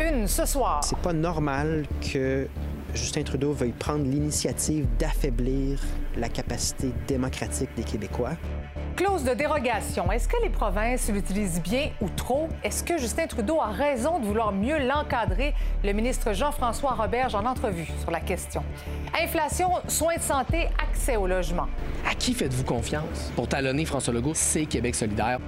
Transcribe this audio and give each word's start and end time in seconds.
une 0.00 0.26
ce 0.26 0.46
soir. 0.46 0.80
C'est 0.82 0.98
pas 0.98 1.12
normal 1.12 1.86
que 2.12 2.48
Justin 2.94 3.22
Trudeau 3.22 3.52
veuille 3.52 3.72
prendre 3.72 4.04
l'initiative 4.04 4.86
d'affaiblir 4.98 5.80
la 6.16 6.28
capacité 6.28 6.92
démocratique 7.06 7.70
des 7.76 7.84
Québécois. 7.84 8.32
Clause 8.96 9.24
de 9.24 9.32
dérogation. 9.32 10.10
Est-ce 10.10 10.28
que 10.28 10.36
les 10.42 10.50
provinces 10.50 11.08
l'utilisent 11.10 11.62
bien 11.62 11.90
ou 12.00 12.08
trop? 12.08 12.48
Est-ce 12.64 12.82
que 12.82 12.98
Justin 12.98 13.26
Trudeau 13.26 13.60
a 13.60 13.68
raison 13.68 14.18
de 14.18 14.26
vouloir 14.26 14.52
mieux 14.52 14.78
l'encadrer? 14.78 15.54
Le 15.84 15.92
ministre 15.92 16.32
Jean-François 16.32 16.92
Roberge 16.92 17.34
en 17.34 17.46
entrevue 17.46 17.86
sur 18.00 18.10
la 18.10 18.20
question. 18.20 18.62
Inflation, 19.22 19.70
soins 19.86 20.16
de 20.16 20.22
santé, 20.22 20.68
accès 20.82 21.16
au 21.16 21.26
logement. 21.26 21.68
À 22.10 22.14
qui 22.14 22.34
faites-vous 22.34 22.64
confiance? 22.64 23.32
Pour 23.36 23.48
talonner 23.48 23.84
François 23.84 24.12
Legault, 24.12 24.34
c'est 24.34 24.66
Québec 24.66 24.94
solidaire. 24.94 25.38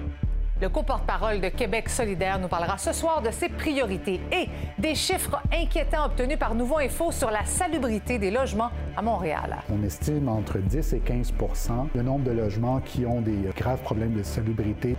Le 0.62 0.68
co-porte-parole 0.68 1.40
de 1.40 1.48
Québec 1.48 1.88
solidaire 1.88 2.38
nous 2.38 2.46
parlera 2.46 2.78
ce 2.78 2.92
soir 2.92 3.20
de 3.20 3.32
ses 3.32 3.48
priorités 3.48 4.20
et 4.30 4.48
des 4.78 4.94
chiffres 4.94 5.42
inquiétants 5.52 6.06
obtenus 6.06 6.38
par 6.38 6.54
Nouveau 6.54 6.78
Info 6.78 7.10
sur 7.10 7.32
la 7.32 7.44
salubrité 7.44 8.20
des 8.20 8.30
logements 8.30 8.70
à 8.96 9.02
Montréal. 9.02 9.56
On 9.72 9.82
estime 9.82 10.28
entre 10.28 10.58
10 10.58 10.92
et 10.92 11.00
15% 11.00 11.88
le 11.96 12.02
nombre 12.02 12.22
de 12.22 12.30
logements 12.30 12.78
qui 12.78 13.04
ont 13.04 13.20
des 13.20 13.50
graves 13.56 13.80
problèmes 13.80 14.14
de 14.14 14.22
salubrité. 14.22 14.94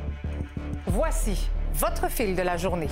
Voici 0.86 1.50
votre 1.76 2.12
fil 2.12 2.36
de 2.36 2.42
la 2.42 2.58
journée. 2.58 2.90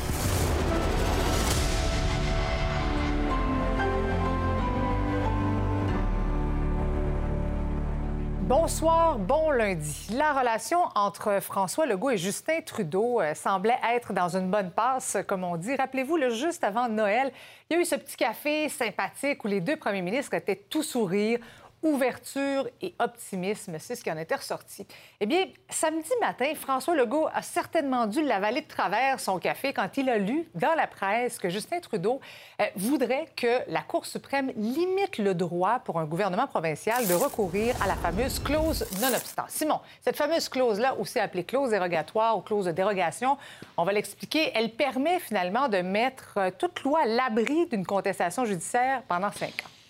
Bonsoir, 8.54 9.18
bon 9.18 9.50
lundi. 9.50 10.08
La 10.14 10.34
relation 10.34 10.80
entre 10.94 11.40
François 11.40 11.86
Legault 11.86 12.10
et 12.10 12.18
Justin 12.18 12.60
Trudeau 12.66 13.22
euh, 13.22 13.34
semblait 13.34 13.80
être 13.94 14.12
dans 14.12 14.36
une 14.36 14.52
bonne 14.52 14.72
passe, 14.72 15.16
comme 15.26 15.46
on 15.46 15.56
dit. 15.56 15.74
Rappelez-vous, 15.74 16.18
le 16.18 16.32
juste 16.32 16.66
avant 16.66 16.90
Noël, 16.90 17.32
il 17.70 17.76
y 17.76 17.80
a 17.80 17.82
eu 17.82 17.86
ce 17.86 17.96
petit 17.96 18.18
café 18.18 18.68
sympathique 18.68 19.46
où 19.46 19.48
les 19.48 19.62
deux 19.62 19.78
premiers 19.78 20.02
ministres 20.02 20.34
étaient 20.34 20.58
tout 20.70 20.84
sourire 20.84 21.40
ouverture 21.84 22.68
et 22.82 22.94
optimisme. 23.00 23.78
C'est 23.80 23.96
ce 23.96 24.04
qui 24.04 24.12
en 24.12 24.18
était 24.18 24.36
ressorti. 24.36 24.86
Eh 25.20 25.26
bien, 25.26 25.46
samedi 25.70 26.12
matin, 26.20 26.54
François 26.56 26.96
Legault 26.96 27.28
a 27.34 27.42
certainement 27.42 28.08
dû 28.08 28.22
l'avaler 28.24 28.62
de 28.62 28.68
travers 28.68 29.20
son 29.20 29.40
café 29.40 29.74
quand 29.74 29.98
il 29.98 30.10
a 30.10 30.18
lu 30.18 30.48
dans 30.56 30.74
la 30.76 30.88
presse 30.88 31.40
que 31.40 31.50
Justin 31.50 31.80
Trudeau 31.80 32.20
euh, 32.62 32.66
voudrait 32.76 33.28
que 33.36 33.62
la 33.68 33.82
Cour 33.82 34.06
suprême 34.06 34.52
limite 34.56 35.18
le 35.18 35.34
droit 35.34 35.80
pour 35.80 36.00
un 36.00 36.06
gouvernement 36.06 36.48
provincial 36.48 37.08
de 37.08 37.14
recourir 37.14 37.76
à 37.82 37.88
la 37.88 37.96
fameuse 37.96 38.40
clause 38.40 38.86
non-obstant. 39.02 39.46
Simon, 39.48 39.80
cette 40.02 40.16
fameuse 40.16 40.50
clause-là, 40.50 40.96
aussi 40.96 41.20
appelée 41.20 41.44
clause 41.44 41.72
dérogatoire 41.72 42.38
ou 42.38 42.42
clause 42.42 42.66
de 42.66 42.72
dérogation, 42.72 43.38
on 43.78 43.84
va 43.84 43.94
l'expliquer, 43.94 44.52
elle 44.54 44.72
permet 44.72 45.20
finalement 45.20 45.68
de 45.68 45.78
mettre 45.78 46.38
euh, 46.38 46.52
toute 46.56 46.82
loi 46.84 47.02
à 47.04 47.06
l'abri 47.06 47.66
d'une 47.68 47.86
contestation 47.86 48.46
judiciaire 48.46 49.04
pendant 49.08 49.32
cinq 49.32 49.64
ans. 49.66 49.81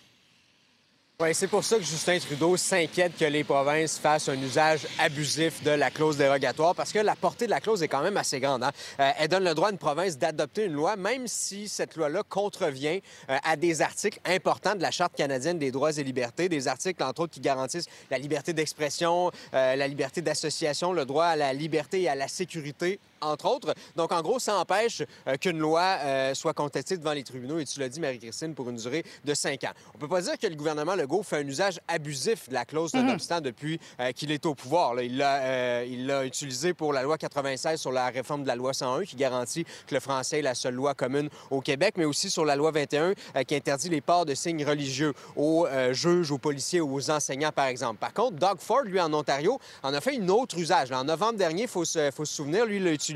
Oui, 1.22 1.36
c'est 1.36 1.48
pour 1.48 1.64
ça 1.64 1.78
que 1.78 1.84
Justin 1.84 2.18
Trudeau 2.18 2.58
s'inquiète 2.58 3.16
que 3.16 3.26
les 3.26 3.44
provinces 3.44 4.00
fassent 4.00 4.28
un 4.28 4.42
usage 4.42 4.88
abusif 4.98 5.62
de 5.62 5.70
la 5.70 5.92
clause 5.92 6.18
dérogatoire, 6.18 6.74
parce 6.74 6.92
que 6.92 6.98
la 6.98 7.16
portée 7.16 7.46
de 7.46 7.52
la 7.52 7.60
clause 7.60 7.84
est 7.84 7.88
quand 7.88 8.02
même 8.02 8.18
assez 8.18 8.40
grande. 8.40 8.64
Hein. 8.64 8.72
Euh, 9.00 9.12
elle 9.20 9.28
donne 9.28 9.44
le 9.44 9.54
droit 9.54 9.68
à 9.68 9.72
une 9.72 9.78
province 9.78 10.18
d'adopter 10.18 10.66
une 10.66 10.74
loi, 10.74 10.96
même 10.96 11.28
si 11.28 11.68
cette 11.68 11.96
loi-là 11.96 12.24
contrevient 12.28 13.02
euh, 13.30 13.38
à 13.44 13.56
des 13.56 13.84
articles 13.84 14.20
importants 14.26 14.74
de 14.74 14.82
la 14.82 14.90
Charte 14.90 15.14
canadienne 15.16 15.60
des 15.60 15.70
droits 15.70 15.96
et 15.96 16.04
libertés, 16.04 16.50
des 16.50 16.68
articles, 16.68 17.04
entre 17.04 17.22
autres, 17.22 17.34
qui 17.34 17.40
garantissent 17.40 17.90
la 18.10 18.18
liberté 18.18 18.54
d'expression, 18.54 19.30
euh, 19.54 19.76
la 19.76 19.88
liberté 19.88 20.24
d'association, 20.24 20.92
le 20.92 21.06
droit 21.06 21.26
à 21.26 21.36
la 21.36 21.54
liberté 21.54 22.02
et 22.02 22.10
à 22.10 22.16
la 22.16 22.28
sécurité 22.28 23.00
entre 23.22 23.46
autres. 23.46 23.74
Donc, 23.96 24.12
en 24.12 24.22
gros, 24.22 24.40
ça 24.40 24.58
empêche 24.58 25.04
qu'une 25.40 25.60
loi 25.60 26.34
soit 26.34 26.54
contestée 26.54 26.98
devant 26.98 27.14
les 27.14 27.24
tribunaux, 27.24 27.60
et 27.60 27.66
tu 27.66 27.80
l'as 27.80 27.90
dit, 27.90 28.00
Marie-Christine, 28.00 28.54
pour 28.54 28.70
une 28.70 28.78
durée 28.78 29.04
de 29.26 29.34
cinq 29.34 29.64
ans. 29.64 29.72
On 29.96 29.98
peut 29.98 30.08
pas 30.08 30.22
dire 30.22 30.38
que 30.38 30.48
le 30.48 30.56
gouvernement 30.56 30.96
Legault 30.96 31.24
fait 31.24 31.38
un 31.38 31.48
usage 31.48 31.80
abusif 31.88 32.50
de 32.50 32.54
la 32.54 32.66
clause 32.66 32.92
de 32.92 33.00
mm 33.00 33.42
depuis 33.42 33.80
qu'il 34.16 34.32
est 34.32 34.46
au 34.46 34.56
pouvoir. 34.56 35.00
Il 35.02 35.18
l'a 35.18 36.26
utilisé 36.26 36.74
pour 36.74 36.94
la 36.94 37.04
loi 37.04 37.18
96 37.18 37.80
sur 37.80 37.92
la 37.92 38.08
réforme 38.08 38.44
de 38.44 38.48
la 38.48 38.56
loi 38.56 38.74
101 38.74 39.04
qui 39.06 39.16
garantit 39.16 39.64
que 39.64 39.94
le 39.94 40.00
français 40.00 40.40
est 40.40 40.44
la 40.44 40.56
seule 40.56 40.76
loi 40.76 40.94
commune 40.94 41.30
au 41.50 41.62
Québec, 41.62 41.96
mais 41.98 42.06
aussi 42.06 42.30
sur 42.30 42.46
la 42.46 42.56
loi 42.56 42.72
21 42.72 43.14
qui 43.44 43.56
interdit 43.56 43.90
les 43.90 44.02
ports 44.02 44.26
de 44.26 44.34
signes 44.34 44.66
religieux 44.66 45.14
aux 45.36 45.68
juges, 45.92 46.32
aux 46.32 46.38
policiers 46.38 46.82
ou 46.82 46.96
aux 46.96 47.12
enseignants, 47.12 47.52
par 47.52 47.68
exemple. 47.68 48.00
Par 48.00 48.14
contre, 48.14 48.38
Doug 48.38 48.58
Ford, 48.60 48.84
lui, 48.84 49.00
en 49.00 49.14
Ontario, 49.14 49.60
en 49.84 49.94
a 49.94 50.02
fait 50.02 50.16
une 50.16 50.30
autre 50.30 50.58
usage. 50.58 50.92
En 50.92 51.04
novembre 51.04 51.38
dernier, 51.38 51.64
il 51.64 51.68
faut 51.68 51.86
se, 51.86 52.12
faut 52.12 52.26
se 52.26 52.34
souvenir, 52.34 52.66
lui, 52.66 52.78
il 52.78 52.84
l'a 52.84 52.92
utilisé 52.92 53.11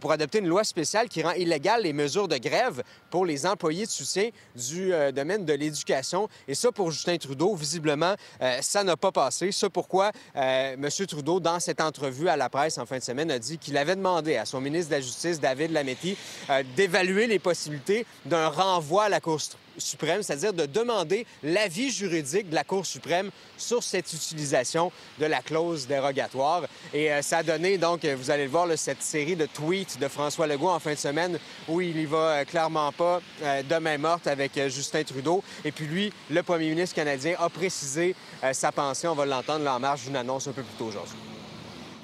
pour 0.00 0.12
adopter 0.12 0.38
une 0.38 0.48
loi 0.48 0.64
spéciale 0.64 1.08
qui 1.08 1.22
rend 1.22 1.32
illégale 1.32 1.82
les 1.82 1.92
mesures 1.92 2.28
de 2.28 2.36
grève 2.38 2.82
pour 3.10 3.26
les 3.26 3.46
employés 3.46 3.86
de 3.86 3.90
soutien 3.90 4.30
du 4.54 4.92
domaine 5.14 5.44
de 5.44 5.52
l'éducation. 5.52 6.28
Et 6.48 6.54
ça, 6.54 6.72
pour 6.72 6.90
Justin 6.90 7.16
Trudeau, 7.16 7.54
visiblement, 7.54 8.14
euh, 8.40 8.58
ça 8.60 8.84
n'a 8.84 8.96
pas 8.96 9.12
passé. 9.12 9.50
C'est 9.52 9.68
pourquoi 9.68 10.12
euh, 10.36 10.74
M. 10.74 11.06
Trudeau, 11.06 11.40
dans 11.40 11.60
cette 11.60 11.80
entrevue 11.80 12.28
à 12.28 12.36
la 12.36 12.48
presse 12.48 12.78
en 12.78 12.86
fin 12.86 12.98
de 12.98 13.02
semaine, 13.02 13.30
a 13.30 13.38
dit 13.38 13.58
qu'il 13.58 13.76
avait 13.76 13.96
demandé 13.96 14.36
à 14.36 14.44
son 14.44 14.60
ministre 14.60 14.90
de 14.90 14.96
la 14.96 15.00
Justice, 15.00 15.40
David 15.40 15.70
Lametti, 15.72 16.16
euh, 16.50 16.62
d'évaluer 16.76 17.26
les 17.26 17.38
possibilités 17.38 18.06
d'un 18.24 18.48
renvoi 18.48 19.04
à 19.04 19.08
la 19.08 19.20
Cour 19.20 19.40
suprême, 19.78 20.22
c'est-à-dire 20.22 20.52
de 20.52 20.66
demander 20.66 21.26
l'avis 21.42 21.90
juridique 21.90 22.50
de 22.50 22.54
la 22.54 22.64
Cour 22.64 22.86
suprême 22.86 23.30
sur 23.56 23.82
cette 23.82 24.12
utilisation 24.12 24.92
de 25.18 25.26
la 25.26 25.40
clause 25.40 25.86
dérogatoire. 25.86 26.62
Et 26.92 27.12
euh, 27.12 27.22
ça 27.22 27.38
a 27.38 27.42
donné, 27.42 27.78
donc, 27.78 28.04
vous 28.04 28.30
allez 28.30 28.44
le 28.44 28.50
voir, 28.50 28.68
cette 28.76 29.02
série 29.02 29.36
de 29.36 29.46
tweets 29.46 29.98
de 29.98 30.08
François 30.08 30.46
Legault 30.46 30.68
en 30.68 30.78
fin 30.78 30.92
de 30.92 30.98
semaine 30.98 31.38
où 31.68 31.80
il 31.80 31.96
y 31.96 32.04
va 32.04 32.16
euh, 32.16 32.44
clairement 32.44 32.92
pas 32.92 33.20
euh, 33.42 33.62
de 33.62 33.74
main 33.76 33.98
morte 33.98 34.26
avec 34.26 34.52
Justin 34.68 35.02
Trudeau. 35.02 35.42
Et 35.64 35.72
puis 35.72 35.86
lui, 35.86 36.12
le 36.30 36.42
premier 36.42 36.68
ministre 36.68 36.96
canadien, 36.96 37.34
a 37.38 37.48
précisé 37.48 38.14
sa 38.52 38.72
pensée. 38.72 39.08
On 39.08 39.14
va 39.14 39.26
l'entendre 39.26 39.64
là 39.64 39.76
en 39.76 39.80
marge 39.80 40.04
d'une 40.04 40.16
annonce 40.16 40.46
un 40.48 40.52
peu 40.52 40.62
plus 40.62 40.76
tôt 40.78 40.86
aujourd'hui. 40.86 41.16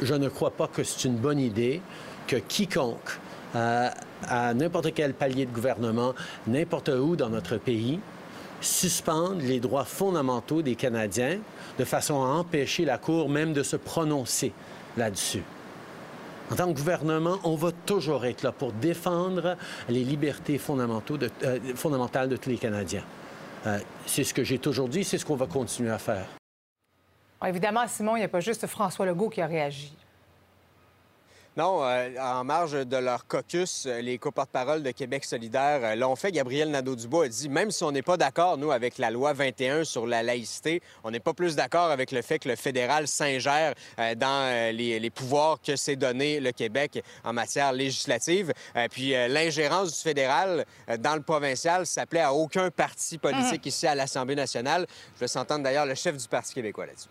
Je 0.00 0.14
ne 0.14 0.28
crois 0.28 0.50
pas 0.50 0.68
que 0.68 0.84
c'est 0.84 1.04
une 1.06 1.16
bonne 1.16 1.40
idée 1.40 1.80
que 2.26 2.36
quiconque 2.36 3.18
à 3.54 4.54
n'importe 4.54 4.92
quel 4.94 5.14
palier 5.14 5.46
de 5.46 5.52
gouvernement, 5.52 6.14
n'importe 6.46 6.88
où 6.88 7.16
dans 7.16 7.30
notre 7.30 7.56
pays, 7.56 8.00
suspendre 8.60 9.40
les 9.40 9.60
droits 9.60 9.84
fondamentaux 9.84 10.62
des 10.62 10.74
Canadiens 10.74 11.38
de 11.78 11.84
façon 11.84 12.22
à 12.22 12.28
empêcher 12.28 12.84
la 12.84 12.98
Cour 12.98 13.28
même 13.28 13.52
de 13.52 13.62
se 13.62 13.76
prononcer 13.76 14.52
là-dessus. 14.96 15.42
En 16.50 16.56
tant 16.56 16.72
que 16.72 16.78
gouvernement, 16.78 17.38
on 17.44 17.56
va 17.56 17.72
toujours 17.72 18.24
être 18.24 18.42
là 18.42 18.52
pour 18.52 18.72
défendre 18.72 19.56
les 19.88 20.02
libertés 20.02 20.58
euh, 20.58 21.58
fondamentales 21.74 22.28
de 22.28 22.36
tous 22.36 22.48
les 22.48 22.56
Canadiens. 22.56 23.04
Euh, 23.66 23.78
c'est 24.06 24.24
ce 24.24 24.32
que 24.32 24.44
j'ai 24.44 24.58
toujours 24.58 24.88
dit, 24.88 25.04
c'est 25.04 25.18
ce 25.18 25.26
qu'on 25.26 25.36
va 25.36 25.46
continuer 25.46 25.90
à 25.90 25.98
faire. 25.98 26.26
Évidemment, 27.46 27.86
Simon, 27.86 28.16
il 28.16 28.20
n'y 28.20 28.24
a 28.24 28.28
pas 28.28 28.40
juste 28.40 28.66
François 28.66 29.04
Legault 29.06 29.28
qui 29.28 29.40
a 29.40 29.46
réagi. 29.46 29.92
Non, 31.58 31.82
euh, 31.82 32.14
en 32.20 32.44
marge 32.44 32.86
de 32.86 32.96
leur 32.96 33.26
caucus, 33.26 33.86
euh, 33.86 34.00
les 34.00 34.16
coporte-parole 34.16 34.84
de 34.84 34.92
Québec 34.92 35.24
solidaire 35.24 35.80
euh, 35.82 35.96
l'ont 35.96 36.14
fait. 36.14 36.30
Gabriel 36.30 36.70
Nadeau-Dubois 36.70 37.24
a 37.24 37.28
dit, 37.28 37.48
même 37.48 37.72
si 37.72 37.82
on 37.82 37.90
n'est 37.90 38.02
pas 38.02 38.16
d'accord, 38.16 38.58
nous, 38.58 38.70
avec 38.70 38.96
la 38.96 39.10
loi 39.10 39.32
21 39.32 39.82
sur 39.82 40.06
la 40.06 40.22
laïcité, 40.22 40.80
on 41.02 41.10
n'est 41.10 41.18
pas 41.18 41.34
plus 41.34 41.56
d'accord 41.56 41.90
avec 41.90 42.12
le 42.12 42.22
fait 42.22 42.38
que 42.38 42.48
le 42.48 42.54
fédéral 42.54 43.08
s'ingère 43.08 43.74
dans 44.16 44.72
les, 44.72 45.10
pouvoirs 45.10 45.58
que 45.60 45.74
s'est 45.74 45.96
donné 45.96 46.38
le 46.38 46.52
Québec 46.52 47.02
en 47.24 47.32
matière 47.32 47.72
législative. 47.72 48.52
puis 48.92 49.10
l'ingérence 49.10 49.96
du 49.96 50.00
fédéral 50.00 50.64
dans 51.00 51.16
le 51.16 51.22
provincial 51.22 51.86
s'appelait 51.86 52.20
à 52.20 52.32
aucun 52.32 52.70
parti 52.70 53.18
politique 53.18 53.64
mm. 53.64 53.68
ici 53.68 53.86
à 53.88 53.96
l'Assemblée 53.96 54.36
nationale. 54.36 54.86
Je 55.16 55.20
vais 55.20 55.28
s'entendre 55.28 55.64
d'ailleurs 55.64 55.86
le 55.86 55.96
chef 55.96 56.16
du 56.16 56.28
Parti 56.28 56.54
québécois 56.54 56.86
là-dessus. 56.86 57.08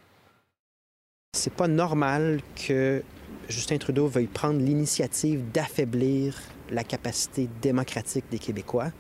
C'est 1.34 1.53
pas 1.53 1.68
normal 1.68 2.40
que 2.56 3.03
Justin 3.50 3.78
Trudeau 3.78 4.08
veuille 4.08 4.28
prendre 4.28 4.59
l'initiative 4.59 5.52
d'affaiblir 5.52 6.38
la 6.69 6.84
capacité 6.84 7.50
démocratique 7.62 8.25
des 8.30 8.40
Québécois. 8.40 8.91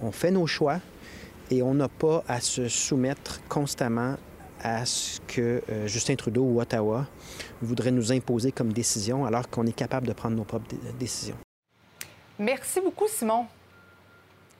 On 0.00 0.10
fait 0.10 0.30
nos 0.30 0.46
choix 0.46 0.80
et 1.50 1.62
on 1.62 1.74
n'a 1.74 1.88
pas 1.88 2.24
à 2.26 2.40
se 2.40 2.68
soumettre 2.68 3.40
constamment 3.48 4.16
à 4.60 4.84
ce 4.84 5.20
que 5.20 5.62
euh, 5.70 5.86
Justin 5.86 6.16
Trudeau 6.16 6.42
ou 6.42 6.60
Ottawa 6.60 7.06
voudrait 7.62 7.92
nous 7.92 8.10
imposer 8.10 8.50
comme 8.50 8.72
décision 8.72 9.24
alors 9.24 9.48
qu'on 9.48 9.66
est 9.66 9.72
capable 9.72 10.08
de 10.08 10.12
prendre 10.12 10.36
nos 10.36 10.44
propres 10.44 10.74
décisions. 10.98 11.36
Merci 12.38 12.80
beaucoup, 12.80 13.06
Simon. 13.06 13.46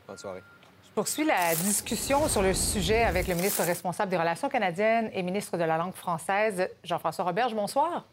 Bonne 0.06 0.18
soirée. 0.18 0.42
Je 0.84 0.90
poursuis 0.94 1.24
la 1.24 1.54
discussion 1.56 2.28
sur 2.28 2.42
le 2.42 2.54
sujet 2.54 3.02
avec 3.02 3.26
le 3.26 3.34
ministre 3.34 3.62
responsable 3.64 4.10
des 4.10 4.16
Relations 4.16 4.48
canadiennes 4.48 5.10
et 5.12 5.22
ministre 5.22 5.56
de 5.56 5.64
la 5.64 5.76
langue 5.76 5.94
française, 5.94 6.68
Jean-François 6.84 7.24
Roberge. 7.24 7.54
Bonsoir. 7.54 8.04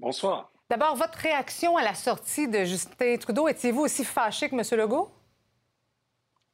Bonsoir. 0.00 0.50
D'abord, 0.70 0.96
votre 0.96 1.18
réaction 1.18 1.76
à 1.76 1.82
la 1.82 1.94
sortie 1.94 2.48
de 2.48 2.64
Justin 2.64 3.18
Trudeau, 3.18 3.48
étiez-vous 3.48 3.82
aussi 3.82 4.02
fâché 4.02 4.48
que 4.48 4.54
M. 4.54 4.80
Legault? 4.80 5.10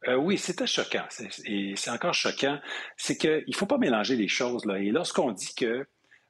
Euh, 0.08 0.16
oui, 0.16 0.36
c'était 0.36 0.66
choquant. 0.66 1.06
Et 1.44 1.74
c'est 1.76 1.90
encore 1.90 2.12
choquant. 2.12 2.58
C'est 2.96 3.16
qu'il 3.16 3.44
ne 3.46 3.54
faut 3.54 3.66
pas 3.66 3.78
mélanger 3.78 4.16
les 4.16 4.26
choses. 4.26 4.64
Là. 4.64 4.80
Et 4.80 4.90
lorsqu'on 4.90 5.30
dit 5.30 5.54
que 5.54 5.64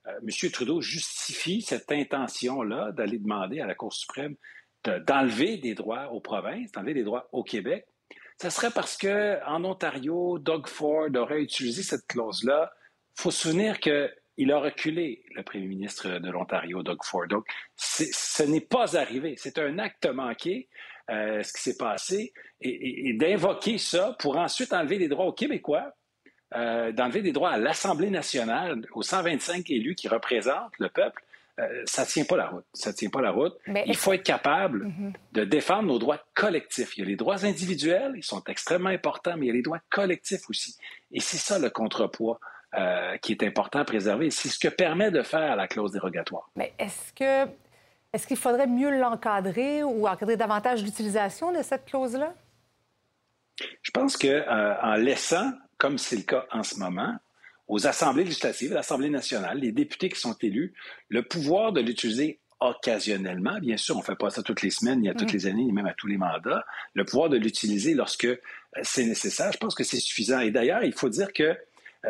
euh, 0.07 0.21
M. 0.23 0.51
Trudeau 0.51 0.83
justifie 0.83 1.63
cette 1.63 1.91
intention-là 1.91 2.93
d'aller 2.93 3.19
demander 3.19 3.61
à 3.61 3.67
la 3.67 3.75
Cour 3.75 3.95
suprême 3.95 4.37
d'enlever 4.85 5.57
des 5.57 5.75
droits 5.75 6.13
aux 6.13 6.21
provinces, 6.21 6.71
d'enlever 6.73 6.95
des 6.95 7.03
droits 7.03 7.29
au 7.33 7.43
Québec, 7.43 7.87
ce 8.41 8.51
serait 8.51 8.71
parce 8.71 8.99
qu'en 8.99 9.65
Ontario, 9.65 10.39
Doug 10.39 10.69
Ford 10.69 11.09
aurait 11.17 11.41
utilisé 11.41 11.83
cette 11.83 12.07
clause-là. 12.07 12.71
Il 13.19 13.23
faut 13.23 13.31
se 13.31 13.49
souvenir 13.49 13.81
qu'il 14.37 14.53
a 14.53 14.59
reculé, 14.59 15.25
le 15.35 15.43
premier 15.43 15.67
ministre 15.67 16.19
de 16.19 16.31
l'Ontario, 16.31 16.83
Doug 16.83 16.99
Ford. 17.03 17.27
Donc, 17.29 17.47
ce 17.77 18.43
n'est 18.43 18.61
pas 18.61 18.97
arrivé. 18.97 19.35
C'est 19.39 19.59
un 19.59 19.79
acte 19.79 20.07
manqué, 20.07 20.69
euh, 21.11 21.43
ce 21.43 21.53
qui 21.53 21.63
s'est 21.63 21.77
passé, 21.77 22.33
et, 22.61 23.13
d'invoquer 23.15 23.79
ça 23.79 24.17
pour 24.19 24.37
ensuite 24.37 24.73
enlever 24.73 24.99
des 24.99 25.09
droits 25.09 25.27
aux 25.27 25.33
Québécois, 25.33 25.93
euh, 26.55 26.93
d'enlever 26.93 27.23
des 27.23 27.33
droits 27.33 27.51
à 27.51 27.59
l'Assemblée 27.59 28.11
nationale, 28.11 28.87
aux 28.93 29.03
125 29.03 29.69
élus 29.71 29.95
qui 29.95 30.09
représentent 30.09 30.79
le 30.79 30.89
peuple, 30.89 31.23
euh, 31.59 31.83
ça 31.87 32.03
ne 32.03 32.07
tient 32.07 32.25
pas 32.25 32.37
la 32.37 32.49
route. 32.49 32.67
Ça 32.75 32.93
tient 32.93 33.09
pas 33.09 33.23
la 33.23 33.31
route. 33.31 33.57
il 33.87 33.97
faut 33.97 34.13
être 34.13 34.23
capable 34.23 34.85
mhm. 34.85 35.13
de 35.33 35.45
défendre 35.45 35.89
nos 35.89 35.99
droits 35.99 36.23
collectifs. 36.35 36.97
Il 36.97 37.01
y 37.01 37.03
a 37.05 37.07
les 37.07 37.17
droits 37.17 37.47
individuels, 37.47 38.13
ils 38.15 38.25
sont 38.25 38.45
extrêmement 38.45 38.91
importants, 38.91 39.37
mais 39.39 39.47
il 39.47 39.49
y 39.49 39.53
a 39.53 39.55
les 39.55 39.63
droits 39.63 39.81
collectifs 39.89 40.51
aussi. 40.51 40.77
Et 41.13 41.21
c'est 41.21 41.39
ça 41.39 41.59
le 41.59 41.71
contrepoids 41.71 42.39
euh, 42.75 43.17
qui 43.19 43.33
est 43.33 43.43
important 43.43 43.79
à 43.79 43.85
préserver. 43.85 44.31
C'est 44.31 44.49
ce 44.49 44.59
que 44.59 44.69
permet 44.69 45.11
de 45.11 45.23
faire 45.23 45.57
la 45.57 45.69
clause 45.69 45.93
dérogatoire. 45.93 46.51
Mais 46.57 46.73
est-ce 46.79 47.13
que 47.13 47.51
est-ce 48.13 48.27
qu'il 48.27 48.37
faudrait 48.37 48.67
mieux 48.67 48.99
l'encadrer 48.99 49.83
ou 49.83 50.07
encadrer 50.07 50.37
davantage 50.37 50.83
l'utilisation 50.83 51.53
de 51.53 51.63
cette 51.63 51.85
clause-là? 51.85 52.35
Je 53.83 53.91
pense 53.91 54.17
que 54.17 54.27
euh, 54.27 54.75
en 54.83 54.95
laissant, 54.95 55.53
comme 55.79 55.99
c'est 55.99 56.17
le 56.17 56.23
cas 56.23 56.47
en 56.51 56.63
ce 56.63 56.79
moment, 56.79 57.15
aux 57.69 57.87
assemblées 57.87 58.25
législatives, 58.25 58.73
à 58.73 58.77
l'Assemblée 58.77 59.11
nationale, 59.11 59.59
les 59.59 59.73
députés 59.73 60.09
qui 60.09 60.21
sont 60.21 60.37
élus, 60.41 60.73
le 61.09 61.23
pouvoir 61.23 61.73
de 61.73 61.81
l'utiliser 61.81 62.41
occasionnellement, 62.61 63.59
bien 63.59 63.77
sûr, 63.77 63.97
on 63.97 64.01
ne 64.01 64.05
fait 64.05 64.17
pas 64.17 64.31
ça 64.31 64.43
toutes 64.43 64.63
les 64.63 64.71
semaines, 64.71 65.01
ni 65.01 65.09
à 65.09 65.15
toutes 65.15 65.33
mm. 65.33 65.37
les 65.37 65.47
années, 65.47 65.65
ni 65.65 65.73
même 65.73 65.87
à 65.87 65.95
tous 65.95 66.07
les 66.07 66.17
mandats, 66.17 66.65
le 66.95 67.05
pouvoir 67.05 67.29
de 67.29 67.37
l'utiliser 67.37 67.95
lorsque 67.95 68.25
euh, 68.25 68.37
c'est 68.83 69.05
nécessaire, 69.05 69.53
je 69.53 69.59
pense 69.59 69.75
que 69.75 69.85
c'est 69.85 70.01
suffisant. 70.01 70.41
Et 70.41 70.51
d'ailleurs, 70.51 70.83
il 70.83 70.93
faut 70.93 71.09
dire 71.09 71.33
que 71.33 71.57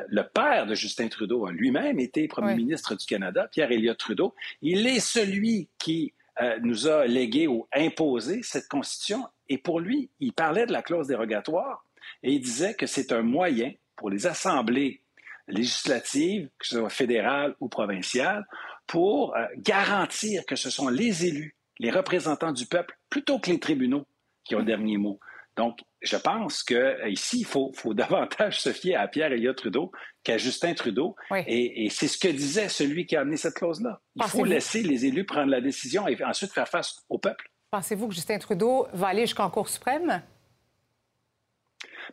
le 0.09 0.23
père 0.23 0.67
de 0.67 0.75
Justin 0.75 1.09
Trudeau 1.09 1.47
a 1.47 1.53
lui-même 1.53 1.99
été 1.99 2.29
premier 2.29 2.55
ministre 2.55 2.95
du 2.95 3.07
Canada, 3.07 3.49
Pierre 3.51 3.73
Elliott 3.73 3.99
Trudeau. 3.99 4.35
Il 4.63 4.87
est 4.87 5.01
celui 5.01 5.69
qui 5.79 6.13
euh, 6.41 6.59
nous 6.63 6.87
a 6.87 7.07
légué 7.07 7.47
ou 7.47 7.67
imposé 7.73 8.43
cette 8.43 8.69
constitution. 8.69 9.27
Et 9.49 9.59
pour 9.59 9.81
lui, 9.81 10.11
il 10.21 10.33
parlait 10.33 10.67
de 10.67 10.73
la 10.73 10.83
clause 10.83 11.07
dérogatoire 11.07 11.85
et 12.23 12.33
il 12.33 12.41
disait 12.41 12.75
que 12.75 12.87
c'est 12.87 13.13
un 13.13 13.23
moyen 13.23 13.73
pour 13.97 14.11
les 14.11 14.27
assemblées 14.27 15.01
législative, 15.49 16.49
que 16.59 16.67
ce 16.67 16.79
soit 16.79 16.91
fédérale 16.91 17.55
ou 17.61 17.69
provinciale, 17.69 18.47
pour 18.87 19.35
euh, 19.37 19.47
garantir 19.57 20.45
que 20.45 20.57
ce 20.57 20.71
sont 20.71 20.89
les 20.89 21.27
élus, 21.27 21.57
les 21.79 21.91
représentants 21.91 22.53
du 22.53 22.67
peuple, 22.67 22.99
plutôt 23.09 23.39
que 23.39 23.51
les 23.51 23.61
tribunaux 23.61 24.07
qui 24.45 24.55
ont 24.55 24.61
le 24.61 24.65
dernier 24.65 24.97
mot. 24.97 25.19
Donc, 25.57 25.81
je 26.03 26.17
pense 26.17 26.63
que 26.63 26.75
euh, 26.75 27.09
ici, 27.09 27.41
il 27.41 27.47
faut, 27.47 27.73
davantage 27.95 28.61
se 28.61 28.73
fier 28.73 28.97
à 28.97 29.09
Pierre 29.09 29.33
Elliott 29.33 29.57
Trudeau 29.57 29.91
qu'à 30.23 30.39
Justin 30.39 30.75
Trudeau. 30.75 31.17
Et, 31.47 31.89
c'est 31.91 32.09
ce 32.09 32.19
que 32.19 32.29
disait 32.29 32.69
celui 32.69 33.07
qui 33.07 33.17
a 33.17 33.21
amené 33.21 33.37
cette 33.37 33.55
clause-là. 33.55 34.01
Il 34.17 34.25
faut 34.25 34.45
laisser 34.45 34.83
les 34.83 35.07
élus 35.07 35.25
prendre 35.25 35.51
la 35.51 35.61
décision 35.61 36.07
et 36.07 36.23
ensuite 36.25 36.53
faire 36.53 36.69
face 36.69 36.97
au 37.09 37.19
peuple. 37.19 37.51
Pensez-vous 37.71 38.09
que 38.09 38.15
Justin 38.15 38.39
Trudeau 38.39 38.87
va 38.93 39.09
aller 39.09 39.23
jusqu'en 39.23 39.51
Cour 39.51 39.69
suprême? 39.69 40.23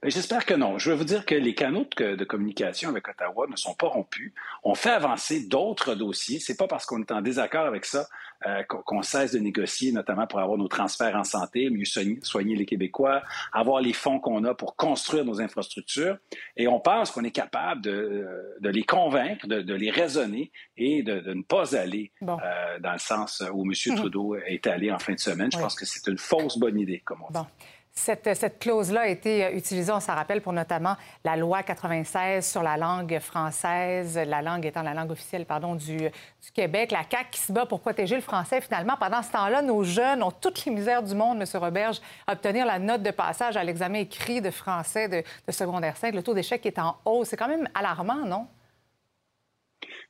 Ben, 0.01 0.09
j'espère 0.09 0.45
que 0.45 0.53
non. 0.53 0.77
Je 0.77 0.89
veux 0.89 0.95
vous 0.95 1.03
dire 1.03 1.25
que 1.25 1.35
les 1.35 1.53
canaux 1.53 1.85
de, 1.97 2.23
communication 2.23 2.89
avec 2.89 3.07
Ottawa 3.07 3.47
ne 3.47 3.55
sont 3.55 3.73
pas 3.73 3.87
rompus. 3.87 4.33
On 4.63 4.75
fait 4.75 4.89
avancer 4.89 5.47
d'autres 5.47 5.95
dossiers. 5.95 6.39
C'est 6.39 6.57
pas 6.57 6.67
parce 6.67 6.85
qu'on 6.85 7.01
est 7.01 7.11
en 7.11 7.21
désaccord 7.21 7.65
avec 7.65 7.85
ça 7.85 8.07
euh, 8.45 8.63
qu'on 8.63 9.01
cesse 9.01 9.33
de 9.33 9.39
négocier, 9.39 9.91
notamment 9.91 10.27
pour 10.27 10.39
avoir 10.39 10.57
nos 10.57 10.67
transferts 10.67 11.15
en 11.15 11.23
santé, 11.23 11.69
mieux 11.69 11.85
soigner, 11.85 12.55
les 12.55 12.65
Québécois, 12.65 13.23
avoir 13.51 13.81
les 13.81 13.93
fonds 13.93 14.19
qu'on 14.19 14.43
a 14.43 14.53
pour 14.53 14.75
construire 14.75 15.25
nos 15.25 15.39
infrastructures. 15.41 16.17
Et 16.57 16.67
on 16.67 16.79
pense 16.79 17.11
qu'on 17.11 17.23
est 17.23 17.31
capable 17.31 17.81
de, 17.81 18.57
les 18.61 18.83
convaincre, 18.83 19.47
de, 19.47 19.73
les 19.73 19.91
raisonner 19.91 20.51
et 20.77 21.03
de, 21.03 21.33
ne 21.33 21.43
pas 21.43 21.75
aller 21.75 22.11
euh, 22.23 22.79
dans 22.79 22.93
le 22.93 22.99
sens 22.99 23.43
où 23.53 23.63
M. 23.63 23.71
Mhm. 23.85 23.95
Trudeau 23.95 24.35
est 24.35 24.67
allé 24.67 24.91
en 24.91 24.99
fin 24.99 25.13
de 25.13 25.19
semaine. 25.19 25.51
Je 25.51 25.57
pense 25.57 25.75
que 25.75 25.85
c'est 25.85 26.09
une 26.09 26.17
fausse 26.17 26.57
bonne 26.57 26.79
idée, 26.79 27.01
comme 27.05 27.23
on 27.27 27.31
dit. 27.31 27.47
Cette, 27.95 28.57
clause-là 28.59 29.01
a 29.01 29.07
été 29.07 29.55
utilisée, 29.55 29.91
on 29.91 29.99
s'en 29.99 30.15
rappelle, 30.15 30.41
pour 30.41 30.51
notamment 30.51 30.97
la 31.23 31.37
loi 31.37 31.61
96 31.61 32.45
sur 32.45 32.63
la 32.63 32.75
langue 32.75 33.19
française, 33.19 34.17
la 34.17 34.41
langue 34.41 34.65
étant 34.65 34.81
la 34.81 34.95
langue 34.95 35.11
officielle, 35.11 35.45
du, 35.77 36.09
Québec. 36.53 36.91
La 36.91 37.03
CAQ 37.09 37.29
qui 37.31 37.39
se 37.39 37.51
bat 37.51 37.67
pour 37.67 37.79
protéger 37.79 38.15
le 38.15 38.21
français. 38.21 38.61
Finalement, 38.61 38.97
pendant 38.99 39.21
ce 39.21 39.31
temps-là, 39.31 39.61
nos 39.61 39.83
jeunes 39.83 40.23
ont 40.23 40.31
toutes 40.31 40.65
les 40.65 40.71
misères 40.71 41.03
du 41.03 41.13
monde, 41.13 41.39
M. 41.39 41.47
Roberge, 41.61 42.01
à 42.25 42.33
obtenir 42.33 42.65
la 42.65 42.79
note 42.79 43.03
de 43.03 43.11
passage 43.11 43.57
à 43.57 43.63
l'examen 43.63 43.99
écrit 43.99 44.41
de 44.41 44.49
français 44.49 45.07
de, 45.07 45.23
de 45.47 45.51
secondaire 45.51 45.95
5. 45.95 46.15
Le 46.15 46.23
taux 46.23 46.33
d'échec 46.33 46.65
est 46.65 46.79
en 46.79 46.97
hausse. 47.05 47.29
C'est 47.29 47.37
quand 47.37 47.47
même 47.47 47.69
alarmant, 47.75 48.25
non? 48.25 48.47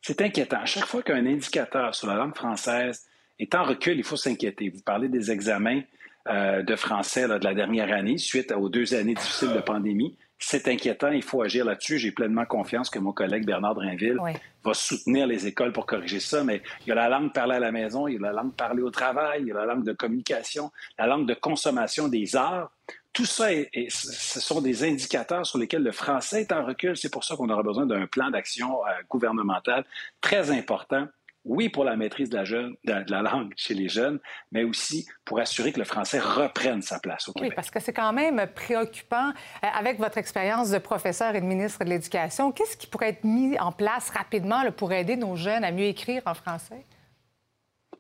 C'est 0.02 0.22
inquiétant. 0.22 0.66
Chaque 0.66 0.86
fois 0.86 1.04
qu'un 1.04 1.26
indicateur 1.26 1.94
sur 1.94 2.08
la 2.08 2.16
langue 2.16 2.36
française 2.36 3.06
est 3.40 3.54
en 3.56 3.64
recul, 3.64 3.98
il 3.98 4.04
faut 4.04 4.18
s'inquiéter. 4.18 4.70
Vous 4.70 4.82
parlez 4.82 5.10
des 5.10 5.32
examens. 5.32 5.82
Euh, 6.30 6.64
de 6.64 6.78
français 6.78 7.28
de 7.28 7.34
la 7.34 7.54
dernière 7.54 7.92
année, 7.92 8.18
suite 8.18 8.54
aux 8.54 8.70
deux 8.70 8.94
années 8.94 9.14
difficiles 9.14 9.52
de 9.52 9.60
pandémie. 9.60 10.18
C'est 10.40 10.70
inquiétant, 10.70 11.10
il 11.10 11.22
faut 11.22 11.42
agir 11.42 11.66
là-dessus. 11.66 12.00
J'ai 12.00 12.14
pleinement 12.14 12.46
confiance 12.46 12.90
que 12.90 12.98
mon 12.98 13.12
collègue 13.12 13.46
Bernard 13.46 13.76
Drinville 13.76 14.18
va 14.64 14.74
soutenir 14.74 15.28
les 15.28 15.48
écoles 15.48 15.74
pour 15.74 15.86
corriger 15.86 16.22
ça, 16.22 16.46
mais 16.46 16.62
il 16.82 16.88
y 16.88 16.92
a 16.94 16.96
la 16.96 17.10
langue 17.10 17.34
parlée 17.34 17.56
à 17.56 17.60
la 17.60 17.74
maison, 17.74 18.08
il 18.08 18.14
y 18.14 18.18
a 18.18 18.22
la 18.22 18.32
langue 18.32 18.54
parlée 18.54 18.82
au 18.82 18.90
travail, 18.90 19.42
il 19.42 19.48
y 19.48 19.52
a 19.52 19.56
la 19.56 19.66
langue 19.66 19.84
de 19.84 19.92
communication, 19.92 20.72
la 20.98 21.08
langue 21.08 21.28
de 21.28 21.34
consommation 21.34 22.08
des 22.08 22.38
arts. 22.38 22.72
Tout 23.12 23.26
ça, 23.26 23.50
ce 23.90 24.40
sont 24.40 24.62
des 24.62 24.86
indicateurs 24.86 25.46
sur 25.46 25.60
lesquels 25.60 25.84
le 25.84 25.92
français 25.92 26.42
est 26.42 26.54
en 26.54 26.66
recul. 26.66 26.96
C'est 26.96 27.12
pour 27.12 27.26
ça 27.26 27.36
qu'on 27.36 27.50
aura 27.50 27.64
besoin 27.64 27.86
d'un 27.86 28.08
plan 28.08 28.30
d'action 28.30 28.86
euh, 28.86 28.92
gouvernemental 29.10 29.84
très 30.22 30.52
important 30.52 31.06
oui, 31.46 31.70
pour 31.70 31.84
la 31.84 31.96
maîtrise 31.96 32.30
de 32.30 32.38
la, 32.38 32.46
jeune, 32.46 32.76
de 32.86 33.12
la, 33.12 33.22
langue 33.22 33.52
chez 33.56 33.74
les 33.74 33.90
jeunes, 33.90 34.20
mais 34.52 34.64
aussi 34.64 35.06
pour 35.26 35.40
assurer 35.40 35.74
que 35.74 35.80
le 35.80 35.86
français 35.86 36.20
reprenne 36.20 36.82
sa 36.82 37.00
place 37.00 37.28
au 37.28 37.34
Québec. 37.34 37.50
Oui, 37.50 37.56
parce 37.56 37.70
que 37.70 37.80
c'est 37.82 37.94
quand 37.94 38.14
même 38.14 38.46
préoccupant. 38.56 39.30
Euh, 39.30 39.68
avec 39.74 40.00
votre 40.00 40.18
expérience 40.18 40.72
de 40.72 40.78
professeur 40.78 41.36
et 41.36 41.42
de 41.42 41.46
ministre 41.46 41.84
de 41.84 41.90
l'Éducation, 41.90 42.52
qu'est-ce 42.52 42.78
qui 42.78 42.88
pourrait 42.88 43.10
être 43.10 43.24
mis 43.24 43.60
en 43.60 43.72
place 43.72 44.10
rapidement 44.10 44.64
pour 44.72 44.94
aider 44.94 45.16
nos 45.16 45.36
jeunes 45.36 45.64
à 45.64 45.72
mieux 45.72 45.86
écrire 45.86 46.22
en 46.26 46.34
français? 46.34 46.86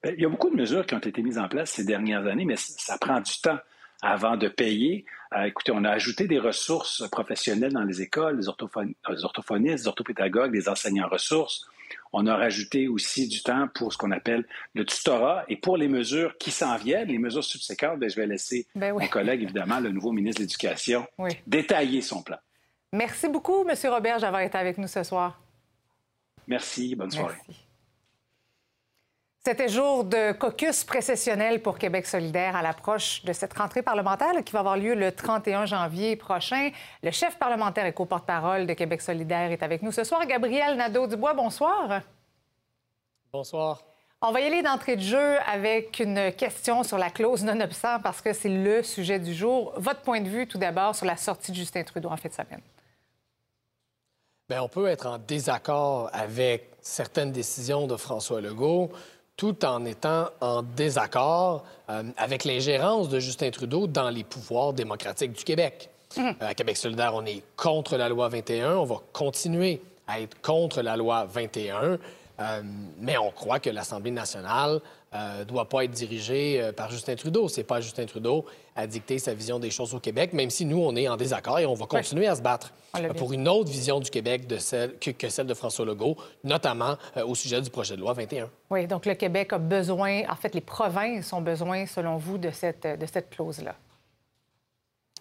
Ben, 0.01 0.13
il 0.17 0.21
y 0.21 0.25
a 0.25 0.29
beaucoup 0.29 0.49
de 0.49 0.55
mesures 0.55 0.85
qui 0.85 0.95
ont 0.95 0.99
été 0.99 1.21
mises 1.21 1.37
en 1.37 1.47
place 1.47 1.71
ces 1.71 1.83
dernières 1.83 2.25
années, 2.27 2.45
mais 2.45 2.57
ça 2.57 2.97
prend 2.97 3.19
du 3.19 3.41
temps 3.41 3.59
avant 4.03 4.35
de 4.37 4.49
payer. 4.49 5.05
Euh, 5.35 5.45
écoutez, 5.45 5.71
on 5.73 5.83
a 5.85 5.89
ajouté 5.89 6.27
des 6.27 6.37
ressources 6.37 7.09
professionnelles 7.09 7.73
dans 7.73 7.83
les 7.83 8.01
écoles, 8.01 8.39
les, 8.39 8.47
les 9.09 9.23
orthophonistes, 9.23 9.77
les 9.77 9.87
orthopédagogues, 9.87 10.53
les 10.53 10.69
enseignants 10.69 11.07
ressources. 11.07 11.65
On 12.11 12.27
a 12.27 12.35
rajouté 12.35 12.87
aussi 12.87 13.27
du 13.27 13.41
temps 13.41 13.67
pour 13.73 13.93
ce 13.93 13.97
qu'on 13.97 14.11
appelle 14.11 14.45
le 14.73 14.85
tutorat 14.85 15.45
et 15.47 15.55
pour 15.55 15.77
les 15.77 15.87
mesures 15.87 16.37
qui 16.37 16.51
s'en 16.51 16.75
viennent, 16.75 17.07
les 17.07 17.17
mesures 17.17 17.43
subséquentes, 17.43 17.99
ben, 17.99 18.09
je 18.09 18.15
vais 18.15 18.27
laisser 18.27 18.67
ben 18.75 18.93
mon 18.93 19.07
collègue, 19.07 19.43
évidemment, 19.43 19.79
le 19.79 19.89
nouveau 19.89 20.11
ministre 20.11 20.41
de 20.41 20.45
l'Éducation, 20.45 21.07
détailler 21.47 22.01
son 22.01 22.21
plan. 22.21 22.37
Merci 22.91 23.29
beaucoup, 23.29 23.67
M. 23.67 23.75
Robert, 23.89 24.19
d'avoir 24.19 24.41
été 24.41 24.57
avec 24.57 24.77
nous 24.77 24.87
ce 24.87 25.03
soir. 25.03 25.41
Merci. 26.47 26.95
Bonne 26.95 27.09
soirée. 27.09 27.37
C'était 29.45 29.67
jour 29.67 30.05
de 30.05 30.31
caucus 30.31 30.85
précessionnel 30.85 31.61
pour 31.61 31.77
Québec 31.77 32.07
solidaire 32.07 32.55
à 32.55 32.61
l'approche 32.61 33.25
de 33.25 33.33
cette 33.33 33.51
rentrée 33.51 33.81
parlementaire 33.81 34.41
qui 34.41 34.53
va 34.53 34.59
avoir 34.59 34.77
lieu 34.77 34.95
le 34.95 35.11
31 35.11 35.65
janvier 35.65 36.15
prochain. 36.15 36.69
Le 37.01 37.11
chef 37.11 37.37
parlementaire 37.37 37.85
et 37.85 37.91
co-porte-parole 37.91 38.65
de 38.65 38.73
Québec 38.73 39.01
solidaire 39.01 39.51
est 39.51 39.61
avec 39.61 39.81
nous 39.81 39.91
ce 39.91 40.05
soir. 40.05 40.25
Gabriel 40.25 40.77
Nadeau-Dubois, 40.77 41.33
bonsoir. 41.33 42.03
Bonsoir. 43.33 43.83
On 44.21 44.31
va 44.31 44.39
y 44.39 44.45
aller 44.45 44.61
d'entrée 44.61 44.95
de 44.95 45.01
jeu 45.01 45.37
avec 45.45 45.99
une 45.99 46.31
question 46.31 46.83
sur 46.83 46.97
la 46.97 47.09
clause 47.09 47.43
non-obstant 47.43 47.99
parce 48.01 48.21
que 48.21 48.31
c'est 48.31 48.47
le 48.47 48.81
sujet 48.81 49.19
du 49.19 49.33
jour. 49.33 49.73
Votre 49.75 50.03
point 50.03 50.21
de 50.21 50.29
vue 50.29 50.47
tout 50.47 50.57
d'abord 50.57 50.95
sur 50.95 51.05
la 51.05 51.17
sortie 51.17 51.51
de 51.51 51.57
Justin 51.57 51.83
Trudeau 51.83 52.07
en 52.07 52.15
fait 52.15 52.29
de 52.29 52.33
semaine. 52.33 52.61
Bien, 54.47 54.63
on 54.63 54.69
peut 54.69 54.87
être 54.87 55.05
en 55.05 55.17
désaccord 55.17 56.09
avec 56.13 56.69
certaines 56.81 57.33
décisions 57.33 57.87
de 57.87 57.97
François 57.97 58.39
Legault 58.39 58.91
tout 59.37 59.65
en 59.65 59.85
étant 59.85 60.29
en 60.41 60.61
désaccord 60.61 61.63
euh, 61.89 62.03
avec 62.17 62.45
l'ingérence 62.45 63.09
de 63.09 63.19
Justin 63.19 63.49
Trudeau 63.51 63.87
dans 63.87 64.09
les 64.09 64.23
pouvoirs 64.23 64.73
démocratiques 64.73 65.33
du 65.33 65.43
Québec. 65.43 65.89
Mhm. 66.17 66.35
Euh, 66.41 66.47
à 66.47 66.53
Québec 66.53 66.77
solidaire, 66.77 67.13
on 67.15 67.25
est 67.25 67.43
contre 67.55 67.97
la 67.97 68.09
loi 68.09 68.29
21. 68.29 68.75
On 68.75 68.85
va 68.85 68.97
continuer 69.11 69.81
à 70.07 70.19
être 70.19 70.39
contre 70.41 70.81
la 70.81 70.95
loi 70.95 71.25
21. 71.25 71.97
Euh, 72.39 72.61
mais 72.99 73.17
on 73.17 73.31
croit 73.31 73.59
que 73.59 73.69
l'Assemblée 73.69 74.11
nationale 74.11 74.81
ne 75.13 75.43
doit 75.43 75.69
pas 75.69 75.83
être 75.85 75.91
dirigé 75.91 76.71
par 76.75 76.89
Justin 76.89 77.15
Trudeau. 77.15 77.47
C'est 77.47 77.63
pas 77.63 77.81
Justin 77.81 78.05
Trudeau 78.05 78.45
à 78.75 78.87
dicter 78.87 79.19
sa 79.19 79.33
vision 79.33 79.59
des 79.59 79.69
choses 79.69 79.93
au 79.93 79.99
Québec, 79.99 80.33
même 80.33 80.49
si 80.49 80.65
nous, 80.65 80.79
on 80.79 80.95
est 80.95 81.07
en 81.07 81.17
désaccord 81.17 81.59
et 81.59 81.65
on 81.65 81.75
va 81.75 81.85
continuer 81.85 82.27
à 82.27 82.35
se 82.35 82.41
battre 82.41 82.73
pour 83.17 83.33
une 83.33 83.47
autre 83.47 83.69
vision 83.69 83.99
du 83.99 84.09
Québec 84.09 84.47
de 84.47 84.57
celle, 84.57 84.97
que, 84.97 85.29
celle 85.29 85.47
de 85.47 85.53
François 85.53 85.85
Legault, 85.85 86.17
notamment 86.43 86.97
au 87.25 87.35
sujet 87.35 87.61
du 87.61 87.69
projet 87.69 87.95
de 87.95 88.01
loi 88.01 88.13
21. 88.13 88.49
Oui, 88.69 88.87
donc 88.87 89.05
le 89.05 89.13
Québec 89.13 89.53
a 89.53 89.59
besoin, 89.59 90.23
en 90.29 90.35
fait, 90.35 90.55
les 90.55 90.61
provinces 90.61 91.31
ont 91.33 91.41
besoin, 91.41 91.85
selon 91.85 92.17
vous, 92.17 92.37
de 92.37 92.49
cette, 92.51 92.87
de 92.87 93.05
cette 93.05 93.29
clause-là. 93.29 93.75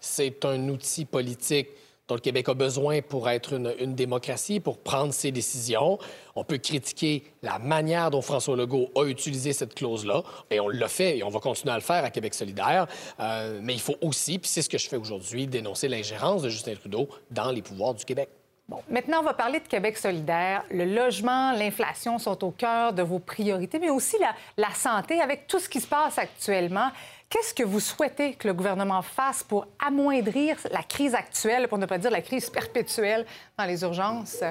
C'est 0.01 0.43
un 0.45 0.67
outil 0.67 1.05
politique 1.05 1.69
dont 2.07 2.15
le 2.15 2.21
Québec 2.21 2.49
a 2.49 2.53
besoin 2.53 3.01
pour 3.01 3.29
être 3.29 3.53
une, 3.53 3.95
démocratie, 3.95 4.59
pour 4.59 4.77
prendre 4.79 5.13
ses 5.13 5.31
décisions. 5.31 5.97
On 6.35 6.43
peut 6.43 6.57
critiquer 6.57 7.23
la 7.41 7.59
manière 7.59 8.11
dont 8.11 8.21
François 8.21 8.57
Legault 8.57 8.89
a 8.95 9.05
utilisé 9.05 9.53
cette 9.53 9.73
clause-là, 9.73 10.23
et 10.51 10.59
on 10.59 10.67
l'a 10.67 10.87
fait, 10.87 11.17
et 11.17 11.23
on 11.23 11.29
va 11.29 11.39
continuer 11.39 11.73
à 11.73 11.77
le 11.77 11.81
faire 11.81 12.03
à 12.03 12.09
Québec 12.09 12.33
solidaire. 12.33 12.87
Euh, 13.19 13.59
mais 13.61 13.73
il 13.73 13.79
faut 13.79 13.95
aussi, 14.01 14.39
puis 14.39 14.49
c'est 14.49 14.61
ce 14.61 14.69
que 14.69 14.77
je 14.77 14.89
fais 14.89 14.97
aujourd'hui, 14.97 15.47
dénoncer 15.47 15.87
l'ingérence 15.87 16.41
de 16.41 16.49
Justin 16.49 16.75
Trudeau 16.75 17.07
dans 17.31 17.51
les 17.51 17.61
pouvoirs 17.61 17.93
du 17.93 18.03
Québec. 18.03 18.29
Bon, 18.69 18.81
maintenant, 18.89 19.19
on 19.19 19.23
va 19.23 19.33
parler 19.33 19.59
de 19.59 19.67
Québec 19.67 19.97
solidaire. 19.97 20.63
Le 20.71 20.85
logement, 20.85 21.51
l'inflation 21.51 22.17
sont 22.17 22.45
au 22.45 22.51
cœur 22.51 22.93
de 22.93 23.01
vos 23.03 23.19
priorités, 23.19 23.77
mais 23.77 23.89
aussi 23.89 24.17
la, 24.19 24.33
la 24.57 24.73
santé 24.73 25.19
avec 25.19 25.47
tout 25.47 25.59
ce 25.59 25.67
qui 25.67 25.81
se 25.81 25.87
passe 25.87 26.17
actuellement. 26.17 26.89
Qu'est-ce 27.33 27.55
que 27.55 27.63
vous 27.63 27.79
souhaitez 27.79 28.35
que 28.35 28.47
le 28.47 28.53
gouvernement 28.53 29.01
fasse 29.01 29.41
pour 29.41 29.65
amoindrir 29.83 30.55
la 30.69 30.83
crise 30.83 31.15
actuelle, 31.15 31.67
pour 31.67 31.79
ne 31.79 31.87
pas 31.87 31.97
dire 31.97 32.11
la 32.11 32.21
crise 32.21 32.47
perpétuelle 32.47 33.25
dans 33.57 33.65
les 33.65 33.81
urgences? 33.81 34.43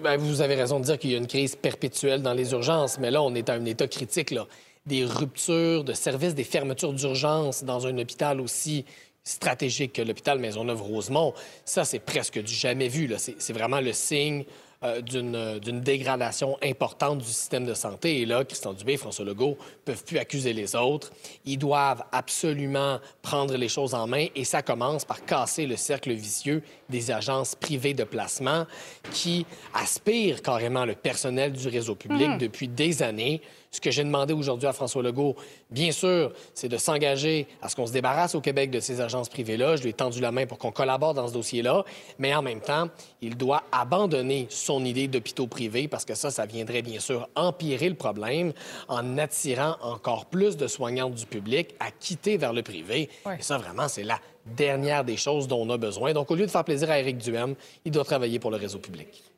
Bien, 0.00 0.16
vous 0.16 0.40
avez 0.40 0.54
raison 0.54 0.78
de 0.78 0.84
dire 0.84 1.00
qu'il 1.00 1.10
y 1.10 1.16
a 1.16 1.18
une 1.18 1.26
crise 1.26 1.56
perpétuelle 1.56 2.22
dans 2.22 2.34
les 2.34 2.52
urgences, 2.52 3.00
mais 3.00 3.10
là, 3.10 3.20
on 3.20 3.34
est 3.34 3.48
à 3.48 3.54
un 3.54 3.64
état 3.64 3.88
critique. 3.88 4.30
Là. 4.30 4.46
Des 4.86 5.04
ruptures 5.04 5.82
de 5.82 5.92
services, 5.92 6.36
des 6.36 6.44
fermetures 6.44 6.92
d'urgence 6.92 7.64
dans 7.64 7.84
un 7.84 7.98
hôpital 7.98 8.40
aussi 8.40 8.84
stratégique 9.24 9.94
que 9.94 10.02
l'hôpital 10.02 10.38
Maisonneuve-Rosemont, 10.38 11.34
ça, 11.64 11.84
c'est 11.84 11.98
presque 11.98 12.40
du 12.40 12.54
jamais 12.54 12.86
vu. 12.86 13.12
C'est 13.18 13.52
vraiment 13.52 13.80
le 13.80 13.92
signe 13.92 14.44
euh, 14.84 15.00
euh, 15.14 15.58
d'une 15.58 15.80
dégradation 15.80 16.56
importante 16.62 17.18
du 17.18 17.24
système 17.26 17.64
de 17.64 17.74
santé. 17.74 18.20
Et 18.20 18.26
là, 18.26 18.44
Christian 18.44 18.72
Dubé 18.72 18.94
et 18.94 18.96
François 18.96 19.24
Legault 19.24 19.56
peuvent 19.84 20.04
plus 20.04 20.18
accuser 20.18 20.52
les 20.52 20.74
autres. 20.74 21.12
Ils 21.44 21.58
doivent 21.58 22.04
absolument 22.12 22.98
prendre 23.22 23.56
les 23.56 23.68
choses 23.68 23.94
en 23.94 24.06
main 24.06 24.26
et 24.34 24.44
ça 24.44 24.62
commence 24.62 25.04
par 25.04 25.24
casser 25.24 25.66
le 25.66 25.76
cercle 25.76 26.12
vicieux 26.12 26.62
des 26.88 27.10
agences 27.10 27.54
privées 27.54 27.94
de 27.94 28.04
placement 28.04 28.66
qui 29.12 29.46
aspirent 29.74 30.42
carrément 30.42 30.84
le 30.84 30.94
personnel 30.94 31.52
du 31.52 31.68
réseau 31.68 31.94
public 31.94 32.28
mmh. 32.28 32.38
depuis 32.38 32.68
des 32.68 33.02
années. 33.02 33.40
Ce 33.72 33.80
que 33.80 33.90
j'ai 33.90 34.04
demandé 34.04 34.34
aujourd'hui 34.34 34.68
à 34.68 34.74
François 34.74 35.02
Legault, 35.02 35.34
bien 35.70 35.92
sûr, 35.92 36.34
c'est 36.52 36.68
de 36.68 36.76
s'engager 36.76 37.46
à 37.62 37.70
ce 37.70 37.74
qu'on 37.74 37.86
se 37.86 37.92
débarrasse 37.92 38.34
au 38.34 38.42
Québec 38.42 38.70
de 38.70 38.80
ces 38.80 39.00
agences 39.00 39.30
privées-là. 39.30 39.76
Je 39.76 39.82
lui 39.82 39.90
ai 39.90 39.92
tendu 39.94 40.20
la 40.20 40.30
main 40.30 40.44
pour 40.44 40.58
qu'on 40.58 40.70
collabore 40.70 41.14
dans 41.14 41.26
ce 41.26 41.32
dossier-là. 41.32 41.82
Mais 42.18 42.34
en 42.34 42.42
même 42.42 42.60
temps, 42.60 42.88
il 43.22 43.34
doit 43.34 43.62
abandonner 43.72 44.46
son 44.50 44.84
idée 44.84 45.08
d'hôpitaux 45.08 45.46
privés 45.46 45.88
parce 45.88 46.04
que 46.04 46.14
ça, 46.14 46.30
ça 46.30 46.44
viendrait 46.44 46.82
bien 46.82 47.00
sûr 47.00 47.30
empirer 47.34 47.88
le 47.88 47.94
problème 47.94 48.52
en 48.88 49.16
attirant 49.16 49.76
encore 49.80 50.26
plus 50.26 50.58
de 50.58 50.66
soignants 50.66 51.08
du 51.08 51.24
public 51.24 51.74
à 51.80 51.90
quitter 51.90 52.36
vers 52.36 52.52
le 52.52 52.62
privé. 52.62 53.08
Et 53.38 53.42
ça, 53.42 53.56
vraiment, 53.56 53.88
c'est 53.88 54.04
la 54.04 54.20
dernière 54.44 55.02
des 55.02 55.16
choses 55.16 55.48
dont 55.48 55.66
on 55.66 55.70
a 55.70 55.78
besoin. 55.78 56.12
Donc, 56.12 56.30
au 56.30 56.34
lieu 56.34 56.44
de 56.44 56.50
faire 56.50 56.64
plaisir 56.64 56.90
à 56.90 56.98
Éric 56.98 57.16
Duhem, 57.16 57.54
il 57.86 57.90
doit 57.90 58.04
travailler 58.04 58.38
pour 58.38 58.50
le 58.50 58.58
réseau 58.58 58.80
public. 58.80 59.31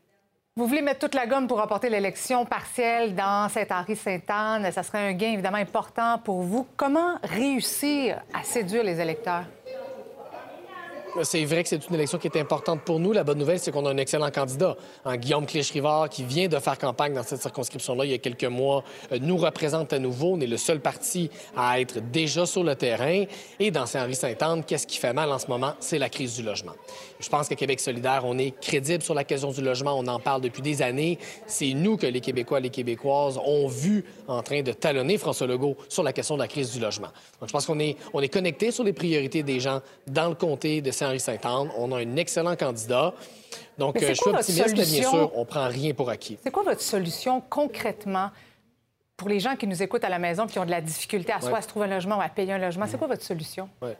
Vous 0.57 0.69
voulez 0.69 0.83
mettre 0.83 1.01
toute 1.01 1.17
la 1.17 1.27
gomme 1.27 1.49
pour 1.49 1.59
remporter 1.59 1.91
l'élection 1.91 2.47
partielle 2.47 3.17
dans 3.17 3.49
Saint-Henri-Sainte-Anne. 3.49 4.71
Ça 4.71 4.85
serait 4.85 5.09
un 5.09 5.13
gain 5.13 5.33
évidemment 5.33 5.57
important 5.57 6.19
pour 6.19 6.43
vous. 6.43 6.65
Comment 6.77 7.19
réussir 7.25 8.23
à 8.33 8.45
séduire 8.45 8.85
les 8.85 9.01
électeurs? 9.01 9.47
C'est 11.23 11.44
vrai 11.44 11.62
que 11.62 11.68
c'est 11.68 11.88
une 11.88 11.94
élection 11.94 12.18
qui 12.18 12.26
est 12.26 12.40
importante 12.40 12.83
pour 12.83 12.99
nous. 12.99 13.12
La 13.12 13.23
bonne 13.23 13.38
nouvelle, 13.38 13.61
c'est 13.61 13.71
qu'on 13.71 13.87
a 13.87 13.90
un 13.90 13.97
excellent 13.99 14.33
candidat, 14.33 14.76
un 15.04 15.16
Guillaume 15.16 15.47
Clich-Rivard, 15.47 16.09
qui 16.09 16.25
vient 16.25 16.49
de 16.49 16.59
faire 16.59 16.76
campagne 16.76 17.14
dans 17.14 17.23
cette 17.23 17.40
circonscription-là 17.40 18.04
il 18.04 18.11
y 18.11 18.14
a 18.14 18.18
quelques 18.18 18.44
mois, 18.44 18.83
euh, 19.12 19.18
nous 19.21 19.37
représente 19.37 19.92
à 19.92 20.00
nouveau. 20.00 20.33
On 20.35 20.40
est 20.40 20.49
le 20.49 20.56
seul 20.56 20.80
parti 20.80 21.30
à 21.56 21.80
être 21.80 22.00
déjà 22.00 22.47
sur 22.47 22.64
le 22.64 22.75
terrain. 22.75 23.25
Et 23.61 23.71
dans 23.71 23.87
Saint-Henri-Sainte-Anne, 23.87 24.64
qu'est-ce 24.64 24.88
qui 24.88 24.99
fait 24.99 25.12
mal 25.12 25.30
en 25.30 25.38
ce 25.38 25.47
moment? 25.47 25.75
C'est 25.78 25.99
la 25.99 26.09
crise 26.09 26.35
du 26.35 26.42
logement. 26.42 26.73
Je 27.21 27.28
pense 27.28 27.49
qu'à 27.49 27.54
Québec 27.54 27.78
solidaire, 27.78 28.23
on 28.25 28.37
est 28.37 28.59
crédible 28.61 29.02
sur 29.02 29.14
la 29.14 29.23
question 29.23 29.52
du 29.52 29.62
logement. 29.62 29.97
On 29.97 30.06
en 30.09 30.18
parle 30.18 30.40
depuis 30.40 30.62
des 30.62 30.83
années. 30.83 31.18
C'est 31.47 31.75
nous 31.75 31.97
que 31.97 32.06
les 32.06 32.21
Québécois 32.21 32.59
et 32.59 32.62
les 32.62 32.71
Québécoises 32.71 33.38
ont 33.38 33.68
vu 33.68 34.04
en 34.26 34.42
train 34.42 34.62
de 34.62 34.73
talonner 34.73 35.16
François 35.16 35.47
Legault 35.47 35.76
sur 35.88 36.02
la 36.02 36.12
question 36.12 36.35
de 36.35 36.40
la 36.40 36.49
crise 36.49 36.73
du 36.73 36.80
logement. 36.80 37.09
Donc, 37.40 37.49
je 37.49 37.52
pense 37.52 37.66
qu'on 37.66 37.78
est, 37.78 37.97
on 38.12 38.21
est 38.21 38.28
connecté 38.28 38.73
sur 38.73 38.83
les 38.83 38.92
priorités 38.92 39.44
des 39.44 39.61
gens 39.61 39.80
dans 40.09 40.28
le 40.28 40.35
comté 40.35 40.80
de 40.80 40.90
Saint-Henri-Sainte-Anne. 41.05 41.71
On 41.77 41.93
a 41.93 41.99
un 41.99 42.17
excellent 42.17 42.57
candidat. 42.57 43.15
Donc, 43.79 43.97
euh, 43.97 44.09
je 44.09 44.15
suis 44.15 44.31
optimiste, 44.31 44.77
mais 44.77 44.85
bien 44.85 45.11
sûr, 45.11 45.31
on 45.35 45.45
prend 45.45 45.69
rien 45.69 45.93
pour 45.93 46.09
acquis. 46.11 46.39
C'est 46.43 46.51
quoi 46.51 46.63
votre 46.63 46.81
solution 46.81 47.43
concrètement 47.49 48.31
pour 49.17 49.29
les 49.29 49.41
gens 49.41 49.57
qui 49.57 49.67
nous 49.67 49.83
écoutent 49.83 50.05
à 50.05 50.09
la 50.09 50.19
maison 50.19 50.47
qui 50.47 50.59
ont 50.59 50.65
de 50.65 50.71
la 50.71 50.81
difficulté 50.81 51.33
à 51.33 51.41
soit 51.41 51.59
à 51.59 51.63
se 51.63 51.69
trouver 51.69 51.87
un 51.87 51.91
logement 51.91 52.19
ou 52.19 52.23
à 52.23 52.29
payer 52.29 52.53
un 52.53 52.59
logement? 52.59 52.87
C'est 52.89 52.99
quoi 52.99 53.09
votre 53.09 53.23
solution? 53.23 53.69
Ouais. 53.83 53.97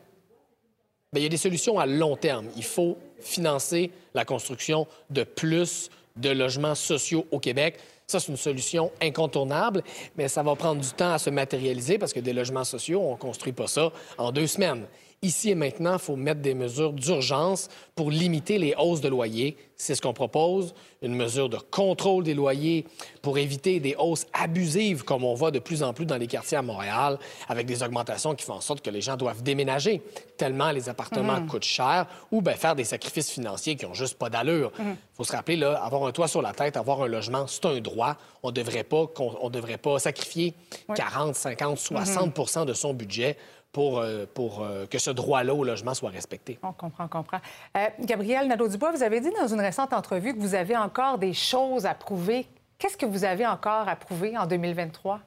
Bien, 1.13 1.21
il 1.21 1.23
y 1.23 1.27
a 1.27 1.29
des 1.29 1.37
solutions 1.37 1.79
à 1.79 1.87
long 1.87 2.17
terme. 2.17 2.49
Il 2.57 2.65
faut 2.65 2.97
financer 3.21 3.93
la 4.15 4.25
construction 4.25 4.87
de 5.11 5.23
plus 5.23 5.91
de 6.17 6.31
logements 6.31 6.75
sociaux 6.75 7.27
au 7.31 7.39
Québec. 7.39 7.79
Ça, 8.07 8.21
c'est 8.21 8.29
une 8.31 8.37
solution 8.37 8.91
incontournable, 9.01 9.83
mais 10.17 10.29
ça 10.29 10.43
va 10.43 10.55
prendre 10.57 10.81
du 10.81 10.91
temps 10.91 11.13
à 11.13 11.19
se 11.19 11.31
matérialiser 11.31 11.99
parce 11.99 12.13
que 12.13 12.21
des 12.21 12.33
logements 12.33 12.65
sociaux, 12.65 13.01
on 13.01 13.13
ne 13.13 13.17
construit 13.17 13.53
pas 13.53 13.67
ça 13.67 13.93
en 14.19 14.31
deux 14.31 14.47
semaines. 14.47 14.87
Ici 15.23 15.51
et 15.51 15.55
maintenant, 15.55 15.95
il 15.95 15.99
faut 15.99 16.17
mettre 16.17 16.41
des 16.41 16.55
mesures 16.55 16.93
d'urgence 16.93 17.69
pour 17.95 18.11
limiter 18.11 18.59
les 18.59 18.75
hausses 18.79 19.01
de 19.01 19.09
loyers. 19.09 19.57
C'est 19.77 19.95
ce 19.95 20.03
qu'on 20.03 20.13
propose, 20.13 20.75
une 21.03 21.15
mesure 21.15 21.49
de 21.49 21.57
contrôle 21.57 22.25
des 22.25 22.35
loyers 22.35 22.85
pour 23.23 23.39
éviter 23.39 23.81
des 23.81 23.97
hausses 23.99 24.27
abusives 24.33 25.03
comme 25.03 25.25
on 25.25 25.35
voit 25.35 25.51
de 25.51 25.59
plus 25.59 25.83
en 25.83 25.93
plus 25.93 26.05
dans 26.07 26.17
les 26.17 26.27
quartiers 26.27 26.59
à 26.59 26.63
Montréal, 26.63 27.19
avec 27.49 27.67
des 27.67 27.83
augmentations 27.83 28.35
qui 28.35 28.45
font 28.45 28.55
en 28.55 28.61
sorte 28.61 28.83
que 28.83 28.91
les 28.91 29.01
gens 29.01 29.17
doivent 29.17 29.43
déménager 29.43 30.03
tellement 30.37 30.71
les 30.71 30.89
appartements 30.89 31.41
mhm. 31.41 31.47
coûtent 31.47 31.65
cher 31.65 32.07
ou 32.31 32.43
bien 32.43 32.55
faire 32.55 32.75
des 32.75 32.85
sacrifices 32.85 33.31
financiers 33.31 33.77
qui 33.77 33.87
n'ont 33.87 33.95
juste 33.95 34.19
pas 34.19 34.31
d'allure. 34.31 34.73
Il 34.79 34.85
mhm. 34.85 34.97
faut 35.15 35.25
se 35.25 35.33
rappeler, 35.33 35.57
là, 35.57 35.83
avoir 35.83 36.05
un 36.07 36.13
toit 36.13 36.29
sur 36.29 36.43
la 36.43 36.53
tête, 36.53 36.77
avoir 36.77 37.03
un 37.03 37.09
logement, 37.09 37.47
c'est 37.47 37.65
un 37.65 37.81
droit. 37.81 38.17
On 38.43 38.49
ne 38.49 38.53
devrait, 38.53 38.85
pas, 38.85 39.07
on, 39.19 39.51
devrait 39.51 39.79
pas 39.79 39.99
sacrifier 39.99 40.55
40, 40.95 41.35
50, 41.35 41.79
60 41.79 42.67
de 42.67 42.73
son 42.75 42.93
budget 42.93 43.37
pour, 43.75 43.99
euh, 43.99 44.25
pour 44.33 44.63
euh, 44.63 44.87
que 44.87 44.99
ce 44.99 45.11
droit-là 45.11 45.53
au 45.53 45.65
logement 45.65 45.95
soit 45.95 46.11
respecté. 46.11 46.59
On 46.63 46.73
comprend, 46.73 47.05
on 47.05 47.09
comprend. 47.09 47.41
Euh, 47.77 47.87
Gabriel 47.99 48.47
Nadeau-Dubois, 48.47 48.93
vous 48.93 49.03
avez 49.03 49.21
dit 49.21 49.31
dans 49.39 49.49
une 49.49 49.61
récente 49.61 49.93
entrevue 49.93 50.33
que 50.33 50.39
vous 50.39 50.55
avez 50.55 50.77
encore 50.77 51.19
des 51.19 51.35
choses 51.35 51.85
à 51.85 51.93
prouver. 51.93 52.47
Qu'est-ce 52.79 52.97
que 52.97 53.05
vous 53.05 53.25
avez 53.25 53.45
encore 53.45 53.89
à 53.89 53.97
prouver 53.97 54.39
en 54.39 54.47
2023? 54.47 55.21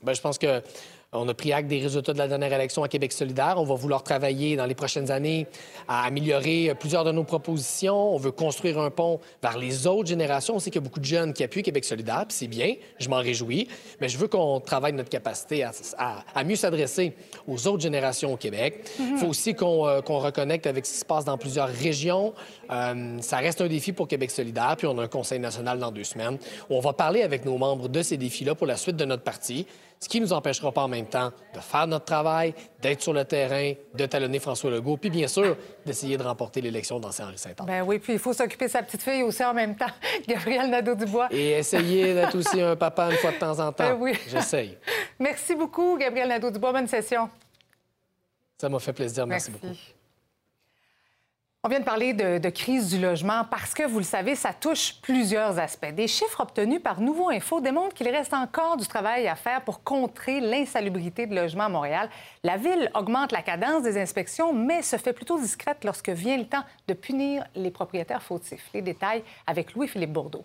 Bien, 0.00 0.14
je 0.14 0.20
pense 0.20 0.38
que 0.38 0.62
on 1.12 1.28
a 1.28 1.34
pris 1.34 1.52
acte 1.52 1.68
des 1.68 1.80
résultats 1.80 2.14
de 2.14 2.18
la 2.18 2.26
dernière 2.26 2.52
élection 2.54 2.82
à 2.82 2.88
Québec 2.88 3.12
solidaire. 3.12 3.54
On 3.58 3.64
va 3.64 3.74
vouloir 3.74 4.02
travailler 4.02 4.56
dans 4.56 4.64
les 4.64 4.74
prochaines 4.74 5.10
années 5.10 5.46
à 5.86 6.04
améliorer 6.04 6.74
plusieurs 6.78 7.04
de 7.04 7.12
nos 7.12 7.24
propositions. 7.24 8.14
On 8.14 8.16
veut 8.16 8.30
construire 8.30 8.78
un 8.78 8.90
pont 8.90 9.20
vers 9.42 9.58
les 9.58 9.86
autres 9.86 10.08
générations. 10.08 10.54
On 10.56 10.58
sait 10.58 10.70
qu'il 10.70 10.80
y 10.80 10.84
a 10.84 10.88
beaucoup 10.88 11.00
de 11.00 11.04
jeunes 11.04 11.34
qui 11.34 11.44
appuient 11.44 11.62
Québec 11.62 11.84
solidaire, 11.84 12.24
puis 12.26 12.36
c'est 12.36 12.46
bien, 12.46 12.74
je 12.98 13.08
m'en 13.10 13.18
réjouis, 13.18 13.68
mais 14.00 14.08
je 14.08 14.16
veux 14.16 14.26
qu'on 14.26 14.60
travaille 14.60 14.94
notre 14.94 15.10
capacité 15.10 15.64
à, 15.64 16.44
mieux 16.44 16.56
s'adresser 16.56 17.12
aux 17.46 17.66
autres 17.68 17.82
générations 17.82 18.32
au 18.32 18.36
Québec. 18.38 18.90
Il 18.98 19.18
faut 19.18 19.26
aussi 19.26 19.50
euh, 19.50 20.00
qu'on 20.02 20.18
reconnecte 20.18 20.66
avec 20.66 20.86
ce 20.86 20.92
qui 20.92 20.98
se 20.98 21.04
passe 21.04 21.26
dans 21.26 21.36
plusieurs 21.36 21.68
régions. 21.68 22.32
Euh, 22.72 23.18
ça 23.20 23.38
reste 23.38 23.60
un 23.60 23.68
défi 23.68 23.92
pour 23.92 24.08
Québec 24.08 24.30
solidaire, 24.30 24.74
puis 24.76 24.86
on 24.86 24.98
a 24.98 25.02
un 25.02 25.08
conseil 25.08 25.38
national 25.38 25.78
dans 25.78 25.90
deux 25.90 26.04
semaines 26.04 26.38
où 26.70 26.76
on 26.76 26.80
va 26.80 26.92
parler 26.92 27.22
avec 27.22 27.44
nos 27.44 27.58
membres 27.58 27.88
de 27.88 28.02
ces 28.02 28.16
défis-là 28.16 28.54
pour 28.54 28.66
la 28.66 28.76
suite 28.76 28.96
de 28.96 29.04
notre 29.04 29.22
parti 29.22 29.66
ce 30.02 30.08
qui 30.08 30.18
ne 30.18 30.26
nous 30.26 30.32
empêchera 30.32 30.72
pas 30.72 30.82
en 30.82 30.88
même 30.88 31.06
temps 31.06 31.30
de 31.54 31.60
faire 31.60 31.86
notre 31.86 32.06
travail, 32.06 32.54
d'être 32.80 33.00
sur 33.00 33.12
le 33.12 33.24
terrain, 33.24 33.72
de 33.94 34.06
talonner 34.06 34.40
François 34.40 34.68
Legault, 34.68 34.96
puis 34.96 35.10
bien 35.10 35.28
sûr, 35.28 35.56
d'essayer 35.86 36.16
de 36.16 36.24
remporter 36.24 36.60
l'élection 36.60 36.98
dans 36.98 37.12
Saint-Henri-Saint-Anne. 37.12 37.66
Ben 37.66 37.82
oui, 37.82 38.00
puis 38.00 38.14
il 38.14 38.18
faut 38.18 38.32
s'occuper 38.32 38.66
de 38.66 38.70
sa 38.72 38.82
petite 38.82 39.00
fille 39.00 39.22
aussi 39.22 39.44
en 39.44 39.54
même 39.54 39.76
temps, 39.76 39.92
Gabriel 40.28 40.68
Nadeau-Dubois. 40.70 41.28
Et 41.30 41.50
essayer 41.52 42.14
d'être 42.14 42.36
aussi 42.36 42.60
un 42.60 42.74
papa 42.74 43.12
une 43.12 43.16
fois 43.18 43.30
de 43.30 43.38
temps 43.38 43.60
en 43.60 43.70
temps. 43.70 43.90
Ben 43.90 43.96
oui. 43.96 44.18
J'essaye. 44.28 44.76
Merci 45.20 45.54
beaucoup, 45.54 45.96
Gabriel 45.96 46.28
Nadeau-Dubois. 46.30 46.72
Bonne 46.72 46.88
session. 46.88 47.30
Ça 48.58 48.68
m'a 48.68 48.80
fait 48.80 48.92
plaisir. 48.92 49.24
Merci. 49.24 49.52
beaucoup. 49.52 49.72
On 51.64 51.68
vient 51.68 51.78
de 51.78 51.84
parler 51.84 52.12
de, 52.12 52.48
crise 52.48 52.90
du 52.90 52.98
logement 53.00 53.44
parce 53.48 53.72
que, 53.72 53.84
vous 53.84 53.98
le 53.98 54.04
savez, 54.04 54.34
ça 54.34 54.52
touche 54.52 54.96
plusieurs 55.00 55.60
aspects. 55.60 55.94
Des 55.94 56.08
chiffres 56.08 56.40
obtenus 56.40 56.82
par 56.82 57.00
Nouveau 57.00 57.30
Info 57.30 57.60
démontrent 57.60 57.94
qu'il 57.94 58.08
reste 58.08 58.34
encore 58.34 58.76
du 58.76 58.84
travail 58.88 59.28
à 59.28 59.36
faire 59.36 59.62
pour 59.62 59.84
contrer 59.84 60.40
l'insalubrité 60.40 61.28
de 61.28 61.36
logements 61.36 61.66
à 61.66 61.68
Montréal. 61.68 62.10
La 62.42 62.56
ville 62.56 62.90
augmente 62.96 63.30
la 63.30 63.42
cadence 63.42 63.84
des 63.84 63.96
inspections, 63.96 64.52
mais 64.52 64.82
se 64.82 64.96
fait 64.96 65.12
plutôt 65.12 65.38
discrète 65.38 65.84
lorsque 65.84 66.08
vient 66.08 66.36
le 66.36 66.46
temps 66.46 66.64
de 66.88 66.94
punir 66.94 67.44
les 67.54 67.70
propriétaires 67.70 68.24
fautifs. 68.24 68.68
Les 68.74 68.82
détails 68.82 69.22
avec 69.46 69.74
Louis-Philippe 69.74 70.12
Bourdeau. 70.12 70.44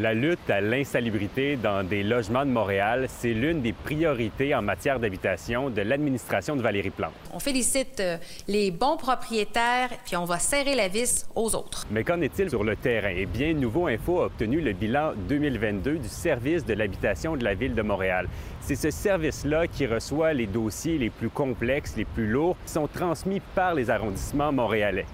La 0.00 0.14
lutte 0.14 0.48
à 0.48 0.62
l'insalubrité 0.62 1.56
dans 1.56 1.86
des 1.86 2.02
logements 2.02 2.46
de 2.46 2.50
Montréal, 2.50 3.08
c'est 3.10 3.34
l'une 3.34 3.60
des 3.60 3.74
priorités 3.74 4.54
en 4.54 4.62
matière 4.62 4.98
d'habitation 4.98 5.68
de 5.68 5.82
l'administration 5.82 6.56
de 6.56 6.62
Valérie 6.62 6.88
Plante. 6.88 7.12
On 7.30 7.38
félicite 7.38 8.00
euh, 8.00 8.16
les 8.48 8.70
bons 8.70 8.96
propriétaires, 8.96 9.90
puis 10.06 10.16
on 10.16 10.24
va 10.24 10.38
serrer 10.38 10.74
la 10.74 10.88
vis 10.88 11.26
aux 11.34 11.54
autres. 11.54 11.86
Mais 11.90 12.04
qu'en 12.04 12.22
est-il 12.22 12.48
sur 12.48 12.64
le 12.64 12.74
terrain? 12.74 13.12
Eh 13.14 13.26
bien, 13.26 13.52
Nouveau 13.52 13.86
Info 13.86 14.22
a 14.22 14.26
obtenu 14.26 14.62
le 14.62 14.72
bilan 14.72 15.12
2022 15.28 15.98
du 15.98 16.08
service 16.08 16.64
de 16.64 16.72
l'habitation 16.72 17.36
de 17.36 17.44
la 17.44 17.52
Ville 17.52 17.74
de 17.74 17.82
Montréal. 17.82 18.28
C'est 18.62 18.76
ce 18.76 18.90
service-là 18.90 19.66
qui 19.66 19.86
reçoit 19.86 20.32
les 20.32 20.46
dossiers 20.46 20.96
les 20.96 21.10
plus 21.10 21.28
complexes, 21.28 21.96
les 21.98 22.06
plus 22.06 22.28
lourds, 22.28 22.56
qui 22.64 22.72
sont 22.72 22.88
transmis 22.88 23.40
par 23.54 23.74
les 23.74 23.90
arrondissements 23.90 24.52
montréalais. 24.52 25.04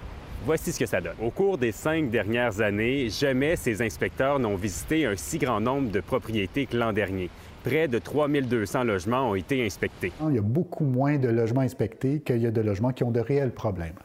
Voici 0.45 0.71
ce 0.71 0.79
que 0.79 0.85
ça 0.85 1.01
donne. 1.01 1.15
Au 1.21 1.31
cours 1.31 1.57
des 1.57 1.73
cinq 1.73 2.09
dernières 2.09 2.61
années, 2.61 3.09
jamais 3.09 3.57
ces 3.57 3.81
inspecteurs 3.81 4.39
n'ont 4.39 4.55
visité 4.55 5.05
un 5.05 5.15
si 5.17 5.37
grand 5.37 5.59
nombre 5.59 5.91
de 5.91 5.99
propriétés 5.99 6.65
que 6.65 6.77
l'an 6.77 6.93
dernier. 6.93 7.29
Près 7.63 7.89
de 7.89 7.99
3200 7.99 8.85
logements 8.85 9.31
ont 9.31 9.35
été 9.35 9.65
inspectés. 9.65 10.13
Il 10.29 10.35
y 10.35 10.37
a 10.37 10.41
beaucoup 10.41 10.85
moins 10.85 11.17
de 11.17 11.27
logements 11.27 11.61
inspectés 11.61 12.21
qu'il 12.21 12.37
y 12.37 12.47
a 12.47 12.51
de 12.51 12.61
logements 12.61 12.93
qui 12.93 13.03
ont 13.03 13.11
de 13.11 13.19
réels 13.19 13.51
problèmes. 13.51 13.95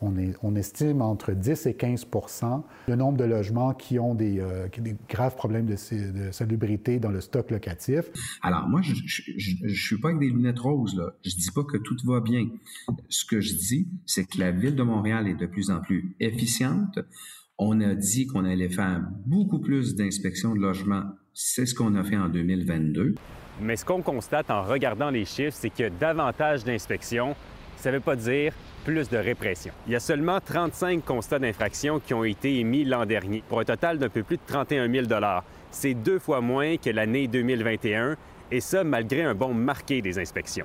On, 0.00 0.54
estime 0.56 1.02
entre 1.02 1.32
10 1.32 1.66
et 1.66 1.74
15 1.74 2.06
le 2.88 2.94
nombre 2.94 3.16
de 3.16 3.24
logements 3.24 3.72
qui 3.72 3.98
ont 3.98 4.14
des, 4.14 4.38
euh, 4.38 4.68
graves 5.08 5.34
problèmes 5.34 5.66
de, 5.66 5.76
salubrité 6.30 6.98
dans 6.98 7.10
le 7.10 7.20
stock 7.20 7.50
locatif. 7.50 8.04
Alors, 8.42 8.68
moi, 8.68 8.80
je 8.82 8.92
ne 8.92 9.68
suis 9.68 9.98
pas 9.98 10.08
avec 10.08 10.20
des 10.20 10.28
lunettes 10.28 10.58
roses. 10.58 10.96
Là. 10.96 11.14
Je 11.24 11.30
dis 11.30 11.50
pas 11.54 11.64
que 11.64 11.78
tout 11.78 11.96
va 12.04 12.20
bien. 12.20 12.46
Ce 13.08 13.24
que 13.24 13.40
je 13.40 13.54
dis, 13.54 13.88
c'est 14.06 14.24
que 14.24 14.38
la 14.38 14.50
ville 14.50 14.76
de 14.76 14.82
Montréal 14.82 15.28
est 15.28 15.34
de 15.34 15.46
plus 15.46 15.70
en 15.70 15.80
plus 15.80 16.16
efficiente. 16.20 16.98
On 17.58 17.80
a 17.80 17.94
dit 17.94 18.26
qu'on 18.26 18.44
allait 18.44 18.68
faire 18.68 19.02
beaucoup 19.26 19.60
plus 19.60 19.94
d'inspections 19.94 20.54
de 20.54 20.60
logements. 20.60 21.04
C'est 21.32 21.66
ce 21.66 21.74
qu'on 21.74 21.94
a 21.94 22.04
fait 22.04 22.16
en 22.16 22.28
2022. 22.28 23.14
Mais 23.60 23.76
ce 23.76 23.84
qu'on 23.84 24.02
constate 24.02 24.50
en 24.50 24.62
regardant 24.62 25.10
les 25.10 25.24
chiffres, 25.24 25.56
c'est 25.56 25.70
que 25.70 25.88
davantage 25.88 26.64
d'inspections, 26.64 27.36
ça 27.84 27.90
ne 27.90 27.96
veut 27.96 28.02
pas 28.02 28.16
dire 28.16 28.54
plus 28.86 29.10
de 29.10 29.18
répression. 29.18 29.74
Il 29.86 29.92
y 29.92 29.96
a 29.96 30.00
seulement 30.00 30.40
35 30.40 31.04
constats 31.04 31.38
d'infraction 31.38 32.00
qui 32.00 32.14
ont 32.14 32.24
été 32.24 32.58
émis 32.58 32.82
l'an 32.82 33.04
dernier, 33.04 33.44
pour 33.46 33.60
un 33.60 33.64
total 33.64 33.98
d'un 33.98 34.08
peu 34.08 34.22
plus 34.22 34.38
de 34.38 34.42
31 34.46 34.90
000 34.90 35.06
C'est 35.70 35.92
deux 35.92 36.18
fois 36.18 36.40
moins 36.40 36.78
que 36.78 36.88
l'année 36.88 37.28
2021 37.28 38.16
et 38.50 38.60
ça 38.60 38.84
malgré 38.84 39.22
un 39.22 39.34
bon 39.34 39.52
marqué 39.52 40.00
des 40.00 40.18
inspections. 40.18 40.64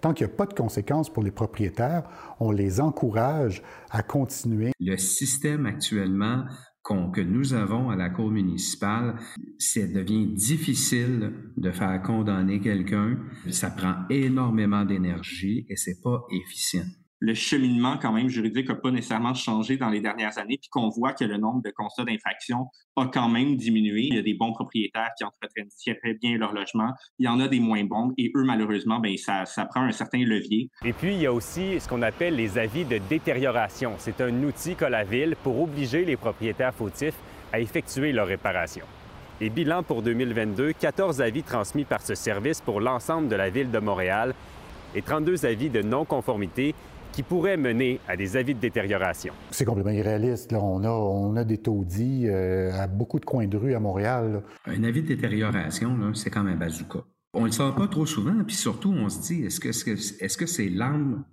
Tant 0.00 0.14
qu'il 0.14 0.26
n'y 0.26 0.32
a 0.32 0.36
pas 0.36 0.46
de 0.46 0.54
conséquences 0.54 1.12
pour 1.12 1.22
les 1.22 1.30
propriétaires, 1.30 2.04
on 2.40 2.50
les 2.50 2.80
encourage 2.80 3.62
à 3.90 4.02
continuer. 4.02 4.72
Le 4.80 4.96
système 4.96 5.66
actuellement 5.66 6.44
que 6.84 7.20
nous 7.20 7.54
avons 7.54 7.88
à 7.88 7.96
la 7.96 8.10
Cour 8.10 8.30
municipale, 8.30 9.18
ça 9.58 9.86
devient 9.86 10.26
difficile 10.26 11.32
de 11.56 11.70
faire 11.70 12.02
condamner 12.02 12.60
quelqu'un. 12.60 13.18
Ça 13.50 13.70
prend 13.70 14.06
énormément 14.10 14.84
d'énergie 14.84 15.66
et 15.68 15.76
c'est 15.76 16.02
pas 16.02 16.24
efficient 16.30 16.84
le 17.24 17.32
cheminement 17.32 17.96
quand 17.96 18.12
même 18.12 18.28
juridique 18.28 18.68
n'a 18.68 18.74
pas 18.74 18.90
nécessairement 18.90 19.32
changé 19.32 19.78
dans 19.78 19.88
les 19.88 20.00
dernières 20.00 20.36
années, 20.36 20.58
puis 20.60 20.68
qu'on 20.70 20.90
voit 20.90 21.14
que 21.14 21.24
le 21.24 21.38
nombre 21.38 21.62
de 21.62 21.70
constats 21.70 22.04
d'infraction 22.04 22.66
a 22.96 23.06
quand 23.06 23.30
même 23.30 23.56
diminué. 23.56 24.08
Il 24.10 24.14
y 24.14 24.18
a 24.18 24.22
des 24.22 24.34
bons 24.34 24.52
propriétaires 24.52 25.08
qui 25.16 25.24
entretiennent 25.24 25.70
très 26.02 26.14
bien 26.14 26.36
leur 26.36 26.52
logement. 26.52 26.92
Il 27.18 27.24
y 27.24 27.28
en 27.28 27.40
a 27.40 27.48
des 27.48 27.60
moins 27.60 27.82
bons 27.84 28.12
et 28.18 28.30
eux, 28.36 28.44
malheureusement, 28.44 29.00
bien, 29.00 29.16
ça, 29.16 29.46
ça 29.46 29.64
prend 29.64 29.80
un 29.80 29.90
certain 29.90 30.18
levier. 30.18 30.68
Et 30.84 30.92
puis, 30.92 31.14
il 31.14 31.22
y 31.22 31.26
a 31.26 31.32
aussi 31.32 31.80
ce 31.80 31.88
qu'on 31.88 32.02
appelle 32.02 32.36
les 32.36 32.58
avis 32.58 32.84
de 32.84 32.98
détérioration. 33.08 33.94
C'est 33.96 34.20
un 34.20 34.42
outil 34.42 34.74
qu'a 34.74 34.90
la 34.90 35.04
Ville 35.04 35.34
pour 35.42 35.62
obliger 35.62 36.04
les 36.04 36.18
propriétaires 36.18 36.74
fautifs 36.74 37.16
à 37.54 37.60
effectuer 37.60 38.12
leur 38.12 38.26
réparation. 38.26 38.84
Et 39.40 39.48
bilan 39.48 39.82
pour 39.82 40.02
2022, 40.02 40.74
14 40.74 41.22
avis 41.22 41.42
transmis 41.42 41.84
par 41.84 42.02
ce 42.02 42.14
service 42.14 42.60
pour 42.60 42.82
l'ensemble 42.82 43.28
de 43.28 43.36
la 43.36 43.48
Ville 43.48 43.70
de 43.70 43.78
Montréal 43.78 44.34
et 44.94 45.02
32 45.02 45.46
avis 45.46 45.70
de 45.70 45.82
non-conformité 45.82 46.74
qui 47.14 47.22
pourrait 47.22 47.56
mener 47.56 48.00
à 48.08 48.16
des 48.16 48.36
avis 48.36 48.54
de 48.54 48.60
détérioration. 48.60 49.32
C'est 49.52 49.64
complètement 49.64 49.92
irréaliste. 49.92 50.50
Là. 50.50 50.58
On, 50.60 50.82
a, 50.82 50.90
on 50.90 51.36
a 51.36 51.44
des 51.44 51.58
taudis 51.58 52.26
euh, 52.26 52.72
à 52.72 52.88
beaucoup 52.88 53.20
de 53.20 53.24
coins 53.24 53.46
de 53.46 53.56
rue 53.56 53.74
à 53.74 53.80
Montréal. 53.80 54.42
Un 54.66 54.82
avis 54.82 55.02
de 55.02 55.08
détérioration, 55.08 56.12
c'est 56.14 56.30
comme 56.30 56.48
un 56.48 56.56
bazooka. 56.56 57.04
On 57.32 57.42
ne 57.42 57.46
le 57.46 57.52
sort 57.52 57.74
pas 57.74 57.88
trop 57.88 58.06
souvent, 58.06 58.44
puis 58.44 58.56
surtout, 58.56 58.92
on 58.92 59.08
se 59.08 59.20
dit, 59.22 59.44
est-ce 59.44 59.60
que 59.60 59.72
c'est 59.72 59.94
-ce 59.94 60.36
que 60.36 60.46
c'est 60.46 60.68
l'arme 60.68 61.24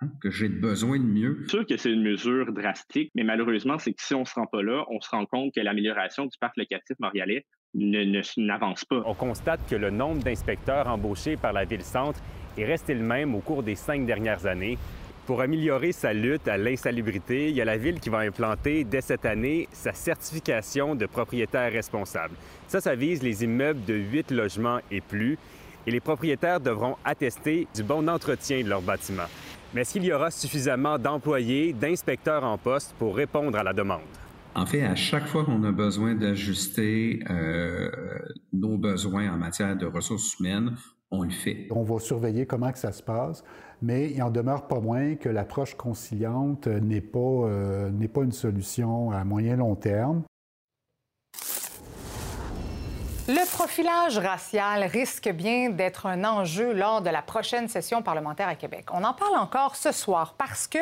hein, 0.00 0.08
que 0.20 0.30
j'ai 0.30 0.48
besoin 0.48 0.98
de 0.98 1.04
mieux? 1.04 1.38
C'est 1.42 1.50
sûr 1.50 1.66
que 1.66 1.76
c'est 1.76 1.92
une 1.92 2.02
mesure 2.02 2.52
drastique, 2.52 3.10
mais 3.14 3.24
malheureusement, 3.24 3.78
c'est 3.78 3.92
que 3.92 4.02
si 4.02 4.14
on 4.14 4.20
ne 4.20 4.24
se 4.24 4.34
rend 4.34 4.46
pas 4.46 4.62
là, 4.62 4.84
on 4.90 5.00
se 5.00 5.10
rend 5.10 5.26
compte 5.26 5.52
que 5.54 5.60
l'amélioration 5.60 6.26
du 6.26 6.36
parc 6.40 6.56
locatif 6.56 6.96
montréalais 7.00 7.44
n'avance 7.74 8.84
pas. 8.84 9.02
On 9.04 9.14
constate 9.14 9.60
que 9.68 9.76
le 9.76 9.90
nombre 9.90 10.22
d'inspecteurs 10.22 10.88
embauchés 10.88 11.36
par 11.36 11.52
la 11.52 11.64
Ville-Centre 11.64 12.20
est 12.56 12.64
resté 12.64 12.94
le 12.94 13.02
même 13.02 13.34
au 13.34 13.40
cours 13.40 13.62
des 13.62 13.74
cinq 13.74 14.06
dernières 14.06 14.46
années, 14.46 14.78
pour 15.28 15.42
améliorer 15.42 15.92
sa 15.92 16.14
lutte 16.14 16.48
à 16.48 16.56
l'insalubrité, 16.56 17.50
il 17.50 17.54
y 17.54 17.60
a 17.60 17.64
la 17.66 17.76
Ville 17.76 18.00
qui 18.00 18.08
va 18.08 18.20
implanter 18.20 18.84
dès 18.84 19.02
cette 19.02 19.26
année 19.26 19.68
sa 19.72 19.92
certification 19.92 20.94
de 20.94 21.04
propriétaire 21.04 21.70
responsable. 21.70 22.34
Ça, 22.66 22.80
ça 22.80 22.94
vise 22.94 23.22
les 23.22 23.44
immeubles 23.44 23.84
de 23.84 23.92
8 23.92 24.30
logements 24.30 24.78
et 24.90 25.02
plus, 25.02 25.36
et 25.86 25.90
les 25.90 26.00
propriétaires 26.00 26.60
devront 26.60 26.96
attester 27.04 27.68
du 27.74 27.82
bon 27.82 28.08
entretien 28.08 28.62
de 28.62 28.70
leur 28.70 28.80
bâtiment. 28.80 29.28
Mais 29.74 29.82
est-ce 29.82 29.92
qu'il 29.92 30.06
y 30.06 30.12
aura 30.14 30.30
suffisamment 30.30 30.98
d'employés, 30.98 31.74
d'inspecteurs 31.74 32.44
en 32.44 32.56
poste 32.56 32.94
pour 32.98 33.14
répondre 33.14 33.58
à 33.58 33.62
la 33.62 33.74
demande? 33.74 34.00
En 34.54 34.64
fait, 34.64 34.82
à 34.82 34.94
chaque 34.94 35.26
fois 35.26 35.44
qu'on 35.44 35.62
a 35.64 35.72
besoin 35.72 36.14
d'ajuster 36.14 37.20
euh, 37.28 37.90
nos 38.54 38.78
besoins 38.78 39.30
en 39.30 39.36
matière 39.36 39.76
de 39.76 39.84
ressources 39.84 40.40
humaines, 40.40 40.74
on 41.10 41.22
le 41.22 41.30
fait. 41.30 41.66
On 41.70 41.82
va 41.82 41.98
surveiller 41.98 42.46
comment 42.46 42.72
que 42.72 42.78
ça 42.78 42.92
se 42.92 43.02
passe 43.02 43.42
mais 43.82 44.10
il 44.10 44.22
en 44.22 44.30
demeure 44.30 44.66
pas 44.66 44.80
moins 44.80 45.14
que 45.14 45.28
l'approche 45.28 45.74
conciliante 45.74 46.66
n'est 46.66 47.00
pas, 47.00 47.18
euh, 47.18 47.90
n'est 47.90 48.08
pas 48.08 48.22
une 48.22 48.32
solution 48.32 49.10
à 49.10 49.24
moyen 49.24 49.56
long 49.56 49.74
terme. 49.74 50.22
Le 53.30 53.46
profilage 53.54 54.16
racial 54.16 54.84
risque 54.84 55.28
bien 55.28 55.68
d'être 55.68 56.06
un 56.06 56.24
enjeu 56.24 56.72
lors 56.72 57.02
de 57.02 57.10
la 57.10 57.20
prochaine 57.20 57.68
session 57.68 58.00
parlementaire 58.00 58.48
à 58.48 58.54
Québec. 58.54 58.86
On 58.90 59.04
en 59.04 59.12
parle 59.12 59.36
encore 59.36 59.76
ce 59.76 59.92
soir 59.92 60.34
parce 60.38 60.66
que 60.66 60.78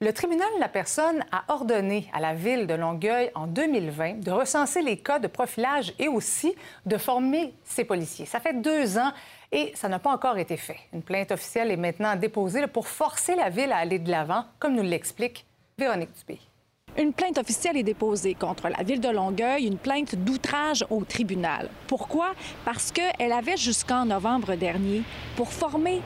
le 0.00 0.12
tribunal 0.12 0.48
de 0.56 0.60
la 0.60 0.68
personne 0.68 1.24
a 1.32 1.44
ordonné 1.48 2.08
à 2.12 2.20
la 2.20 2.34
ville 2.34 2.66
de 2.66 2.74
Longueuil 2.74 3.30
en 3.34 3.46
2020 3.46 4.20
de 4.20 4.30
recenser 4.30 4.82
les 4.82 4.98
cas 4.98 5.18
de 5.18 5.26
profilage 5.26 5.94
et 5.98 6.08
aussi 6.08 6.54
de 6.84 6.98
former 6.98 7.54
ses 7.64 7.84
policiers. 7.84 8.26
Ça 8.26 8.40
fait 8.40 8.60
deux 8.60 8.98
ans 8.98 9.12
et 9.52 9.72
ça 9.74 9.88
n'a 9.88 9.98
pas 9.98 10.10
encore 10.10 10.36
été 10.36 10.56
fait. 10.56 10.78
Une 10.92 11.02
plainte 11.02 11.32
officielle 11.32 11.70
est 11.70 11.76
maintenant 11.76 12.14
déposée 12.14 12.66
pour 12.66 12.88
forcer 12.88 13.36
la 13.36 13.48
Ville 13.48 13.72
à 13.72 13.78
aller 13.78 13.98
de 13.98 14.10
l'avant, 14.10 14.44
comme 14.58 14.74
nous 14.74 14.82
l'explique 14.82 15.46
Véronique 15.78 16.10
Dubé. 16.18 16.40
Une 16.98 17.12
plainte 17.12 17.38
officielle 17.38 17.76
est 17.76 17.82
déposée 17.82 18.34
contre 18.34 18.68
la 18.68 18.82
ville 18.82 19.00
de 19.00 19.10
Longueuil, 19.10 19.66
une 19.66 19.76
plainte 19.76 20.14
d'outrage 20.14 20.84
au 20.88 21.04
tribunal. 21.04 21.68
Pourquoi? 21.88 22.32
Parce 22.64 22.90
qu'elle 22.90 23.32
avait 23.32 23.58
jusqu'en 23.58 24.06
novembre 24.06 24.54
dernier 24.54 25.02
pour 25.36 25.52
former 25.52 26.00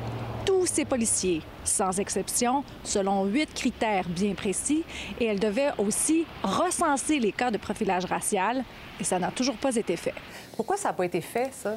tous 0.44 0.66
ses 0.66 0.84
policiers, 0.84 1.42
sans 1.64 1.98
exception, 1.98 2.64
selon 2.84 3.24
huit 3.24 3.52
critères 3.54 4.08
bien 4.08 4.34
précis, 4.34 4.84
et 5.18 5.26
elle 5.26 5.40
devait 5.40 5.70
aussi 5.78 6.26
recenser 6.42 7.18
les 7.18 7.32
cas 7.32 7.50
de 7.50 7.58
profilage 7.58 8.04
racial, 8.04 8.64
et 8.98 9.04
ça 9.04 9.18
n'a 9.18 9.30
toujours 9.30 9.56
pas 9.56 9.74
été 9.76 9.96
fait. 9.96 10.14
Pourquoi 10.56 10.76
ça 10.76 10.88
n'a 10.88 10.94
pas 10.94 11.06
été 11.06 11.20
fait, 11.20 11.50
ça? 11.52 11.76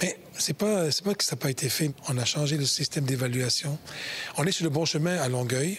Mais 0.00 0.16
c'est 0.32 0.56
pas 0.56 0.90
c'est 0.90 1.04
pas 1.04 1.14
que 1.14 1.22
ça 1.22 1.36
n'a 1.36 1.40
pas 1.40 1.50
été 1.50 1.68
fait. 1.68 1.92
On 2.08 2.16
a 2.16 2.24
changé 2.24 2.56
le 2.56 2.64
système 2.64 3.04
d'évaluation. 3.04 3.78
On 4.38 4.44
est 4.44 4.52
sur 4.52 4.64
le 4.64 4.70
bon 4.70 4.86
chemin 4.86 5.20
à 5.20 5.28
Longueuil, 5.28 5.78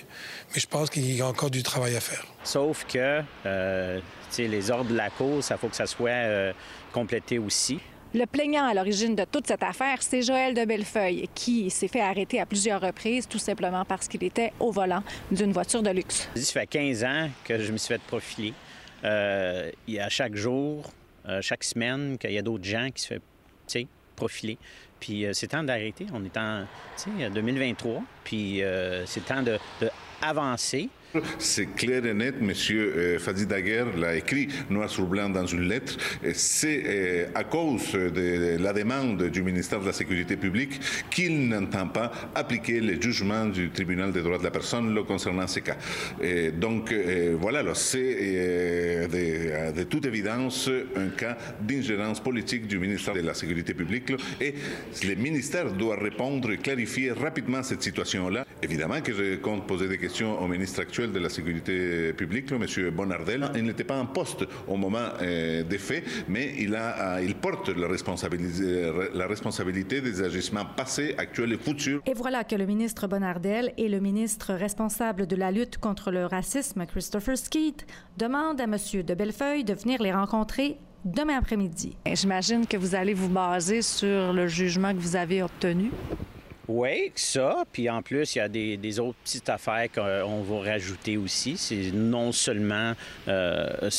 mais 0.53 0.59
je 0.59 0.67
pense 0.67 0.89
qu'il 0.89 1.11
y 1.11 1.21
a 1.21 1.27
encore 1.27 1.49
du 1.49 1.63
travail 1.63 1.95
à 1.95 1.99
faire. 1.99 2.25
Sauf 2.43 2.85
que 2.85 3.21
euh, 3.45 3.99
les 4.37 4.71
ordres 4.71 4.91
de 4.91 4.95
la 4.95 5.09
cause, 5.09 5.45
ça 5.45 5.57
faut 5.57 5.67
que 5.67 5.75
ça 5.75 5.87
soit 5.87 6.09
euh, 6.09 6.53
complété 6.91 7.39
aussi. 7.39 7.79
Le 8.15 8.27
plaignant 8.27 8.65
à 8.65 8.75
l'origine 8.75 9.15
de 9.15 9.25
toute 9.25 9.47
cette 9.47 9.63
affaire, 9.63 9.97
c'est 10.03 10.21
Joël 10.21 10.53
de 10.53 10.65
Bellefeuille, 10.65 11.27
qui 11.33 11.71
s'est 11.71 11.87
fait 11.87 11.99
arrêter 12.01 12.39
à 12.39 12.45
plusieurs 12.45 12.79
reprises, 12.79 13.27
tout 13.27 13.39
simplement 13.39 13.85
parce 13.85 14.07
qu'il 14.07 14.23
était 14.23 14.53
au 14.59 14.71
volant 14.71 15.03
d'une 15.31 15.51
voiture 15.51 15.81
de 15.81 15.89
luxe. 15.89 16.29
Ça 16.35 16.61
fait 16.61 16.67
15 16.67 17.03
ans 17.03 17.29
que 17.43 17.57
je 17.57 17.71
me 17.71 17.77
suis 17.77 17.87
fait 17.87 18.01
profiler. 18.03 18.53
Euh, 19.03 19.71
il 19.87 19.95
y 19.95 19.99
a 19.99 20.09
chaque 20.09 20.35
jour, 20.35 20.91
euh, 21.27 21.41
chaque 21.41 21.63
semaine, 21.63 22.19
qu'il 22.19 22.31
y 22.33 22.37
a 22.37 22.43
d'autres 22.43 22.63
gens 22.63 22.89
qui 22.93 23.01
se 23.01 23.15
font 23.15 23.87
profiler. 24.15 24.59
Puis 24.99 25.25
euh, 25.25 25.33
c'est 25.33 25.47
temps 25.47 25.63
d'arrêter. 25.63 26.05
On 26.13 26.23
est 26.23 26.37
en 26.37 26.67
2023, 27.33 28.03
puis 28.23 28.61
c'est 29.07 29.25
temps 29.25 29.41
de, 29.41 29.57
de. 29.81 29.89
C'est 31.37 31.75
clair 31.75 32.05
et 32.05 32.13
net, 32.13 32.35
M. 32.41 32.51
Euh, 32.71 33.19
Fadi 33.19 33.45
Daguerre 33.45 33.97
l'a 33.97 34.15
écrit 34.15 34.47
noir 34.69 34.89
sur 34.89 35.05
blanc 35.05 35.29
dans 35.29 35.45
une 35.45 35.67
lettre. 35.67 35.97
C'est 36.33 36.83
euh, 36.85 37.25
à 37.35 37.43
cause 37.43 37.91
de 37.93 38.57
la 38.59 38.73
demande 38.73 39.29
du 39.29 39.43
ministère 39.43 39.79
de 39.79 39.85
la 39.85 39.93
Sécurité 39.93 40.37
publique 40.37 40.79
qu'il 41.09 41.47
n'entend 41.47 41.87
pas 41.87 42.11
appliquer 42.33 42.79
les 42.79 43.01
jugements 43.01 43.45
du 43.45 43.69
tribunal 43.69 44.11
des 44.11 44.21
droits 44.21 44.37
de 44.37 44.43
la 44.43 44.51
personne 44.51 44.93
le 44.93 45.03
concernant 45.03 45.47
ces 45.47 45.61
cas. 45.61 45.77
Donc, 46.53 46.91
euh, 46.91 47.35
voilà, 47.39 47.63
c'est 47.75 49.07
de, 49.07 49.83
toute 49.83 50.05
évidence 50.05 50.69
un 50.95 51.09
cas 51.09 51.37
d'ingérence 51.61 52.19
politique 52.19 52.67
du 52.67 52.79
ministère 52.79 53.13
de 53.13 53.21
la 53.21 53.33
Sécurité 53.33 53.73
publique 53.73 54.11
et 54.41 54.53
le 55.03 55.15
ministère 55.15 55.71
doit 55.73 55.97
répondre 55.97 56.51
et 56.51 56.57
clarifier 56.57 57.11
rapidement 57.11 57.63
cette 57.63 57.83
situation-là. 57.83 58.45
Évidemment 58.61 59.01
que 59.01 59.13
je 59.13 59.35
compte 59.35 59.67
poser 59.67 59.87
des 59.87 59.97
questions 59.97 60.41
au 60.41 60.47
ministre 60.47 60.81
actuel 60.81 61.02
de 61.11 61.19
la 61.19 61.29
Sécurité 61.29 62.13
publique, 62.13 62.51
M. 62.51 62.65
Bonardel. 62.91 63.49
Il 63.55 63.63
n'était 63.63 63.83
pas 63.83 63.99
en 63.99 64.05
poste 64.05 64.45
au 64.67 64.77
moment 64.77 65.09
euh, 65.21 65.63
des 65.63 65.77
faits, 65.77 66.03
mais 66.27 66.53
il, 66.57 66.75
a, 66.75 67.21
il 67.21 67.35
porte 67.35 67.69
la 67.69 67.87
responsabilité, 67.87 68.91
la 69.13 69.27
responsabilité 69.27 70.01
des 70.01 70.21
agissements 70.21 70.65
passés, 70.65 71.15
actuels 71.17 71.53
et 71.53 71.57
futurs. 71.57 72.01
Et 72.05 72.13
voilà 72.13 72.43
que 72.43 72.55
le 72.55 72.65
ministre 72.65 73.07
Bonardel 73.07 73.73
et 73.77 73.89
le 73.89 73.99
ministre 73.99 74.53
responsable 74.53 75.27
de 75.27 75.35
la 75.35 75.51
lutte 75.51 75.77
contre 75.77 76.11
le 76.11 76.25
racisme, 76.25 76.85
Christopher 76.85 77.37
Skeet, 77.37 77.85
demandent 78.17 78.61
à 78.61 78.65
M. 78.65 78.77
de 79.03 79.13
Bellefeuille 79.13 79.63
de 79.63 79.73
venir 79.73 80.01
les 80.01 80.11
rencontrer 80.11 80.77
demain 81.05 81.37
après-midi. 81.37 81.97
J'imagine 82.13 82.65
que 82.65 82.77
vous 82.77 82.95
allez 82.95 83.13
vous 83.13 83.29
baser 83.29 83.81
sur 83.81 84.33
le 84.33 84.47
jugement 84.47 84.93
que 84.93 84.99
vous 84.99 85.15
avez 85.15 85.43
obtenu. 85.43 85.91
Oui, 86.67 87.11
ça. 87.15 87.65
Puis 87.71 87.89
en 87.89 88.01
plus, 88.01 88.35
il 88.35 88.37
y 88.37 88.41
a 88.41 88.47
des, 88.47 88.99
autres 88.99 89.17
petites 89.23 89.49
affaires 89.49 89.87
qu'on 89.93 90.41
va 90.41 90.71
rajouter 90.71 91.17
aussi. 91.17 91.57
C'est 91.57 91.91
non 91.93 92.31
seulement 92.31 92.93
euh, 93.27 93.89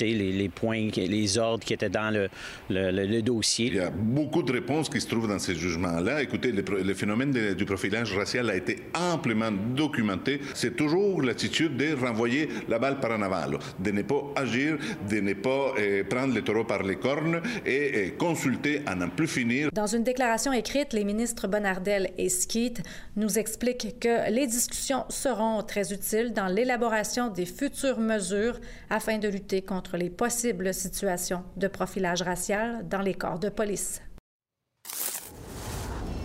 les, 0.00 0.32
les, 0.32 0.48
points, 0.48 0.88
les 0.94 1.38
ordres 1.38 1.64
qui 1.64 1.72
étaient 1.72 1.88
dans 1.88 2.12
le, 2.12 2.28
le, 2.68 3.20
dossier. 3.22 3.66
Il 3.68 3.76
y 3.76 3.80
a 3.80 3.90
beaucoup 3.90 4.42
de 4.42 4.52
réponses 4.52 4.88
qui 4.88 5.00
se 5.00 5.08
trouvent 5.08 5.28
dans 5.28 5.38
ces 5.38 5.54
jugements-là. 5.54 6.22
Écoutez, 6.22 6.52
le, 6.52 6.94
phénomène 6.94 7.54
du 7.54 7.64
profilage 7.64 8.14
racial 8.14 8.50
a 8.50 8.56
été 8.56 8.76
amplement 8.94 9.50
documenté. 9.50 10.40
C'est 10.52 10.76
toujours 10.76 11.22
l'attitude 11.22 11.76
de 11.76 11.94
renvoyer 11.94 12.48
la 12.68 12.78
balle 12.78 13.00
par 13.00 13.12
en 13.12 13.22
aval, 13.22 13.58
de 13.78 13.90
ne 13.90 14.02
pas 14.02 14.22
agir, 14.36 14.76
de 15.08 15.20
ne 15.20 15.32
pas 15.32 15.72
euh, 15.78 16.04
prendre 16.04 16.34
les 16.34 16.42
taureaux 16.42 16.64
par 16.64 16.82
les 16.82 16.96
cornes 16.96 17.40
et, 17.64 18.12
consulter 18.18 18.82
à 18.86 18.94
n'en 18.94 19.08
plus 19.08 19.26
finir. 19.26 19.70
Dans 19.72 19.86
une 19.86 20.02
déclaration 20.02 20.52
écrite, 20.52 20.92
les 20.92 21.04
ministres 21.04 21.48
Bonardet 21.48 21.93
et 22.18 22.28
Skeet 22.28 22.82
nous 23.16 23.38
expliquent 23.38 23.98
que 24.00 24.30
les 24.30 24.46
discussions 24.46 25.04
seront 25.08 25.62
très 25.62 25.92
utiles 25.92 26.32
dans 26.32 26.46
l'élaboration 26.46 27.28
des 27.28 27.46
futures 27.46 28.00
mesures 28.00 28.60
afin 28.90 29.18
de 29.18 29.28
lutter 29.28 29.62
contre 29.62 29.96
les 29.96 30.10
possibles 30.10 30.74
situations 30.74 31.44
de 31.56 31.68
profilage 31.68 32.22
racial 32.22 32.86
dans 32.88 33.00
les 33.00 33.14
corps 33.14 33.38
de 33.38 33.48
police. 33.48 34.02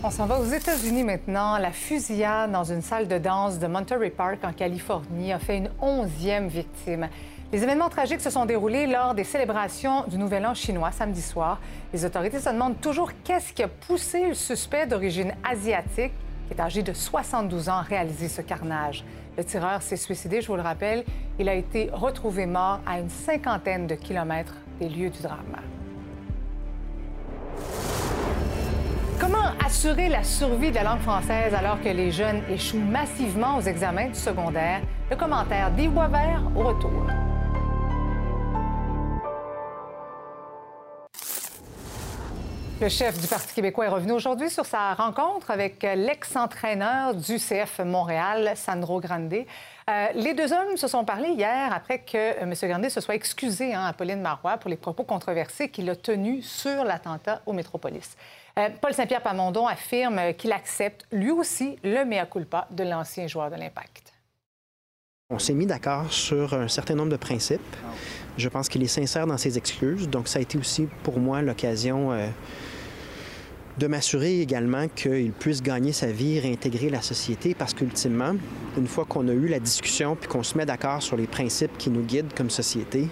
On 0.01 0.10
s'en 0.10 0.27
va 0.27 0.39
aux 0.39 0.45
États-Unis 0.45 1.03
maintenant. 1.03 1.58
La 1.58 1.71
fusillade 1.71 2.53
dans 2.53 2.63
une 2.63 2.82
salle 2.82 3.10
de 3.10 3.17
danse 3.17 3.60
de 3.60 3.67
Monterey 3.67 4.10
Park 4.10 4.39
en 4.43 4.53
Californie 4.53 5.34
a 5.34 5.39
fait 5.39 5.58
une 5.58 5.69
onzième 5.82 6.47
victime. 6.47 7.10
Les 7.52 7.64
événements 7.64 7.90
tragiques 7.90 8.22
se 8.22 8.30
sont 8.30 8.46
déroulés 8.46 8.86
lors 8.86 9.16
des 9.16 9.24
célébrations 9.24 10.04
du 10.08 10.20
Nouvel 10.20 10.46
An 10.46 10.54
chinois 10.54 10.92
samedi 10.92 11.22
soir. 11.22 11.60
Les 11.92 12.06
autorités 12.06 12.40
se 12.40 12.50
demandent 12.50 12.80
toujours 12.80 13.10
qu'est-ce 13.24 13.54
qui 13.54 13.64
a 13.64 13.68
poussé 13.68 14.28
le 14.28 14.34
suspect 14.36 14.86
d'origine 14.86 15.34
asiatique, 15.44 16.12
qui 16.48 16.54
est 16.54 16.62
âgé 16.62 16.84
de 16.84 16.94
72 16.94 17.70
ans, 17.70 17.78
à 17.78 17.82
réaliser 17.82 18.28
ce 18.28 18.44
carnage. 18.44 19.04
Le 19.36 19.44
tireur 19.44 19.82
s'est 19.82 19.96
suicidé, 19.96 20.42
je 20.42 20.48
vous 20.48 20.58
le 20.58 20.62
rappelle. 20.62 21.04
Il 21.40 21.50
a 21.50 21.56
été 21.56 21.90
retrouvé 21.92 22.46
mort 22.46 22.82
à 22.86 23.00
une 23.00 23.10
cinquantaine 23.10 23.88
de 23.88 23.96
kilomètres 23.96 24.54
des 24.80 24.88
lieux 24.88 25.10
du 25.10 25.22
drame. 25.24 25.58
Comment 29.20 29.54
assurer 29.66 30.08
la 30.08 30.24
survie 30.24 30.70
de 30.70 30.76
la 30.76 30.84
langue 30.84 31.02
française 31.02 31.56
alors 31.56 31.82
que 31.82 31.90
les 31.90 32.12
jeunes 32.12 32.44
échouent 32.48 32.78
massivement 32.78 33.58
aux 33.58 33.62
examens 33.62 34.10
du 34.10 34.20
secondaire? 34.20 34.82
Le 35.10 35.16
commentaire 35.16 35.72
d'Yves 35.72 35.90
Boisvert 35.90 36.44
au 36.56 36.60
retour. 36.60 37.08
Le 42.82 42.88
chef 42.88 43.20
du 43.20 43.28
Parti 43.28 43.54
québécois 43.54 43.88
est 43.88 43.89
revenu 43.89 44.13
aujourd'hui 44.13 44.50
sur 44.50 44.65
sa 44.65 44.94
rencontre 44.94 45.52
avec 45.52 45.84
l'ex-entraîneur 45.84 47.13
du 47.13 47.36
CF 47.36 47.80
Montréal, 47.80 48.54
Sandro 48.56 49.02
Grande. 49.02 49.34
Euh, 49.34 50.08
les 50.15 50.34
deux 50.34 50.54
hommes 50.54 50.78
se 50.78 50.88
sont 50.88 51.04
parlé 51.04 51.28
hier 51.32 51.74
après 51.74 52.00
que 52.00 52.15
euh, 52.15 52.44
M. 52.44 52.54
Grande 52.63 52.88
se 52.88 53.02
soit 53.02 53.15
excusé 53.15 53.74
hein, 53.74 53.84
à 53.84 53.92
Pauline 53.92 54.22
Marois 54.22 54.56
pour 54.56 54.70
les 54.70 54.78
propos 54.78 55.04
controversés 55.04 55.68
qu'il 55.68 55.89
a 55.89 55.96
tenus 55.98 56.50
sur 56.50 56.86
l'attentat 56.86 57.42
au 57.46 57.52
Métropolis. 57.52 58.15
Euh, 58.58 58.70
Paul 58.80 58.94
Saint-Pierre 58.94 59.24
Pamondon 59.24 59.68
affirme 59.68 60.34
qu'il 60.36 60.54
accepte 60.54 61.06
lui 61.12 61.32
aussi 61.32 61.78
le 61.84 62.06
mea 62.06 62.26
culpa 62.28 62.65
de 62.72 62.86
l'ancien 62.86 63.28
joueur 63.28 63.52
de 63.52 63.58
l'Impact. 63.58 64.13
On 65.32 65.38
s'est 65.38 65.54
mis 65.54 65.65
d'accord 65.65 66.10
sur 66.13 66.54
un 66.54 66.70
certain 66.70 66.96
nombre 66.96 67.12
de 67.12 67.18
principes. 67.18 67.76
Je 68.38 68.48
pense 68.48 68.70
qu'il 68.70 68.82
est 68.84 68.88
sincère 68.88 69.28
dans 69.28 69.38
ses 69.38 69.58
excuses. 69.58 70.08
Donc, 70.08 70.30
ça 70.30 70.39
a 70.39 70.42
été 70.42 70.58
aussi 70.58 70.88
pour 71.04 71.20
moi 71.20 71.42
l'occasion 71.42 72.18
de 73.80 73.88
m'assurer 73.88 74.42
également 74.42 74.89
qu'il 74.89 75.32
puisse 75.32 75.63
gagner 75.63 75.94
sa 75.94 76.08
vie, 76.08 76.38
réintégrer 76.38 76.89
la 76.89 77.02
société, 77.02 77.56
parce 77.56 77.74
qu'ultimement, 77.74 78.36
une 78.78 78.88
fois 78.88 79.06
qu'on 79.06 79.26
a 79.30 79.32
eu 79.32 79.48
la 79.48 79.60
discussion 79.60 80.18
puis 80.18 80.28
qu'on 80.28 80.44
se 80.44 80.58
met 80.58 80.65
d'accord 80.65 81.02
sur 81.02 81.15
les 81.15 81.28
principes 81.28 81.78
qui 81.78 81.89
nous 81.89 82.02
guident 82.02 82.34
comme 82.36 82.50
société, 82.50 83.08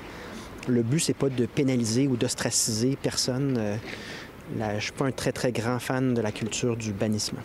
le 0.67 0.84
but, 0.84 0.99
c'est 0.99 1.13
pas 1.13 1.30
de 1.30 1.45
pénaliser 1.45 2.10
ou 2.10 2.17
d'ostraciser 2.17 2.97
personne. 3.01 3.56
Euh, 3.58 3.77
là, 4.58 4.77
je 4.77 4.84
suis 4.84 4.91
pas 4.91 5.06
un 5.06 5.12
très, 5.12 5.32
très 5.32 5.53
grand 5.53 5.80
fan 5.80 6.13
de 6.13 6.19
la 6.19 6.34
culture 6.34 6.75
du 6.75 6.91
bannissement. 6.91 7.39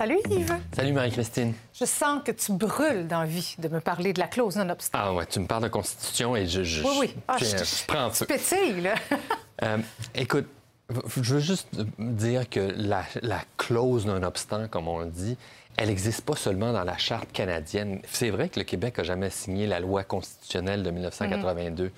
Salut 0.00 0.18
Yves. 0.30 0.55
Salut 0.76 0.92
Marie-Christine. 0.92 1.54
Je 1.72 1.86
sens 1.86 2.22
que 2.22 2.32
tu 2.32 2.52
brûles 2.52 3.06
d'envie 3.06 3.54
de 3.58 3.66
me 3.68 3.80
parler 3.80 4.12
de 4.12 4.20
la 4.20 4.26
clause 4.26 4.56
non-obstant. 4.56 4.98
Ah 5.00 5.14
ouais, 5.14 5.24
tu 5.24 5.40
me 5.40 5.46
parles 5.46 5.62
de 5.62 5.68
Constitution 5.68 6.36
et 6.36 6.46
je... 6.46 6.64
je 6.64 6.82
oui, 6.82 6.96
oui. 7.00 7.14
Ah, 7.26 7.38
je, 7.38 7.86
prends 7.86 8.10
tu 8.10 8.26
pétilles, 8.26 8.82
là. 8.82 8.94
Euh, 9.62 9.78
écoute, 10.14 10.44
je 10.90 11.34
veux 11.36 11.40
juste 11.40 11.68
dire 11.98 12.46
que 12.50 12.60
la, 12.76 13.04
la 13.22 13.40
clause 13.56 14.04
non-obstant, 14.04 14.68
comme 14.68 14.86
on 14.86 14.98
le 14.98 15.06
dit, 15.06 15.38
elle 15.78 15.88
n'existe 15.88 16.20
pas 16.26 16.36
seulement 16.36 16.74
dans 16.74 16.84
la 16.84 16.98
Charte 16.98 17.32
canadienne. 17.32 18.02
C'est 18.06 18.28
vrai 18.28 18.50
que 18.50 18.60
le 18.60 18.66
Québec 18.66 18.98
n'a 18.98 19.04
jamais 19.04 19.30
signé 19.30 19.66
la 19.66 19.80
loi 19.80 20.04
constitutionnelle 20.04 20.82
de 20.82 20.90
1982. 20.90 21.86
Mm-hmm. 21.86 21.90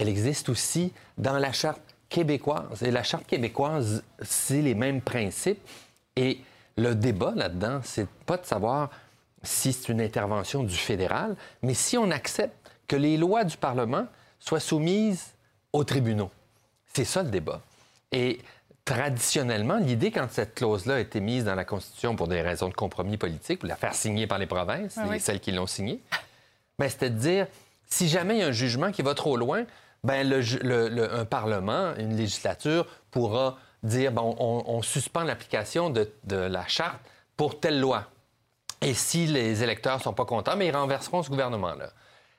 Elle 0.00 0.08
existe 0.10 0.50
aussi 0.50 0.92
dans 1.16 1.38
la 1.38 1.52
Charte 1.52 1.80
québécoise. 2.10 2.82
Et 2.82 2.90
la 2.90 3.04
Charte 3.04 3.26
québécoise, 3.26 4.04
c'est 4.20 4.60
les 4.60 4.74
mêmes 4.74 5.00
principes. 5.00 5.66
Et 6.14 6.42
le 6.78 6.94
débat 6.94 7.32
là-dedans, 7.34 7.80
c'est 7.82 8.08
pas 8.24 8.36
de 8.36 8.46
savoir 8.46 8.90
si 9.42 9.72
c'est 9.72 9.92
une 9.92 10.00
intervention 10.00 10.62
du 10.62 10.76
fédéral, 10.76 11.36
mais 11.62 11.74
si 11.74 11.98
on 11.98 12.10
accepte 12.10 12.54
que 12.86 12.96
les 12.96 13.16
lois 13.16 13.44
du 13.44 13.56
Parlement 13.56 14.06
soient 14.38 14.60
soumises 14.60 15.34
aux 15.72 15.84
tribunaux. 15.84 16.30
C'est 16.94 17.04
ça 17.04 17.22
le 17.22 17.30
débat. 17.30 17.60
Et 18.12 18.40
traditionnellement, 18.84 19.76
l'idée, 19.76 20.10
quand 20.10 20.28
cette 20.30 20.54
clause-là 20.54 20.94
a 20.94 21.00
été 21.00 21.20
mise 21.20 21.44
dans 21.44 21.54
la 21.54 21.64
Constitution 21.64 22.16
pour 22.16 22.28
des 22.28 22.40
raisons 22.40 22.68
de 22.68 22.74
compromis 22.74 23.18
politique, 23.18 23.60
pour 23.60 23.68
la 23.68 23.76
faire 23.76 23.94
signer 23.94 24.26
par 24.26 24.38
les 24.38 24.46
provinces, 24.46 24.96
ah 24.96 25.18
celles 25.18 25.40
qui 25.40 25.52
l'ont 25.52 25.66
signée, 25.66 26.00
ben, 26.78 26.88
c'était 26.88 27.10
de 27.10 27.18
dire, 27.18 27.46
si 27.86 28.08
jamais 28.08 28.36
il 28.36 28.40
y 28.40 28.42
a 28.42 28.46
un 28.46 28.52
jugement 28.52 28.90
qui 28.92 29.02
va 29.02 29.14
trop 29.14 29.36
loin, 29.36 29.64
ben, 30.04 30.32
un 30.32 31.24
Parlement, 31.24 31.92
une 31.98 32.16
législature 32.16 32.86
pourra 33.10 33.58
dire 33.82 34.12
bon, 34.12 34.34
on, 34.38 34.82
suspend 34.82 35.22
l'application 35.22 35.90
de, 35.90 36.10
la 36.30 36.66
charte 36.66 37.00
pour 37.36 37.60
telle 37.60 37.80
loi. 37.80 38.04
Et 38.80 38.94
si 38.94 39.26
les 39.26 39.62
électeurs 39.62 39.98
ne 39.98 40.02
sont 40.02 40.12
pas 40.12 40.24
contents, 40.24 40.56
mais 40.56 40.68
ils 40.68 40.76
renverseront 40.76 41.22
ce 41.22 41.30
gouvernement-là. 41.30 41.90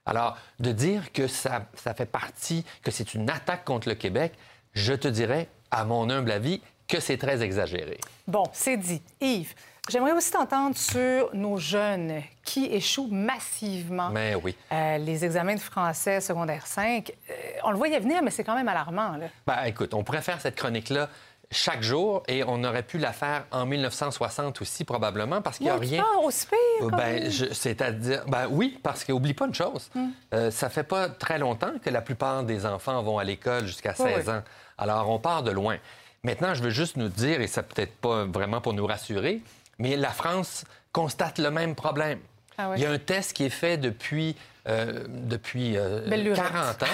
Alors, 0.06 0.38
de 0.60 0.72
dire 0.72 1.12
que 1.12 1.28
ça, 1.28 1.66
ça 1.76 1.94
fait 1.94 2.06
partie, 2.06 2.66
que 2.82 2.92
c'est 2.92 3.14
une 3.14 3.30
attaque 3.30 3.66
contre 3.66 3.90
le 3.90 3.96
Québec, 3.96 4.34
je 4.74 4.94
te 4.94 5.08
dirais, 5.08 5.48
à 5.72 5.86
mon 5.86 6.10
humble 6.10 6.32
avis, 6.32 6.62
que 6.88 7.00
c'est 7.00 7.18
très 7.18 7.42
exagéré. 7.42 8.00
Bon, 8.28 8.44
c'est 8.52 8.78
dit. 8.78 9.02
Yves, 9.22 9.54
j'aimerais 9.90 10.14
aussi 10.14 10.32
t'entendre 10.32 10.76
sur 10.76 11.30
nos 11.34 11.58
jeunes 11.58 12.22
qui 12.44 12.66
échouent 12.66 13.10
massivement. 13.12 14.10
Mais 14.10 14.36
oui. 14.36 14.56
Euh, 14.72 14.98
les 14.98 15.24
examens 15.24 15.56
de 15.56 15.60
français 15.60 16.20
secondaire 16.20 16.66
5, 16.66 17.12
euh, 17.12 17.34
on 17.64 17.72
le 17.72 17.78
voyait 17.78 18.00
venir, 18.00 18.22
mais 18.24 18.32
c'est 18.32 18.44
quand 18.44 18.56
même 18.56 18.68
alarmant. 18.68 19.18
Là. 19.18 19.28
Ben, 19.46 19.64
écoute, 19.66 19.94
on 19.94 20.04
pourrait 20.04 20.24
faire 20.24 20.42
cette 20.42 20.56
chronique-là 20.56 21.10
chaque 21.52 21.82
jour 21.82 22.22
et 22.28 22.44
on 22.44 22.64
aurait 22.64 22.84
pu 22.84 23.00
la 23.00 23.12
faire 23.12 23.46
en 23.52 23.66
1960 23.66 24.62
aussi 24.62 24.84
probablement 24.86 25.42
parce 25.42 25.58
qu'il 25.58 25.66
n'y 25.66 25.72
a 25.72 25.78
rien. 25.78 26.04
Pas 26.04 26.20
aussi 26.20 26.46
pire. 26.46 26.90
Ben, 26.92 27.32
c'est-à-dire, 27.32 28.24
ben 28.28 28.48
oui, 28.50 28.80
parce 28.84 29.04
qu'oublie 29.04 29.34
pas 29.34 29.48
une 29.48 29.54
chose. 29.54 29.90
Hmm. 29.96 30.10
Euh, 30.34 30.52
ça 30.52 30.70
fait 30.70 30.84
pas 30.84 31.10
très 31.10 31.40
longtemps 31.40 31.74
que 31.84 31.90
la 31.90 32.02
plupart 32.02 32.44
des 32.44 32.66
enfants 32.66 33.02
vont 33.02 33.18
à 33.18 33.24
l'école 33.24 33.66
jusqu'à 33.66 33.96
16 33.96 34.30
ans. 34.30 34.44
Alors 34.78 35.10
on 35.10 35.18
part 35.18 35.44
de 35.44 35.52
loin. 35.52 35.78
Maintenant, 36.24 36.54
je 36.54 36.62
veux 36.62 36.70
juste 36.70 36.98
nous 36.98 37.08
dire, 37.08 37.42
et 37.42 37.48
ça 37.48 37.64
peut-être 37.64 37.96
pas 37.96 38.26
vraiment 38.26 38.62
pour 38.62 38.74
nous 38.74 38.86
rassurer, 38.86 39.42
mais 39.78 39.96
la 39.96 40.10
France 40.10 40.66
constate 40.92 41.40
le 41.40 41.50
même 41.50 41.76
problème. 41.76 42.20
Ah. 42.58 42.74
Il 42.76 42.84
y 42.84 42.86
a 42.86 42.92
un 42.92 43.00
test 43.00 43.34
qui 43.34 43.46
est 43.46 43.50
fait 43.50 43.78
depuis, 43.78 44.36
euh, 44.68 45.06
depuis 45.08 45.78
euh, 45.78 46.08
Belle 46.08 46.24
lurette. 46.24 46.52
40 46.52 46.84
ans 46.84 46.86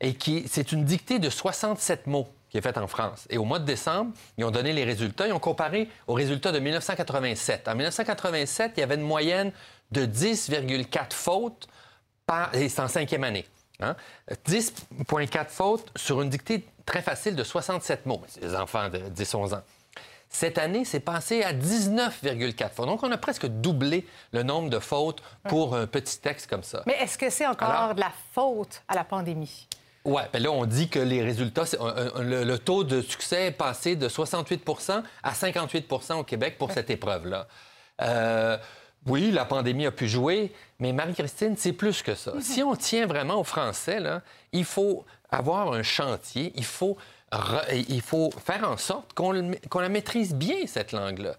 et 0.00 0.14
qui 0.14 0.44
c'est 0.48 0.72
une 0.72 0.84
dictée 0.84 1.18
de 1.18 1.30
67 1.30 2.06
mots 2.06 2.28
qui 2.52 2.58
est 2.58 2.60
faite 2.60 2.76
en 2.76 2.86
France. 2.86 3.26
Et 3.30 3.38
au 3.38 3.44
mois 3.44 3.58
de 3.58 3.64
décembre, 3.64 4.12
ils 4.36 4.44
ont 4.44 4.50
donné 4.50 4.74
les 4.74 4.84
résultats. 4.84 5.26
Ils 5.26 5.32
ont 5.32 5.38
comparé 5.38 5.88
aux 6.06 6.12
résultats 6.12 6.52
de 6.52 6.58
1987. 6.58 7.66
En 7.66 7.74
1987, 7.74 8.72
il 8.76 8.80
y 8.80 8.82
avait 8.82 8.96
une 8.96 9.00
moyenne 9.00 9.52
de 9.90 10.04
10,4 10.04 11.12
fautes 11.14 11.66
par... 12.26 12.54
Et 12.54 12.68
c'est 12.68 12.82
en 12.82 12.88
cinquième 12.88 13.24
année. 13.24 13.46
hein. 13.80 13.96
10,4 14.46 15.48
fautes 15.48 15.90
sur 15.96 16.20
une 16.20 16.28
dictée 16.28 16.66
très 16.84 17.00
facile 17.00 17.34
de 17.36 17.42
67 17.42 18.04
mots. 18.04 18.20
C'est 18.28 18.40
des 18.42 18.54
enfants 18.54 18.90
de 18.90 18.98
10-11 18.98 19.54
ans. 19.54 19.62
Cette 20.28 20.58
année, 20.58 20.84
c'est 20.84 21.00
passé 21.00 21.42
à 21.42 21.54
19,4 21.54 22.68
fautes. 22.70 22.86
Donc, 22.86 23.02
on 23.02 23.10
a 23.12 23.16
presque 23.18 23.46
doublé 23.46 24.06
le 24.32 24.42
nombre 24.42 24.68
de 24.68 24.78
fautes 24.78 25.22
pour 25.48 25.74
un 25.74 25.86
petit 25.86 26.18
texte 26.20 26.48
comme 26.50 26.62
ça. 26.62 26.82
Mais 26.86 26.98
est-ce 27.00 27.16
que 27.16 27.30
c'est 27.30 27.46
encore 27.46 27.70
Alors- 27.70 27.94
de 27.94 28.00
la 28.00 28.12
faute 28.34 28.82
à 28.88 28.94
la 28.94 29.04
pandémie? 29.04 29.68
Ouais, 30.04 30.22
ben 30.32 30.42
là, 30.42 30.50
on 30.50 30.64
dit 30.66 30.88
que 30.88 30.98
les 30.98 31.22
résultats, 31.22 31.62
le, 32.20 32.42
le 32.44 32.58
taux 32.58 32.82
de 32.82 33.00
succès 33.02 33.46
est 33.46 33.50
passé 33.52 33.94
de 33.94 34.08
68% 34.08 35.02
à 35.22 35.32
58% 35.32 36.14
au 36.14 36.24
Québec 36.24 36.56
pour 36.58 36.72
cette 36.72 36.90
épreuve-là. 36.90 37.46
Euh, 38.00 38.58
oui, 39.06 39.30
la 39.30 39.44
pandémie 39.44 39.86
a 39.86 39.92
pu 39.92 40.08
jouer, 40.08 40.52
mais 40.80 40.92
Marie-Christine, 40.92 41.54
c'est 41.56 41.72
plus 41.72 42.02
que 42.02 42.14
ça. 42.14 42.32
Si 42.40 42.62
on 42.62 42.74
tient 42.74 43.06
vraiment 43.06 43.34
aux 43.40 43.44
Français, 43.44 44.00
là, 44.00 44.22
il 44.52 44.64
faut 44.64 45.04
avoir 45.30 45.72
un 45.72 45.82
chantier, 45.82 46.52
il 46.56 46.64
faut, 46.64 46.96
re- 47.32 47.84
il 47.88 48.00
faut 48.00 48.30
faire 48.44 48.68
en 48.68 48.76
sorte 48.76 49.12
qu'on 49.12 49.30
le- 49.32 49.56
la 49.74 49.88
maîtrise 49.88 50.34
bien, 50.34 50.66
cette 50.66 50.92
langue-là. 50.92 51.34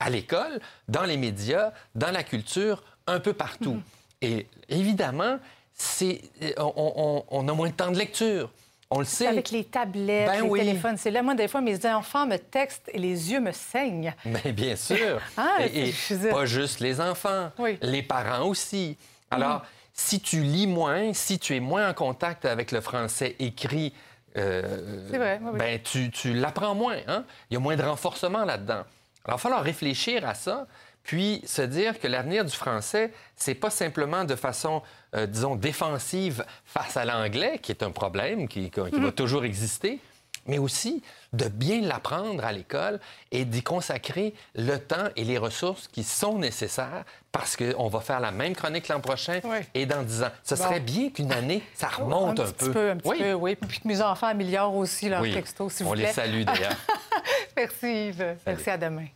À 0.00 0.10
l'école, 0.10 0.60
dans 0.88 1.04
les 1.04 1.16
médias, 1.16 1.72
dans 1.94 2.10
la 2.12 2.22
culture, 2.24 2.82
un 3.06 3.20
peu 3.20 3.32
partout. 3.32 3.80
Et 4.22 4.46
évidemment, 4.68 5.38
c'est, 5.78 6.20
on, 6.58 6.72
on- 6.76 7.24
on 7.30 7.48
a 7.48 7.52
moins 7.54 7.68
de 7.68 7.74
temps 7.74 7.90
de 7.90 7.98
lecture. 7.98 8.50
On 8.90 9.00
le 9.00 9.04
sait. 9.04 9.26
Avec 9.26 9.50
les 9.50 9.64
tablettes, 9.64 10.26
Ben 10.28 10.42
les 10.42 10.48
oui. 10.48 10.60
téléphones, 10.60 10.96
c'est 10.96 11.10
là. 11.10 11.22
Moi, 11.22 11.34
des 11.34 11.46
fois, 11.46 11.60
mes 11.60 11.84
enfants 11.86 12.26
me 12.26 12.36
textent 12.38 12.88
et 12.92 12.98
les 12.98 13.30
yeux 13.32 13.40
me 13.40 13.52
saignent. 13.52 14.14
Mais 14.24 14.52
bien 14.52 14.76
sûr. 14.90 15.20
Ah, 15.36 15.58
et 15.60 15.90
et 15.90 16.30
pas 16.30 16.46
juste 16.46 16.80
les 16.80 16.98
enfants, 17.00 17.50
Oui. 17.58 17.78
les 17.82 18.02
parents 18.02 18.46
aussi. 18.48 18.96
Alors, 19.30 19.62
si 19.92 20.20
tu 20.20 20.40
lis 20.42 20.66
moins, 20.66 21.12
si 21.12 21.38
tu 21.38 21.54
es 21.54 21.60
moins 21.60 21.90
en 21.90 21.92
contact 21.94 22.46
avec 22.46 22.72
le 22.72 22.80
français 22.80 23.36
écrit, 23.38 23.92
euh, 24.38 25.06
vrai, 25.10 25.38
oui. 25.42 25.58
ben, 25.58 25.80
tu, 25.82 26.10
tu 26.10 26.32
l'apprends 26.32 26.74
moins. 26.74 26.96
hein? 27.08 27.24
Il 27.50 27.54
y 27.54 27.56
a 27.58 27.60
moins 27.60 27.76
de 27.76 27.82
renforcement 27.82 28.44
là-dedans. 28.46 28.74
Alors, 28.74 28.86
il 29.26 29.30
va 29.32 29.36
falloir 29.38 29.62
réfléchir 29.62 30.26
à 30.26 30.34
ça, 30.34 30.66
puis 31.08 31.40
se 31.46 31.62
dire 31.62 31.98
que 31.98 32.06
l'avenir 32.06 32.44
du 32.44 32.52
français, 32.54 33.10
c'est 33.34 33.54
pas 33.54 33.70
simplement 33.70 34.24
de 34.24 34.36
façon, 34.36 34.82
euh, 35.16 35.24
disons, 35.26 35.56
défensive 35.56 36.44
face 36.66 36.98
à 36.98 37.06
l'anglais, 37.06 37.58
qui 37.62 37.72
est 37.72 37.82
un 37.82 37.90
problème 37.90 38.46
qui, 38.46 38.70
qui 38.70 38.78
Mm-hmm. 38.78 39.00
va 39.00 39.12
toujours 39.12 39.44
exister, 39.46 40.00
mais 40.44 40.58
aussi 40.58 41.02
de 41.32 41.48
bien 41.48 41.80
l'apprendre 41.80 42.44
à 42.44 42.52
l'école 42.52 43.00
et 43.32 43.46
d'y 43.46 43.62
consacrer 43.62 44.34
le 44.54 44.76
temps 44.76 45.08
et 45.16 45.24
les 45.24 45.38
ressources 45.38 45.88
qui 45.88 46.04
sont 46.04 46.38
nécessaires 46.38 47.04
parce 47.32 47.56
qu'on 47.56 47.88
va 47.88 48.00
faire 48.00 48.20
la 48.20 48.30
même 48.30 48.54
chronique 48.54 48.88
l'an 48.88 49.00
prochain 49.00 49.40
Oui. 49.44 49.58
et 49.74 49.86
dans 49.86 50.02
10 50.02 50.22
ans. 50.24 50.30
Ce 50.44 50.54
Bon. 50.56 50.62
serait 50.62 50.80
bien 50.80 51.08
qu'une 51.08 51.32
année, 51.32 51.62
ça 51.74 51.88
remonte 51.88 52.38
un, 52.38 52.44
un, 52.44 52.52
petit 52.52 52.70
peu. 52.70 52.90
Un 52.90 52.96
petit 52.98 53.08
oui. 53.08 53.18
peu, 53.18 53.32
oui. 53.32 53.56
Puis 53.56 53.80
que 53.80 53.88
mes 53.88 54.02
enfants 54.02 54.26
améliorent 54.26 54.76
aussi 54.76 55.08
leur 55.08 55.22
Oui. 55.22 55.32
texto, 55.32 55.70
s'il 55.70 55.86
vous 55.86 55.92
On 55.92 55.94
plaît. 55.94 56.08
les 56.08 56.12
salue 56.12 56.42
d'ailleurs. 56.44 56.76
Merci 57.56 58.08
Yves. 58.08 58.36
Merci, 58.46 58.68
à 58.70 58.76
demain. 58.76 59.06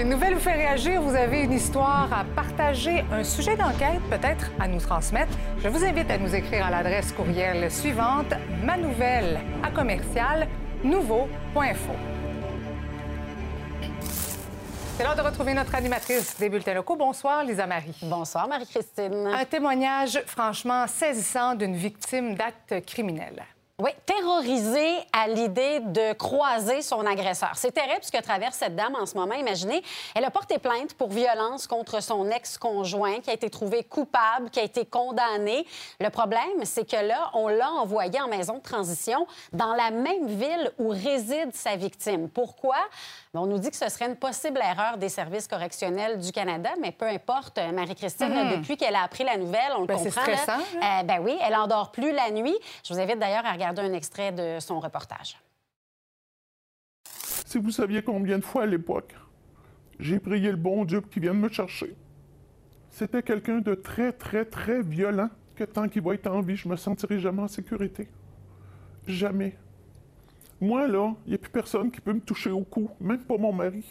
Une 0.00 0.08
nouvelle 0.08 0.32
vous 0.32 0.40
fait 0.40 0.54
réagir. 0.54 1.02
Vous 1.02 1.14
avez 1.14 1.42
une 1.42 1.52
histoire 1.52 2.10
à 2.10 2.24
partager, 2.24 3.04
un 3.12 3.22
sujet 3.22 3.54
d'enquête 3.54 4.00
peut-être 4.08 4.50
à 4.58 4.66
nous 4.66 4.80
transmettre. 4.80 5.36
Je 5.62 5.68
vous 5.68 5.84
invite 5.84 6.10
à 6.10 6.16
nous 6.16 6.34
écrire 6.34 6.64
à 6.64 6.70
l'adresse 6.70 7.12
courriel 7.12 7.70
suivante 7.70 8.32
manouvelle 8.64 9.38
à 9.62 9.70
commercial 9.70 10.48
nouveau.info. 10.82 11.92
C'est 14.96 15.04
l'heure 15.04 15.16
de 15.16 15.20
retrouver 15.20 15.52
notre 15.52 15.74
animatrice 15.74 16.34
des 16.38 16.48
bulletins 16.48 16.74
locaux. 16.74 16.96
Bonsoir, 16.96 17.44
Lisa 17.44 17.66
Marie. 17.66 17.94
Bonsoir, 18.00 18.48
Marie-Christine. 18.48 19.26
Un 19.26 19.44
témoignage 19.44 20.18
franchement 20.24 20.86
saisissant 20.86 21.54
d'une 21.54 21.76
victime 21.76 22.36
d'actes 22.36 22.86
criminels. 22.86 23.44
Oui, 23.82 23.92
terrorisée 24.04 24.98
à 25.10 25.26
l'idée 25.26 25.80
de 25.80 26.12
croiser 26.12 26.82
son 26.82 27.06
agresseur. 27.06 27.52
C'est 27.54 27.72
terrible 27.72 28.02
ce 28.02 28.12
que 28.12 28.22
traverse 28.22 28.56
cette 28.56 28.76
dame 28.76 28.94
en 28.94 29.06
ce 29.06 29.16
moment. 29.16 29.32
Imaginez, 29.32 29.82
elle 30.14 30.26
a 30.26 30.30
porté 30.30 30.58
plainte 30.58 30.92
pour 30.92 31.08
violence 31.08 31.66
contre 31.66 32.02
son 32.02 32.30
ex-conjoint 32.30 33.20
qui 33.20 33.30
a 33.30 33.32
été 33.32 33.48
trouvé 33.48 33.82
coupable, 33.82 34.50
qui 34.50 34.60
a 34.60 34.64
été 34.64 34.84
condamné. 34.84 35.66
Le 35.98 36.10
problème, 36.10 36.62
c'est 36.64 36.86
que 36.86 36.96
là, 36.96 37.30
on 37.32 37.48
l'a 37.48 37.70
envoyé 37.70 38.20
en 38.20 38.28
maison 38.28 38.58
de 38.58 38.62
transition 38.62 39.26
dans 39.54 39.72
la 39.72 39.90
même 39.90 40.26
ville 40.26 40.72
où 40.78 40.90
réside 40.90 41.54
sa 41.54 41.76
victime. 41.76 42.28
Pourquoi? 42.28 42.76
On 43.32 43.46
nous 43.46 43.58
dit 43.58 43.70
que 43.70 43.76
ce 43.76 43.88
serait 43.88 44.06
une 44.08 44.16
possible 44.16 44.58
erreur 44.58 44.98
des 44.98 45.08
services 45.08 45.46
correctionnels 45.46 46.18
du 46.18 46.32
Canada, 46.32 46.70
mais 46.80 46.90
peu 46.90 47.06
importe, 47.06 47.58
euh, 47.58 47.70
Marie-Christine, 47.70 48.28
Mhm. 48.28 48.56
depuis 48.58 48.76
qu'elle 48.76 48.96
a 48.96 49.02
appris 49.04 49.22
la 49.22 49.36
nouvelle, 49.36 49.70
on 49.76 49.82
le 49.82 49.86
Ben, 49.86 49.98
c'est 49.98 50.12
comprend. 50.12 50.26
là, 50.32 50.36
stressant, 50.36 50.60
euh, 50.76 51.02
ben 51.04 51.20
oui, 51.22 51.36
elle 51.40 51.54
endort 51.54 51.92
plus 51.92 52.10
la 52.12 52.32
nuit. 52.32 52.56
Je 52.84 52.92
vous 52.92 52.98
invite 52.98 53.20
d'ailleurs 53.20 53.46
à 53.46 53.52
regarder 53.52 53.82
un 53.82 53.92
extrait 53.92 54.32
de 54.32 54.58
son 54.58 54.80
reportage. 54.80 55.38
Si 57.46 57.58
vous 57.58 57.70
saviez 57.70 58.02
combien 58.02 58.36
de 58.38 58.44
fois 58.44 58.64
à 58.64 58.66
l'époque, 58.66 59.14
j'ai 60.00 60.18
prié 60.18 60.50
le 60.50 60.56
bon 60.56 60.84
Dieu 60.84 61.00
qui 61.00 61.20
vienne 61.20 61.38
me 61.38 61.48
chercher. 61.48 61.94
C'était 62.90 63.22
quelqu'un 63.22 63.58
de 63.60 63.74
très, 63.76 64.10
très, 64.12 64.44
très 64.44 64.82
violent 64.82 65.28
que 65.54 65.62
tant 65.62 65.88
qu'il 65.88 66.02
va 66.02 66.14
être 66.14 66.26
en 66.26 66.40
vie, 66.40 66.56
je 66.56 66.66
me 66.68 66.74
sentirai 66.76 67.20
jamais 67.20 67.42
en 67.42 67.48
sécurité. 67.48 68.08
Jamais. 69.06 69.56
Moi, 70.60 70.86
là, 70.86 71.14
il 71.24 71.30
n'y 71.30 71.34
a 71.36 71.38
plus 71.38 71.50
personne 71.50 71.90
qui 71.90 72.02
peut 72.02 72.12
me 72.12 72.20
toucher 72.20 72.50
au 72.50 72.60
cou, 72.60 72.90
même 73.00 73.22
pas 73.22 73.38
mon 73.38 73.52
mari. 73.52 73.84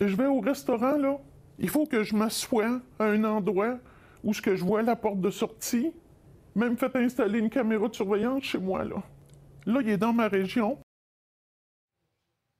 Je 0.00 0.16
vais 0.16 0.26
au 0.26 0.40
restaurant, 0.40 0.96
là, 0.96 1.18
il 1.58 1.68
faut 1.68 1.86
que 1.86 2.02
je 2.02 2.16
m'assoie 2.16 2.80
à 2.98 3.04
un 3.04 3.22
endroit 3.22 3.78
où 4.24 4.34
ce 4.34 4.42
que 4.42 4.56
je 4.56 4.64
vois 4.64 4.82
la 4.82 4.96
porte 4.96 5.20
de 5.20 5.30
sortie. 5.30 5.92
Même 6.56 6.76
fait 6.76 6.94
installer 6.96 7.38
une 7.38 7.48
caméra 7.48 7.86
de 7.86 7.94
surveillance 7.94 8.42
chez 8.42 8.58
moi, 8.58 8.82
là. 8.82 9.02
Là, 9.66 9.80
il 9.82 9.88
est 9.88 9.98
dans 9.98 10.12
ma 10.12 10.26
région. 10.26 10.78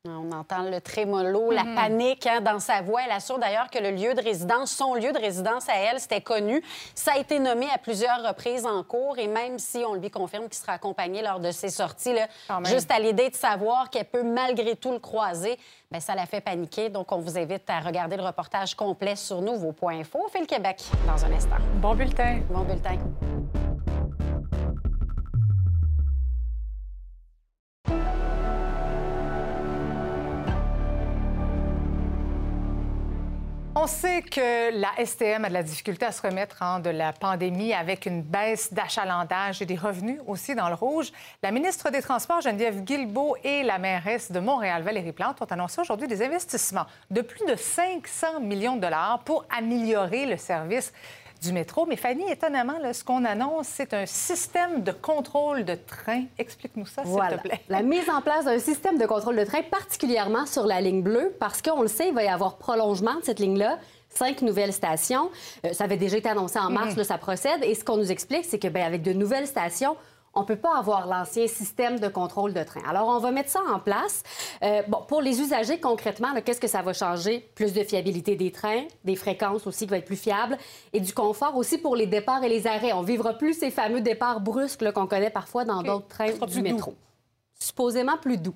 On 0.09 0.33
entend 0.33 0.63
le 0.63 0.81
trémolo, 0.81 1.51
la 1.51 1.65
panique 1.75 2.27
hein, 2.27 2.41
dans 2.41 2.59
sa 2.59 2.81
voix. 2.81 3.03
Elle 3.05 3.13
assure 3.13 3.39
d'ailleurs 3.39 3.69
que 3.69 3.79
le 3.79 3.91
lieu 3.91 4.15
de 4.15 4.23
résidence, 4.23 4.71
son 4.71 4.95
lieu 4.95 5.13
de 5.13 5.19
résidence 5.19 5.69
à 5.69 5.75
elle, 5.75 6.01
c'était 6.01 6.23
connu. 6.23 6.63
Ça 6.95 7.13
a 7.17 7.19
été 7.19 7.39
nommé 7.39 7.67
à 7.71 7.77
plusieurs 7.77 8.27
reprises 8.27 8.65
en 8.65 8.83
cours 8.83 9.19
et 9.19 9.27
même 9.27 9.59
si 9.59 9.85
on 9.87 9.93
lui 9.93 10.11
confirme 10.11 10.45
qu'il 10.45 10.55
sera 10.55 10.73
accompagné 10.73 11.21
lors 11.21 11.39
de 11.39 11.51
ses 11.51 11.69
sorties, 11.69 12.15
là, 12.15 12.29
juste 12.65 12.91
à 12.91 12.99
l'idée 12.99 13.29
de 13.29 13.35
savoir 13.35 13.91
qu'elle 13.91 14.07
peut 14.07 14.23
malgré 14.23 14.75
tout 14.75 14.93
le 14.93 15.01
croiser, 15.01 15.59
ben, 15.91 16.01
ça 16.01 16.15
la 16.15 16.25
fait 16.25 16.41
paniquer. 16.41 16.89
Donc, 16.89 17.13
on 17.13 17.19
vous 17.19 17.37
invite 17.37 17.69
à 17.69 17.81
regarder 17.81 18.17
le 18.17 18.23
reportage 18.23 18.75
complet 18.75 19.17
sur 19.17 19.43
nouveau.info. 19.43 20.29
Fait 20.33 20.41
le 20.41 20.47
Québec 20.47 20.83
dans 21.07 21.23
un 21.27 21.33
instant. 21.33 21.57
Bon 21.75 21.95
bulletin. 21.95 22.41
Bon 22.49 22.63
bulletin. 22.63 22.97
On 33.83 33.87
sait 33.87 34.21
que 34.21 34.79
la 34.79 34.91
STM 35.03 35.47
a 35.47 35.49
de 35.49 35.55
la 35.55 35.63
difficulté 35.63 36.05
à 36.05 36.13
se 36.13 36.21
remettre 36.21 36.63
hein, 36.63 36.81
de 36.81 36.91
la 36.91 37.15
pandémie 37.15 37.73
avec 37.73 38.05
une 38.05 38.21
baisse 38.21 38.75
d'achalandage 38.75 39.63
et 39.63 39.65
des 39.65 39.75
revenus 39.75 40.21
aussi 40.27 40.55
dans 40.55 40.69
le 40.69 40.75
rouge. 40.75 41.11
La 41.43 41.51
ministre 41.51 41.89
des 41.89 42.03
Transports, 42.03 42.43
Geneviève 42.43 42.85
Guilbeault, 42.85 43.37
et 43.43 43.63
la 43.63 43.79
mairesse 43.79 44.31
de 44.33 44.39
Montréal, 44.39 44.83
Valérie 44.83 45.13
Plante, 45.13 45.41
ont 45.41 45.47
annoncé 45.47 45.81
aujourd'hui 45.81 46.09
des 46.09 46.23
investissements 46.23 46.85
de 47.11 47.23
plus 47.23 47.47
de 47.47 47.57
500 47.57 48.41
millions 48.41 48.77
de 48.77 48.83
dollars 48.83 49.21
pour 49.25 49.47
améliorer 49.49 50.27
le 50.27 50.37
service 50.37 50.93
du 51.41 51.53
métro. 51.53 51.87
Mais 51.87 51.97
Fanny, 51.97 52.31
étonnamment, 52.31 52.79
là, 52.79 52.93
ce 52.93 53.03
qu'on 53.05 53.25
annonce, 53.25 53.67
c'est 53.67 53.95
un 53.95 54.07
système 54.07 54.83
de 54.83 54.93
contrôle 54.93 55.65
de 55.65 55.75
train. 55.75 56.25
Explique-nous 56.39 56.87
ça, 56.87 57.03
s'il 57.05 57.15
te 57.39 57.41
plaît. 57.43 57.61
La 57.69 57.83
mise 57.83 58.09
en 58.11 58.21
place 58.21 58.45
d'un 58.45 58.59
système 58.59 58.99
de 58.99 59.07
contrôle 59.07 59.37
de 59.37 59.45
train, 59.45 59.63
particulièrement 59.63 60.47
sur 60.47 60.67
la 60.67 60.81
ligne 60.81 61.03
bleue, 61.03 61.35
parce 61.41 61.63
qu'on 61.63 61.83
le 61.83 61.89
sait, 61.89 62.09
il 62.09 62.15
va 62.15 62.25
y 62.25 62.29
avoir 62.29 62.57
prolongement 62.57 63.15
de 63.17 63.25
cette 63.25 63.39
ligne-là. 63.41 63.79
Cinq 64.13 64.43
nouvelles 64.43 64.73
stations. 64.73 65.31
Euh, 65.65 65.73
ça 65.73 65.85
avait 65.85 65.97
déjà 65.97 66.17
été 66.17 66.29
annoncé 66.29 66.59
en 66.59 66.69
mars, 66.69 66.91
Mhm. 66.93 66.97
là, 66.99 67.05
ça 67.05 67.17
procède. 67.19 67.63
Et 67.63 67.75
ce 67.77 67.85
qu'on 67.85 67.97
nous 67.97 68.11
explique, 68.11 68.45
c'est 68.45 68.59
que 68.59 68.67
ben, 68.69 68.83
avec 68.85 69.03
de 69.03 69.13
nouvelles 69.13 69.47
stations, 69.47 69.97
on 70.35 70.41
ne 70.41 70.47
peut 70.47 70.57
pas 70.57 70.77
avoir 70.77 71.07
l'ancien 71.07 71.47
système 71.47 71.99
de 71.99 72.09
contrôle 72.09 72.53
de 72.53 72.63
train. 72.63 72.83
Alors, 72.89 73.09
on 73.09 73.19
va 73.19 73.31
mettre 73.31 73.51
ça 73.51 73.61
en 73.69 73.81
place. 73.81 74.23
Euh, 74.63 74.83
bon, 74.87 74.99
pour 75.09 75.21
les 75.21 75.41
usagers, 75.41 75.81
concrètement, 75.81 76.29
qu'est-ce 76.45 76.61
que 76.61 76.69
ça 76.69 76.83
va 76.83 76.93
changer? 76.93 77.51
Plus 77.55 77.73
de 77.73 77.83
fiabilité 77.83 78.37
des 78.37 78.53
trains, 78.53 78.85
des 79.05 79.17
fréquences 79.17 79.67
aussi 79.67 79.87
qui 79.87 79.91
vont 79.91 79.97
être 79.97 80.05
plus 80.05 80.17
fiables 80.17 80.57
et 80.93 81.01
du 81.01 81.13
confort 81.13 81.57
aussi 81.57 81.79
pour 81.79 81.97
les 81.97 82.07
départs 82.07 82.45
et 82.45 82.49
les 82.49 82.67
arrêts. 82.67 82.93
On 82.93 83.03
vivra 83.03 83.35
plus 83.35 83.55
ces 83.55 83.71
fameux 83.71 84.01
départs 84.01 84.41
brusques 84.41 84.91
qu'on 84.93 85.07
connaît 85.07 85.31
parfois 85.31 85.65
dans 85.65 85.83
d'autres 85.83 86.09
trains 86.09 86.33
du 86.33 86.57
doux. 86.57 86.63
métro 86.63 86.95
supposément 87.61 88.17
plus 88.17 88.39
doux. 88.39 88.55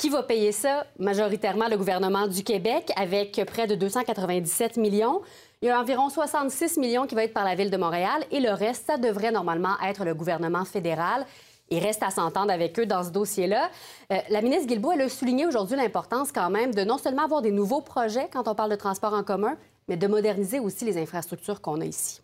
Qui 0.00 0.08
va 0.08 0.22
payer 0.22 0.50
ça? 0.50 0.86
Majoritairement 0.98 1.68
le 1.68 1.76
gouvernement 1.76 2.26
du 2.26 2.42
Québec, 2.42 2.90
avec 2.96 3.38
près 3.46 3.66
de 3.66 3.74
297 3.74 4.78
millions. 4.78 5.20
Il 5.60 5.68
y 5.68 5.70
a 5.70 5.78
environ 5.78 6.08
66 6.08 6.78
millions 6.78 7.06
qui 7.06 7.14
vont 7.14 7.20
être 7.20 7.34
par 7.34 7.44
la 7.44 7.54
Ville 7.54 7.70
de 7.70 7.76
Montréal 7.76 8.24
et 8.30 8.40
le 8.40 8.48
reste, 8.50 8.86
ça 8.86 8.96
devrait 8.96 9.30
normalement 9.30 9.74
être 9.86 10.06
le 10.06 10.14
gouvernement 10.14 10.64
fédéral. 10.64 11.26
Il 11.68 11.80
reste 11.80 12.02
à 12.02 12.08
s'entendre 12.08 12.50
avec 12.50 12.80
eux 12.80 12.86
dans 12.86 13.04
ce 13.04 13.10
dossier-là. 13.10 13.68
Euh, 14.10 14.16
la 14.30 14.40
ministre 14.40 14.68
Guilbeault, 14.68 14.92
elle 14.92 15.02
a 15.02 15.08
souligné 15.10 15.44
aujourd'hui 15.44 15.76
l'importance 15.76 16.32
quand 16.32 16.48
même 16.48 16.74
de 16.74 16.82
non 16.82 16.96
seulement 16.96 17.24
avoir 17.24 17.42
des 17.42 17.52
nouveaux 17.52 17.82
projets 17.82 18.30
quand 18.32 18.48
on 18.48 18.54
parle 18.54 18.70
de 18.70 18.76
transport 18.76 19.12
en 19.12 19.22
commun, 19.22 19.58
mais 19.86 19.98
de 19.98 20.06
moderniser 20.06 20.60
aussi 20.60 20.86
les 20.86 20.96
infrastructures 20.96 21.60
qu'on 21.60 21.78
a 21.82 21.84
ici. 21.84 22.22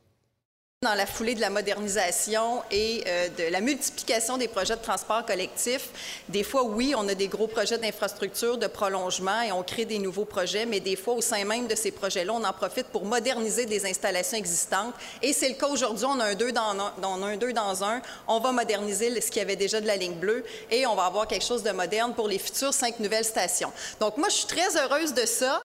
Dans 0.86 0.94
la 0.94 1.06
foulée 1.06 1.34
de 1.34 1.40
la 1.40 1.50
modernisation 1.50 2.62
et 2.70 3.02
euh, 3.08 3.28
de 3.30 3.50
la 3.50 3.60
multiplication 3.60 4.38
des 4.38 4.46
projets 4.46 4.76
de 4.76 4.80
transport 4.80 5.26
collectif, 5.26 5.88
des 6.28 6.44
fois, 6.44 6.62
oui, 6.62 6.94
on 6.96 7.08
a 7.08 7.14
des 7.16 7.26
gros 7.26 7.48
projets 7.48 7.76
d'infrastructure, 7.76 8.56
de 8.56 8.68
prolongement 8.68 9.42
et 9.42 9.50
on 9.50 9.64
crée 9.64 9.84
des 9.84 9.98
nouveaux 9.98 10.24
projets, 10.24 10.64
mais 10.64 10.78
des 10.78 10.94
fois, 10.94 11.14
au 11.14 11.20
sein 11.20 11.44
même 11.44 11.66
de 11.66 11.74
ces 11.74 11.90
projets-là, 11.90 12.32
on 12.34 12.44
en 12.44 12.52
profite 12.52 12.86
pour 12.86 13.04
moderniser 13.04 13.66
des 13.66 13.84
installations 13.84 14.38
existantes. 14.38 14.94
Et 15.22 15.32
c'est 15.32 15.48
le 15.48 15.56
cas 15.56 15.66
aujourd'hui, 15.66 16.04
on 16.04 16.20
a 16.20 16.24
un 16.26 16.34
deux 16.36 16.52
dans 16.52 16.70
un, 16.70 16.94
on 17.02 17.20
un 17.24 17.36
deux 17.36 17.52
dans 17.52 17.82
un. 17.82 18.00
On 18.28 18.38
va 18.38 18.52
moderniser 18.52 19.20
ce 19.20 19.28
qu'il 19.28 19.40
y 19.40 19.44
avait 19.44 19.56
déjà 19.56 19.80
de 19.80 19.88
la 19.88 19.96
ligne 19.96 20.14
bleue 20.14 20.44
et 20.70 20.86
on 20.86 20.94
va 20.94 21.06
avoir 21.06 21.26
quelque 21.26 21.44
chose 21.44 21.64
de 21.64 21.72
moderne 21.72 22.14
pour 22.14 22.28
les 22.28 22.38
futures 22.38 22.72
cinq 22.72 23.00
nouvelles 23.00 23.24
stations. 23.24 23.72
Donc, 23.98 24.18
moi, 24.18 24.28
je 24.28 24.36
suis 24.36 24.46
très 24.46 24.76
heureuse 24.76 25.14
de 25.14 25.26
ça. 25.26 25.60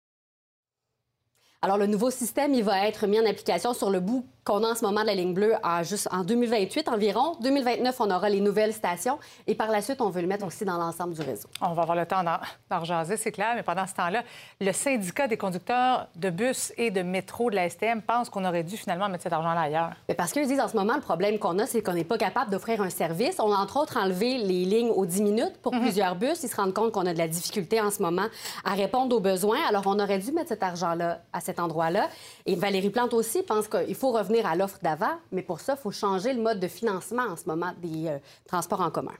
Alors, 1.63 1.77
le 1.77 1.85
nouveau 1.85 2.09
système, 2.09 2.55
il 2.55 2.63
va 2.63 2.87
être 2.87 3.05
mis 3.05 3.19
en 3.19 3.25
application 3.27 3.75
sur 3.75 3.91
le 3.91 3.99
bout 3.99 4.25
qu'on 4.43 4.63
a 4.63 4.69
en 4.71 4.75
ce 4.75 4.83
moment 4.83 5.01
de 5.01 5.05
la 5.05 5.13
ligne 5.13 5.33
bleue 5.33 5.53
en, 5.63 5.83
juste 5.83 6.07
en 6.11 6.23
2028 6.23 6.87
environ. 6.89 7.33
2029, 7.41 7.95
on 8.01 8.09
aura 8.09 8.27
les 8.29 8.41
nouvelles 8.41 8.73
stations 8.73 9.19
et 9.45 9.53
par 9.53 9.69
la 9.69 9.81
suite, 9.81 10.01
on 10.01 10.09
veut 10.09 10.21
le 10.21 10.27
mettre 10.27 10.45
aussi 10.45 10.65
dans 10.65 10.77
l'ensemble 10.77 11.13
du 11.13 11.21
réseau. 11.21 11.47
On 11.61 11.73
va 11.73 11.83
avoir 11.83 11.95
le 11.95 12.05
temps 12.07 12.23
d'en 12.23 12.79
rejaser, 12.79 13.17
c'est 13.17 13.31
clair, 13.31 13.53
mais 13.55 13.61
pendant 13.63 13.85
ce 13.85 13.93
temps-là, 13.93 14.23
le 14.59 14.71
syndicat 14.71 15.27
des 15.27 15.37
conducteurs 15.37 16.07
de 16.15 16.29
bus 16.31 16.73
et 16.77 16.89
de 16.89 17.01
métro 17.03 17.51
de 17.51 17.55
la 17.55 17.69
STM 17.69 18.01
pense 18.01 18.29
qu'on 18.31 18.43
aurait 18.45 18.63
dû 18.63 18.77
finalement 18.77 19.09
mettre 19.09 19.23
cet 19.23 19.33
argent-là 19.33 19.61
ailleurs. 19.61 19.91
Mais 20.09 20.15
parce 20.15 20.31
qu'ils 20.31 20.47
disent 20.47 20.59
en 20.59 20.67
ce 20.67 20.75
moment, 20.75 20.95
le 20.95 21.01
problème 21.01 21.37
qu'on 21.37 21.59
a, 21.59 21.67
c'est 21.67 21.83
qu'on 21.83 21.93
n'est 21.93 22.03
pas 22.03 22.17
capable 22.17 22.49
d'offrir 22.49 22.81
un 22.81 22.89
service. 22.89 23.35
On 23.39 23.53
a 23.53 23.57
entre 23.57 23.77
autres 23.77 23.97
enlevé 23.97 24.39
les 24.39 24.65
lignes 24.65 24.89
aux 24.89 25.05
10 25.05 25.21
minutes 25.21 25.57
pour 25.61 25.73
Mhm. 25.75 25.81
plusieurs 25.81 26.15
bus. 26.15 26.41
Ils 26.43 26.49
se 26.49 26.55
rendent 26.55 26.73
compte 26.73 26.91
qu'on 26.91 27.05
a 27.05 27.13
de 27.13 27.17
la 27.19 27.27
difficulté 27.27 27.79
en 27.79 27.91
ce 27.91 28.01
moment 28.01 28.25
à 28.65 28.71
répondre 28.73 29.15
aux 29.15 29.19
besoins. 29.19 29.59
Alors, 29.69 29.83
on 29.85 29.99
aurait 29.99 30.17
dû 30.19 30.31
mettre 30.31 30.49
cet 30.49 30.63
argent-là 30.63 31.21
à 31.31 31.41
cet 31.41 31.59
endroit-là. 31.59 32.07
Et 32.47 32.55
Valérie 32.55 32.89
Plante 32.89 33.13
aussi 33.13 33.43
pense 33.43 33.67
qu'il 33.67 33.93
faut 33.95 34.11
revenir 34.11 34.30
à 34.39 34.55
l'offre 34.55 34.79
d'avant, 34.81 35.19
mais 35.31 35.41
pour 35.41 35.59
ça, 35.59 35.75
il 35.77 35.81
faut 35.81 35.91
changer 35.91 36.33
le 36.33 36.41
mode 36.41 36.59
de 36.59 36.67
financement 36.67 37.23
en 37.23 37.35
ce 37.35 37.45
moment 37.45 37.73
des 37.81 38.07
euh, 38.07 38.17
transports 38.47 38.81
en 38.81 38.89
commun. 38.89 39.13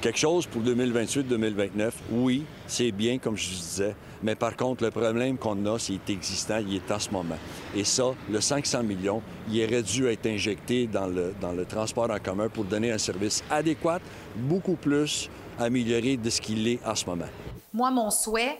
Quelque 0.00 0.18
chose 0.18 0.46
pour 0.46 0.62
2028-2029, 0.62 1.90
oui, 2.12 2.44
c'est 2.68 2.92
bien, 2.92 3.18
comme 3.18 3.36
je 3.36 3.48
disais. 3.48 3.96
Mais 4.22 4.36
par 4.36 4.54
contre, 4.54 4.84
le 4.84 4.90
problème 4.90 5.36
qu'on 5.36 5.66
a, 5.66 5.78
c'est 5.78 5.98
existant, 6.08 6.58
il 6.58 6.76
est 6.76 6.90
en 6.92 6.98
ce 6.98 7.10
moment. 7.10 7.38
Et 7.74 7.82
ça, 7.82 8.14
le 8.30 8.40
500 8.40 8.82
millions, 8.84 9.22
il 9.50 9.64
aurait 9.64 9.82
dû 9.82 10.06
être 10.06 10.26
injecté 10.26 10.86
dans 10.86 11.06
le, 11.06 11.34
dans 11.40 11.52
le 11.52 11.64
transport 11.64 12.10
en 12.10 12.18
commun 12.18 12.48
pour 12.48 12.64
donner 12.64 12.92
un 12.92 12.98
service 12.98 13.42
adéquat, 13.50 13.98
beaucoup 14.36 14.76
plus 14.76 15.28
amélioré 15.58 16.16
de 16.16 16.30
ce 16.30 16.40
qu'il 16.40 16.68
est 16.68 16.78
en 16.86 16.94
ce 16.94 17.06
moment. 17.06 17.28
Moi, 17.72 17.90
mon 17.90 18.10
souhait, 18.10 18.58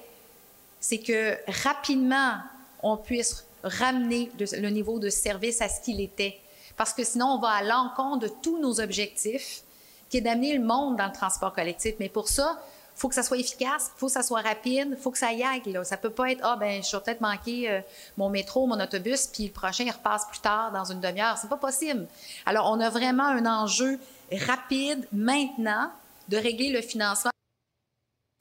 c'est 0.81 0.99
que 0.99 1.37
rapidement, 1.65 2.39
on 2.83 2.97
puisse 2.97 3.46
ramener 3.69 4.31
le, 4.39 4.71
niveau 4.71 4.99
de 4.99 5.11
service 5.11 5.61
à 5.61 5.69
ce 5.69 5.81
qu'il 5.81 6.01
était. 6.01 6.39
Parce 6.77 6.93
que 6.93 7.05
sinon, 7.05 7.27
on 7.27 7.39
va 7.39 7.49
à 7.49 7.63
l'encontre 7.63 8.27
de 8.27 8.33
tous 8.43 8.61
nos 8.61 8.81
objectifs, 8.81 9.63
qui 10.09 10.19
est 10.19 10.21
d'amener 10.21 10.57
le 10.57 10.65
monde 10.65 10.97
dans 10.97 11.07
le 11.07 11.13
transport 11.13 11.53
collectif. 11.53 11.95
Mais 11.99 12.09
pour 12.09 12.29
ça, 12.29 12.59
il 12.97 13.01
faut 13.01 13.09
que 13.09 13.15
ça 13.15 13.23
soit 13.23 13.39
efficace, 13.39 13.91
il 13.95 13.99
faut 13.99 14.07
que 14.07 14.13
ça 14.13 14.23
soit 14.23 14.41
rapide, 14.41 14.89
il 14.91 14.97
faut 14.97 15.11
que 15.11 15.19
ça 15.19 15.33
y 15.33 15.43
aille. 15.43 15.63
Là. 15.67 15.85
Ça 15.85 15.97
peut 15.97 16.11
pas 16.11 16.31
être, 16.31 16.41
ah, 16.45 16.57
ben, 16.57 16.83
je 16.83 16.97
vais 16.97 17.03
peut-être 17.03 17.21
manquer 17.21 17.71
euh, 17.71 17.81
mon 18.17 18.31
métro, 18.31 18.67
mon 18.67 18.81
autobus, 18.81 19.27
puis 19.27 19.47
le 19.47 19.53
prochain, 19.53 19.85
il 19.85 19.91
repasse 19.91 20.27
plus 20.27 20.41
tard 20.41 20.73
dans 20.73 20.85
une 20.85 21.01
demi-heure. 21.01 21.37
C'est 21.39 21.49
pas 21.49 21.57
possible. 21.57 22.07
Alors, 22.47 22.71
on 22.71 22.81
a 22.81 22.89
vraiment 22.89 23.27
un 23.27 23.45
enjeu 23.47 23.99
rapide, 24.33 25.07
maintenant, 25.13 25.91
de 26.29 26.37
régler 26.37 26.71
le 26.71 26.81
financement. 26.81 27.31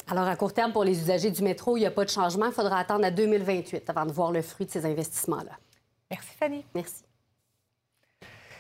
Alors, 0.07 0.27
à 0.27 0.35
court 0.35 0.53
terme, 0.53 0.71
pour 0.71 0.83
les 0.83 0.99
usagers 0.99 1.31
du 1.31 1.41
métro, 1.41 1.77
il 1.77 1.81
n'y 1.81 1.85
a 1.85 1.91
pas 1.91 2.05
de 2.05 2.09
changement. 2.09 2.45
Il 2.45 2.51
faudra 2.51 2.77
attendre 2.79 3.05
à 3.05 3.11
2028 3.11 3.89
avant 3.89 4.05
de 4.05 4.11
voir 4.11 4.31
le 4.31 4.41
fruit 4.41 4.67
de 4.67 4.71
ces 4.71 4.85
investissements-là. 4.85 5.57
Merci, 6.11 6.29
Fanny. 6.39 6.63
Merci. 6.75 7.03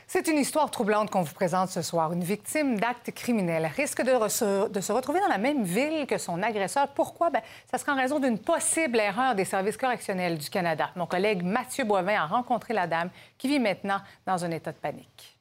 C'est 0.07 0.27
une 0.27 0.37
histoire 0.37 0.69
troublante 0.69 1.09
qu'on 1.09 1.23
vous 1.23 1.33
présente 1.33 1.69
ce 1.69 1.81
soir. 1.81 2.13
Une 2.13 2.23
victime 2.23 2.79
d'actes 2.79 3.11
criminels 3.11 3.65
risque 3.75 4.03
de, 4.03 4.11
re- 4.11 4.69
de 4.71 4.81
se 4.81 4.91
retrouver 4.91 5.19
dans 5.19 5.27
la 5.27 5.39
même 5.39 5.63
ville 5.63 6.05
que 6.07 6.17
son 6.19 6.41
agresseur. 6.43 6.87
Pourquoi? 6.89 7.31
Ben, 7.31 7.41
ça 7.69 7.79
sera 7.79 7.93
en 7.93 7.95
raison 7.95 8.19
d'une 8.19 8.37
possible 8.37 8.99
erreur 8.99 9.33
des 9.35 9.45
services 9.45 9.77
correctionnels 9.77 10.37
du 10.37 10.49
Canada. 10.49 10.91
Mon 10.95 11.07
collègue 11.07 11.43
Mathieu 11.43 11.85
Boivin 11.85 12.21
a 12.21 12.27
rencontré 12.27 12.73
la 12.73 12.85
dame 12.85 13.09
qui 13.37 13.47
vit 13.47 13.59
maintenant 13.59 13.97
dans 14.27 14.45
un 14.45 14.51
état 14.51 14.71
de 14.71 14.77
panique. 14.77 15.34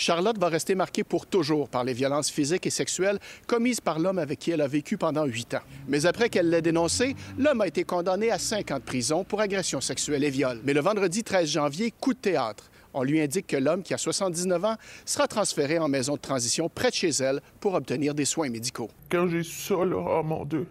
Charlotte 0.00 0.38
va 0.38 0.48
rester 0.48 0.74
marquée 0.74 1.04
pour 1.04 1.26
toujours 1.26 1.68
par 1.68 1.84
les 1.84 1.92
violences 1.92 2.30
physiques 2.30 2.66
et 2.66 2.70
sexuelles 2.70 3.18
commises 3.46 3.82
par 3.82 3.98
l'homme 3.98 4.18
avec 4.18 4.38
qui 4.38 4.50
elle 4.50 4.62
a 4.62 4.66
vécu 4.66 4.96
pendant 4.96 5.26
huit 5.26 5.52
ans. 5.52 5.60
Mais 5.88 6.06
après 6.06 6.30
qu'elle 6.30 6.48
l'ait 6.48 6.62
dénoncé, 6.62 7.14
l'homme 7.36 7.60
a 7.60 7.66
été 7.66 7.84
condamné 7.84 8.30
à 8.30 8.38
cinq 8.38 8.70
ans 8.70 8.78
de 8.78 8.82
prison 8.82 9.24
pour 9.24 9.42
agression 9.42 9.82
sexuelle 9.82 10.24
et 10.24 10.30
viol. 10.30 10.58
Mais 10.64 10.72
le 10.72 10.80
vendredi 10.80 11.22
13 11.22 11.46
janvier, 11.50 11.90
coup 11.90 12.14
de 12.14 12.18
théâtre. 12.18 12.70
On 12.94 13.02
lui 13.02 13.20
indique 13.20 13.46
que 13.46 13.58
l'homme, 13.58 13.82
qui 13.82 13.92
a 13.92 13.98
79 13.98 14.64
ans, 14.64 14.76
sera 15.04 15.28
transféré 15.28 15.78
en 15.78 15.88
maison 15.88 16.14
de 16.14 16.20
transition 16.20 16.70
près 16.70 16.88
de 16.88 16.94
chez 16.94 17.10
elle 17.10 17.42
pour 17.60 17.74
obtenir 17.74 18.14
des 18.14 18.24
soins 18.24 18.48
médicaux. 18.48 18.88
Quand 19.10 19.28
j'ai 19.28 19.42
su 19.42 19.60
ça, 19.60 19.84
là, 19.84 19.96
oh 19.96 20.22
mon 20.22 20.46
Dieu, 20.46 20.66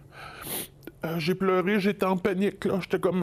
euh, 1.04 1.18
j'ai 1.18 1.34
pleuré, 1.34 1.80
j'étais 1.80 2.04
en 2.04 2.16
panique, 2.16 2.64
là. 2.64 2.78
J'étais 2.82 2.98
comme 2.98 3.22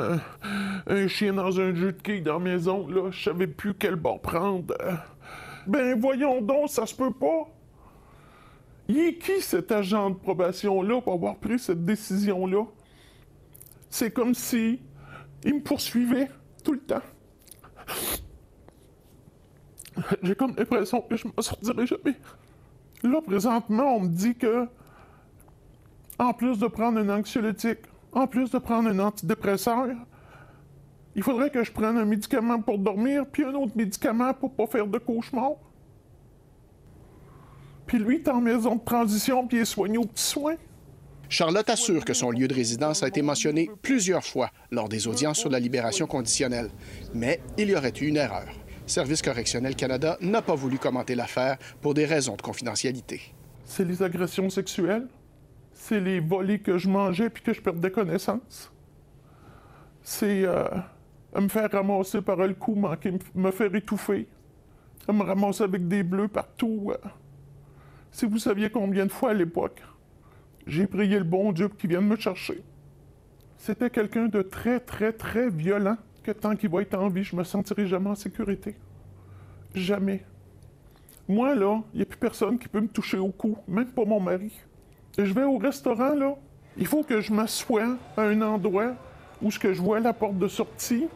un, 0.87 1.07
chien 1.07 1.33
dans 1.33 1.59
un 1.59 1.75
jeu 1.75 1.91
de 1.91 2.01
quilles 2.01 2.23
dans 2.23 2.39
la 2.39 2.39
maison, 2.39 2.87
là. 2.87 3.11
Je 3.11 3.25
savais 3.25 3.47
plus 3.47 3.73
quel 3.75 3.97
bord 3.97 4.19
prendre. 4.19 4.73
Ben 5.67 5.99
voyons 5.99 6.41
donc, 6.41 6.69
ça 6.69 6.85
se 6.85 6.95
peut 6.95 7.11
pas. 7.11 7.47
Il 8.87 8.97
est 8.99 9.17
qui 9.17 9.41
cet 9.41 9.71
agent 9.71 10.11
de 10.11 10.15
probation-là 10.15 11.01
pour 11.01 11.13
avoir 11.13 11.35
pris 11.35 11.59
cette 11.59 11.83
décision-là? 11.83 12.63
C'est 13.89 14.11
comme 14.11 14.33
si 14.33 14.79
il 15.43 15.55
me 15.55 15.61
poursuivait 15.61 16.29
tout 16.63 16.73
le 16.73 16.79
temps. 16.79 17.01
J'ai 20.21 20.35
comme 20.35 20.55
l'impression 20.55 21.01
que 21.01 21.15
je 21.15 21.27
m'en 21.27 21.41
sortirai 21.41 21.85
jamais. 21.85 22.15
Là, 23.03 23.21
présentement, 23.21 23.95
on 23.95 24.01
me 24.01 24.09
dit 24.09 24.35
que, 24.35 24.67
en 26.17 26.33
plus 26.33 26.57
de 26.59 26.67
prendre 26.67 26.99
un 26.99 27.09
anxiolytique, 27.09 27.79
en 28.13 28.25
plus 28.27 28.49
de 28.51 28.57
prendre 28.57 28.89
un 28.89 28.99
antidépresseur, 28.99 29.89
il 31.17 31.23
faudrait 31.23 31.49
que 31.49 31.63
je 31.63 31.71
prenne 31.71 31.97
un 31.97 32.05
médicament 32.05 32.61
pour 32.61 32.77
dormir, 32.77 33.25
puis 33.25 33.43
un 33.43 33.53
autre 33.55 33.71
médicament 33.75 34.35
pour 34.35 34.53
pas 34.53 34.67
faire 34.67 34.85
de 34.85 34.99
cauchemar. 34.99 35.53
Puis 37.87 37.97
lui, 37.97 38.17
il 38.17 38.21
est 38.21 38.29
en 38.29 38.39
maison 38.39 38.75
de 38.75 38.83
transition, 38.83 39.47
puis 39.47 39.57
il 39.57 39.61
est 39.61 39.65
soigné 39.65 39.97
aux 39.97 40.05
petits 40.05 40.23
soins. 40.23 40.57
Charlotte 41.27 41.67
assure 41.71 42.05
que 42.05 42.13
son 42.13 42.29
lieu 42.29 42.47
de 42.47 42.53
résidence 42.53 43.01
a 43.01 43.07
été 43.07 43.23
mentionné 43.23 43.67
plusieurs 43.81 44.23
fois 44.23 44.51
lors 44.69 44.87
des 44.87 45.07
audiences 45.07 45.39
sur 45.39 45.49
la 45.49 45.59
libération 45.59 46.05
conditionnelle. 46.05 46.69
Mais 47.15 47.41
il 47.57 47.69
y 47.69 47.75
aurait 47.75 47.93
eu 47.99 48.05
une 48.05 48.17
erreur. 48.17 48.47
Service 48.85 49.23
correctionnel 49.23 49.75
Canada 49.75 50.17
n'a 50.21 50.43
pas 50.43 50.55
voulu 50.55 50.77
commenter 50.77 51.15
l'affaire 51.15 51.57
pour 51.81 51.95
des 51.95 52.05
raisons 52.05 52.35
de 52.35 52.43
confidentialité. 52.43 53.21
C'est 53.65 53.85
les 53.85 54.03
agressions 54.03 54.51
sexuelles. 54.51 55.07
C'est 55.73 55.99
les 55.99 56.19
volets 56.19 56.59
que 56.59 56.77
je 56.77 56.87
mangeais 56.87 57.31
puis 57.31 57.41
que 57.41 57.53
je 57.53 57.61
perdais 57.61 57.89
connaissance. 57.89 58.71
C'est 60.03 60.43
euh, 60.45 60.63
à 61.37 61.41
me 61.41 61.49
faire 61.49 61.71
ramasser 61.71 62.19
par 62.23 62.37
le 62.37 62.55
cou, 62.55 62.73
manquer, 62.73 63.13
me 63.35 63.51
faire 63.51 63.73
étouffer. 63.75 64.27
À 65.07 65.13
me 65.13 65.21
ramasser 65.21 65.63
avec 65.63 65.87
des 65.87 66.01
bleus 66.01 66.27
partout. 66.27 66.91
euh. 66.91 67.09
Si 68.11 68.25
vous 68.25 68.39
saviez 68.39 68.71
combien 68.71 69.05
de 69.05 69.11
fois 69.11 69.29
à 69.29 69.33
l'époque, 69.35 69.83
j'ai 70.65 70.87
prié 70.87 71.19
le 71.19 71.23
bon 71.23 71.51
Dieu 71.51 71.69
qui 71.69 71.85
vienne 71.85 72.07
me 72.07 72.15
chercher. 72.15 72.63
C'était 73.55 73.91
quelqu'un 73.91 74.25
de 74.25 74.41
très, 74.41 74.79
très, 74.79 75.13
très 75.13 75.49
violent 75.51 75.97
que 76.23 76.31
tant 76.31 76.55
qu'il 76.55 76.69
va 76.71 76.81
être 76.81 76.97
en 76.97 77.07
vie, 77.07 77.23
je 77.23 77.35
me 77.35 77.43
sentirai 77.43 77.85
jamais 77.85 78.09
en 78.09 78.15
sécurité. 78.15 78.75
Jamais. 79.75 80.25
Moi, 81.27 81.53
là, 81.53 81.83
il 81.93 81.97
n'y 81.97 82.01
a 82.01 82.05
plus 82.05 82.17
personne 82.17 82.57
qui 82.57 82.67
peut 82.67 82.81
me 82.81 82.87
toucher 82.87 83.19
au 83.19 83.29
cou, 83.29 83.57
même 83.67 83.91
pas 83.91 84.05
mon 84.05 84.19
mari. 84.19 84.51
Je 85.15 85.33
vais 85.33 85.43
au 85.43 85.59
restaurant, 85.59 86.15
là, 86.15 86.35
il 86.77 86.87
faut 86.87 87.03
que 87.03 87.21
je 87.21 87.31
m'assoie 87.31 87.95
à 88.17 88.23
un 88.23 88.41
endroit 88.41 88.95
où 89.39 89.51
ce 89.51 89.59
que 89.59 89.71
je 89.71 89.81
vois 89.81 89.99
la 89.99 90.13
porte 90.13 90.39
de 90.39 90.47
sortie. 90.47 91.07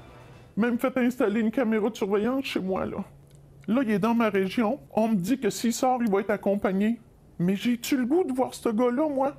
Même 0.57 0.79
fait 0.79 0.95
installer 0.97 1.39
une 1.41 1.51
caméra 1.51 1.89
de 1.89 1.95
surveillance 1.95 2.45
chez 2.45 2.59
moi, 2.59 2.85
là. 2.85 3.03
Là, 3.67 3.81
il 3.83 3.91
est 3.91 3.99
dans 3.99 4.15
ma 4.15 4.29
région. 4.29 4.79
On 4.93 5.09
me 5.09 5.15
dit 5.15 5.39
que 5.39 5.49
s'il 5.49 5.73
sort, 5.73 5.99
il 6.01 6.11
va 6.11 6.21
être 6.21 6.31
accompagné. 6.31 6.99
Mais 7.39 7.55
j'ai-tu 7.55 7.97
le 7.97 8.05
goût 8.05 8.23
de 8.23 8.33
voir 8.33 8.53
ce 8.53 8.69
gars-là, 8.69 9.07
moi? 9.07 9.35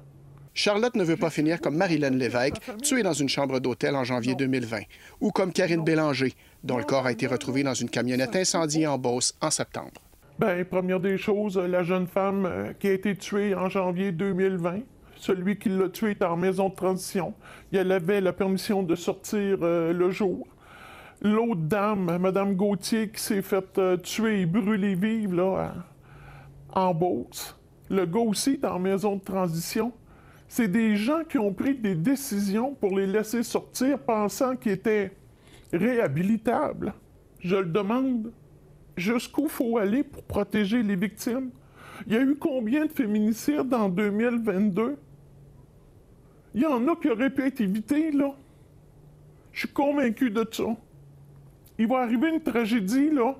Charlotte 0.54 0.94
ne 0.96 1.04
veut 1.04 1.16
pas 1.16 1.30
finir 1.30 1.60
comme 1.60 1.76
Marilyn 1.76 2.10
Lévesque, 2.10 2.60
tuée 2.82 3.02
dans 3.02 3.12
une 3.12 3.28
chambre 3.28 3.58
d'hôtel 3.58 3.96
en 3.96 4.04
janvier 4.04 4.34
2020, 4.34 4.80
ou 5.20 5.30
comme 5.30 5.52
Karine 5.52 5.82
Bélanger, 5.82 6.34
dont 6.62 6.76
le 6.76 6.84
corps 6.84 7.06
a 7.06 7.12
été 7.12 7.26
retrouvé 7.26 7.62
dans 7.62 7.74
une 7.74 7.88
camionnette 7.88 8.36
incendiée 8.36 8.86
en 8.86 8.98
Beauce 8.98 9.34
en 9.40 9.50
septembre. 9.50 10.00
Ben, 10.38 10.64
première 10.64 11.00
des 11.00 11.16
choses, 11.16 11.56
euh, 11.56 11.66
la 11.66 11.82
jeune 11.82 12.06
femme 12.06 12.46
euh, 12.46 12.72
qui 12.78 12.88
a 12.88 12.92
été 12.92 13.16
tuée 13.16 13.54
en 13.54 13.68
janvier 13.68 14.12
2020, 14.12 14.80
Celui 15.16 15.56
qui 15.56 15.68
l'a 15.68 15.88
tué 15.88 16.10
est 16.10 16.22
en 16.22 16.36
maison 16.36 16.68
de 16.68 16.74
transition. 16.74 17.32
Elle 17.72 17.92
avait 17.92 18.20
la 18.20 18.32
permission 18.32 18.82
de 18.82 18.96
sortir 18.96 19.58
euh, 19.62 19.92
le 19.92 20.10
jour. 20.10 20.48
L'autre 21.24 21.60
dame, 21.60 22.18
Mme 22.18 22.56
Gauthier, 22.56 23.08
qui 23.08 23.20
s'est 23.20 23.42
faite 23.42 23.78
euh, 23.78 23.96
tuer 23.96 24.40
et 24.40 24.46
brûler 24.46 24.96
vive 24.96 25.34
là, 25.34 25.72
en 26.72 26.92
Beauce. 26.92 27.56
Le 27.88 28.06
gars 28.06 28.18
aussi 28.18 28.58
est 28.60 28.66
en 28.66 28.80
maison 28.80 29.14
de 29.14 29.22
transition. 29.22 29.92
C'est 30.48 30.66
des 30.66 30.96
gens 30.96 31.22
qui 31.22 31.38
ont 31.38 31.52
pris 31.52 31.76
des 31.76 31.94
décisions 31.94 32.74
pour 32.74 32.98
les 32.98 33.06
laisser 33.06 33.44
sortir 33.44 34.00
pensant 34.00 34.56
qu'ils 34.56 34.72
étaient 34.72 35.12
réhabilitables. 35.72 36.92
Je 37.38 37.54
le 37.54 37.66
demande. 37.66 38.32
Jusqu'où 38.96 39.46
faut 39.46 39.78
aller 39.78 40.02
pour 40.02 40.24
protéger 40.24 40.82
les 40.82 40.96
victimes? 40.96 41.50
Il 42.06 42.14
y 42.14 42.16
a 42.16 42.20
eu 42.20 42.34
combien 42.34 42.86
de 42.86 42.90
féminicides 42.90 43.72
en 43.72 43.88
2022? 43.88 44.96
Il 46.54 46.62
y 46.62 46.66
en 46.66 46.86
a 46.88 46.96
qui 46.96 47.08
auraient 47.08 47.30
pu 47.30 47.46
être 47.46 47.60
évités, 47.60 48.10
là. 48.10 48.34
Je 49.52 49.60
suis 49.60 49.68
convaincu 49.68 50.28
de 50.28 50.44
ça. 50.50 50.64
Il 51.78 51.86
va 51.88 51.98
arriver 51.98 52.28
une 52.28 52.42
tragédie, 52.42 53.10
là. 53.10 53.34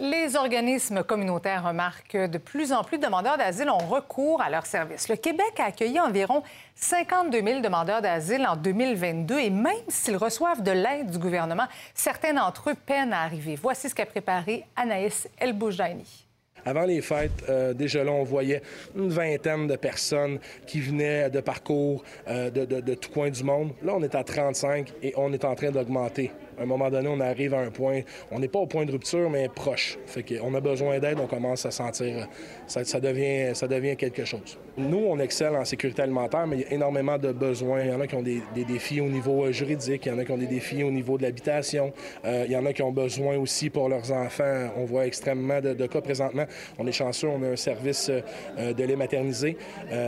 Les 0.00 0.36
organismes 0.36 1.02
communautaires 1.02 1.66
remarquent 1.66 2.06
que 2.06 2.26
de 2.28 2.38
plus 2.38 2.72
en 2.72 2.84
plus 2.84 2.98
de 2.98 3.04
demandeurs 3.04 3.36
d'asile 3.36 3.68
ont 3.68 3.78
recours 3.78 4.40
à 4.40 4.48
leurs 4.48 4.66
services. 4.66 5.08
Le 5.08 5.16
Québec 5.16 5.58
a 5.58 5.64
accueilli 5.64 5.98
environ 5.98 6.44
52 6.76 7.42
000 7.42 7.60
demandeurs 7.60 8.00
d'asile 8.00 8.46
en 8.46 8.54
2022 8.54 9.40
et 9.40 9.50
même 9.50 9.74
s'ils 9.88 10.16
reçoivent 10.16 10.62
de 10.62 10.70
l'aide 10.70 11.10
du 11.10 11.18
gouvernement, 11.18 11.66
certains 11.94 12.34
d'entre 12.34 12.70
eux 12.70 12.74
peinent 12.74 13.12
à 13.12 13.22
arriver. 13.22 13.56
Voici 13.60 13.88
ce 13.88 13.94
qu'a 13.96 14.06
préparé 14.06 14.64
Anaïs 14.76 15.28
Elboujani. 15.38 16.27
Avant 16.64 16.84
les 16.84 17.00
fêtes, 17.00 17.44
euh, 17.48 17.74
déjà 17.74 18.04
là, 18.04 18.12
on 18.12 18.24
voyait 18.24 18.62
une 18.96 19.08
vingtaine 19.08 19.66
de 19.66 19.76
personnes 19.76 20.38
qui 20.66 20.80
venaient 20.80 21.30
de 21.30 21.40
parcours 21.40 22.02
euh, 22.28 22.50
de, 22.50 22.64
de, 22.64 22.80
de 22.80 22.94
tout 22.94 23.10
coin 23.10 23.30
du 23.30 23.42
monde. 23.44 23.72
Là, 23.82 23.94
on 23.96 24.02
est 24.02 24.14
à 24.14 24.24
35 24.24 24.92
et 25.02 25.12
on 25.16 25.32
est 25.32 25.44
en 25.44 25.54
train 25.54 25.70
d'augmenter 25.70 26.30
à 26.58 26.62
un 26.62 26.66
moment 26.66 26.90
donné, 26.90 27.08
on 27.08 27.20
arrive 27.20 27.54
à 27.54 27.60
un 27.60 27.70
point, 27.70 28.00
on 28.30 28.38
n'est 28.38 28.48
pas 28.48 28.58
au 28.58 28.66
point 28.66 28.84
de 28.84 28.92
rupture, 28.92 29.30
mais 29.30 29.48
proche. 29.48 29.98
Fait 30.06 30.22
qu'on 30.22 30.54
a 30.54 30.60
besoin 30.60 30.98
d'aide, 30.98 31.18
on 31.20 31.26
commence 31.26 31.64
à 31.66 31.70
sentir, 31.70 32.28
ça, 32.66 32.84
ça, 32.84 33.00
devient, 33.00 33.54
ça 33.54 33.68
devient 33.68 33.96
quelque 33.96 34.24
chose. 34.24 34.58
Nous, 34.76 34.98
on 34.98 35.18
excelle 35.18 35.56
en 35.56 35.64
sécurité 35.64 36.02
alimentaire, 36.02 36.46
mais 36.46 36.56
il 36.56 36.62
y 36.62 36.64
a 36.64 36.72
énormément 36.72 37.18
de 37.18 37.32
besoins. 37.32 37.82
Il 37.82 37.90
y 37.90 37.92
en 37.92 38.00
a 38.00 38.06
qui 38.06 38.14
ont 38.14 38.22
des, 38.22 38.42
défis 38.54 39.00
au 39.00 39.08
niveau 39.08 39.44
euh, 39.44 39.52
juridique, 39.52 40.06
il 40.06 40.12
y 40.12 40.14
en 40.14 40.18
a 40.18 40.24
qui 40.24 40.30
ont 40.30 40.38
des 40.38 40.46
défis 40.46 40.82
au 40.82 40.90
niveau 40.90 41.16
de 41.16 41.22
l'habitation, 41.22 41.92
euh, 42.24 42.44
il 42.46 42.52
y 42.52 42.56
en 42.56 42.64
a 42.66 42.72
qui 42.72 42.82
ont 42.82 42.92
besoin 42.92 43.36
aussi 43.36 43.70
pour 43.70 43.88
leurs 43.88 44.12
enfants. 44.12 44.68
On 44.76 44.84
voit 44.84 45.06
extrêmement 45.06 45.60
de, 45.60 45.86
cas 45.86 46.00
présentement. 46.00 46.44
On 46.78 46.86
est 46.86 46.92
chanceux, 46.92 47.28
on 47.28 47.42
a 47.42 47.48
un 47.48 47.56
service 47.56 48.10
euh, 48.10 48.72
de 48.72 48.84
lait 48.84 48.96
maternisé. 48.96 49.56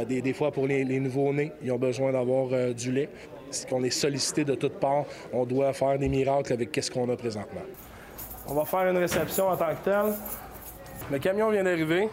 Des, 0.09 0.33
fois, 0.33 0.51
pour 0.51 0.67
les, 0.67 0.85
les 0.85 1.01
nouveaux-nés, 1.01 1.53
ils 1.63 1.73
ont 1.73 1.79
besoin 1.79 2.13
d'avoir 2.13 2.75
du 2.75 2.93
lait 2.93 3.09
qu'on 3.69 3.83
est 3.83 3.91
sollicité 3.91 4.45
de 4.45 4.55
toutes 4.55 4.79
parts? 4.79 5.05
On 5.33 5.45
doit 5.45 5.73
faire 5.73 5.99
des 5.99 6.09
miracles 6.09 6.53
avec 6.53 6.79
ce 6.81 6.91
qu'on 6.91 7.09
a 7.11 7.17
présentement. 7.17 7.63
On 8.47 8.55
va 8.55 8.65
faire 8.65 8.89
une 8.89 8.97
réception 8.99 9.49
en 9.49 9.57
tant 9.57 9.69
que 9.69 9.85
telle. 9.85 10.15
Le 11.11 11.19
camion 11.19 11.51
vient 11.51 11.65
d'arriver. 11.65 12.09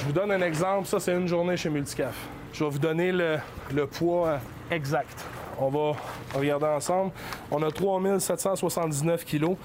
Je 0.00 0.04
vous 0.06 0.12
donne 0.12 0.32
un 0.32 0.42
exemple. 0.42 0.86
Ça, 0.86 1.00
c'est 1.00 1.12
une 1.12 1.28
journée 1.28 1.56
chez 1.56 1.70
Multicaf. 1.70 2.14
Je 2.52 2.64
vais 2.64 2.70
vous 2.70 2.78
donner 2.78 3.12
le, 3.12 3.36
le 3.74 3.86
poids 3.86 4.38
exact. 4.70 5.24
On 5.60 5.68
va 5.70 5.96
regarder 6.34 6.66
ensemble. 6.66 7.10
On 7.50 7.62
a 7.62 7.70
3779 7.70 9.24
kilos, 9.24 9.56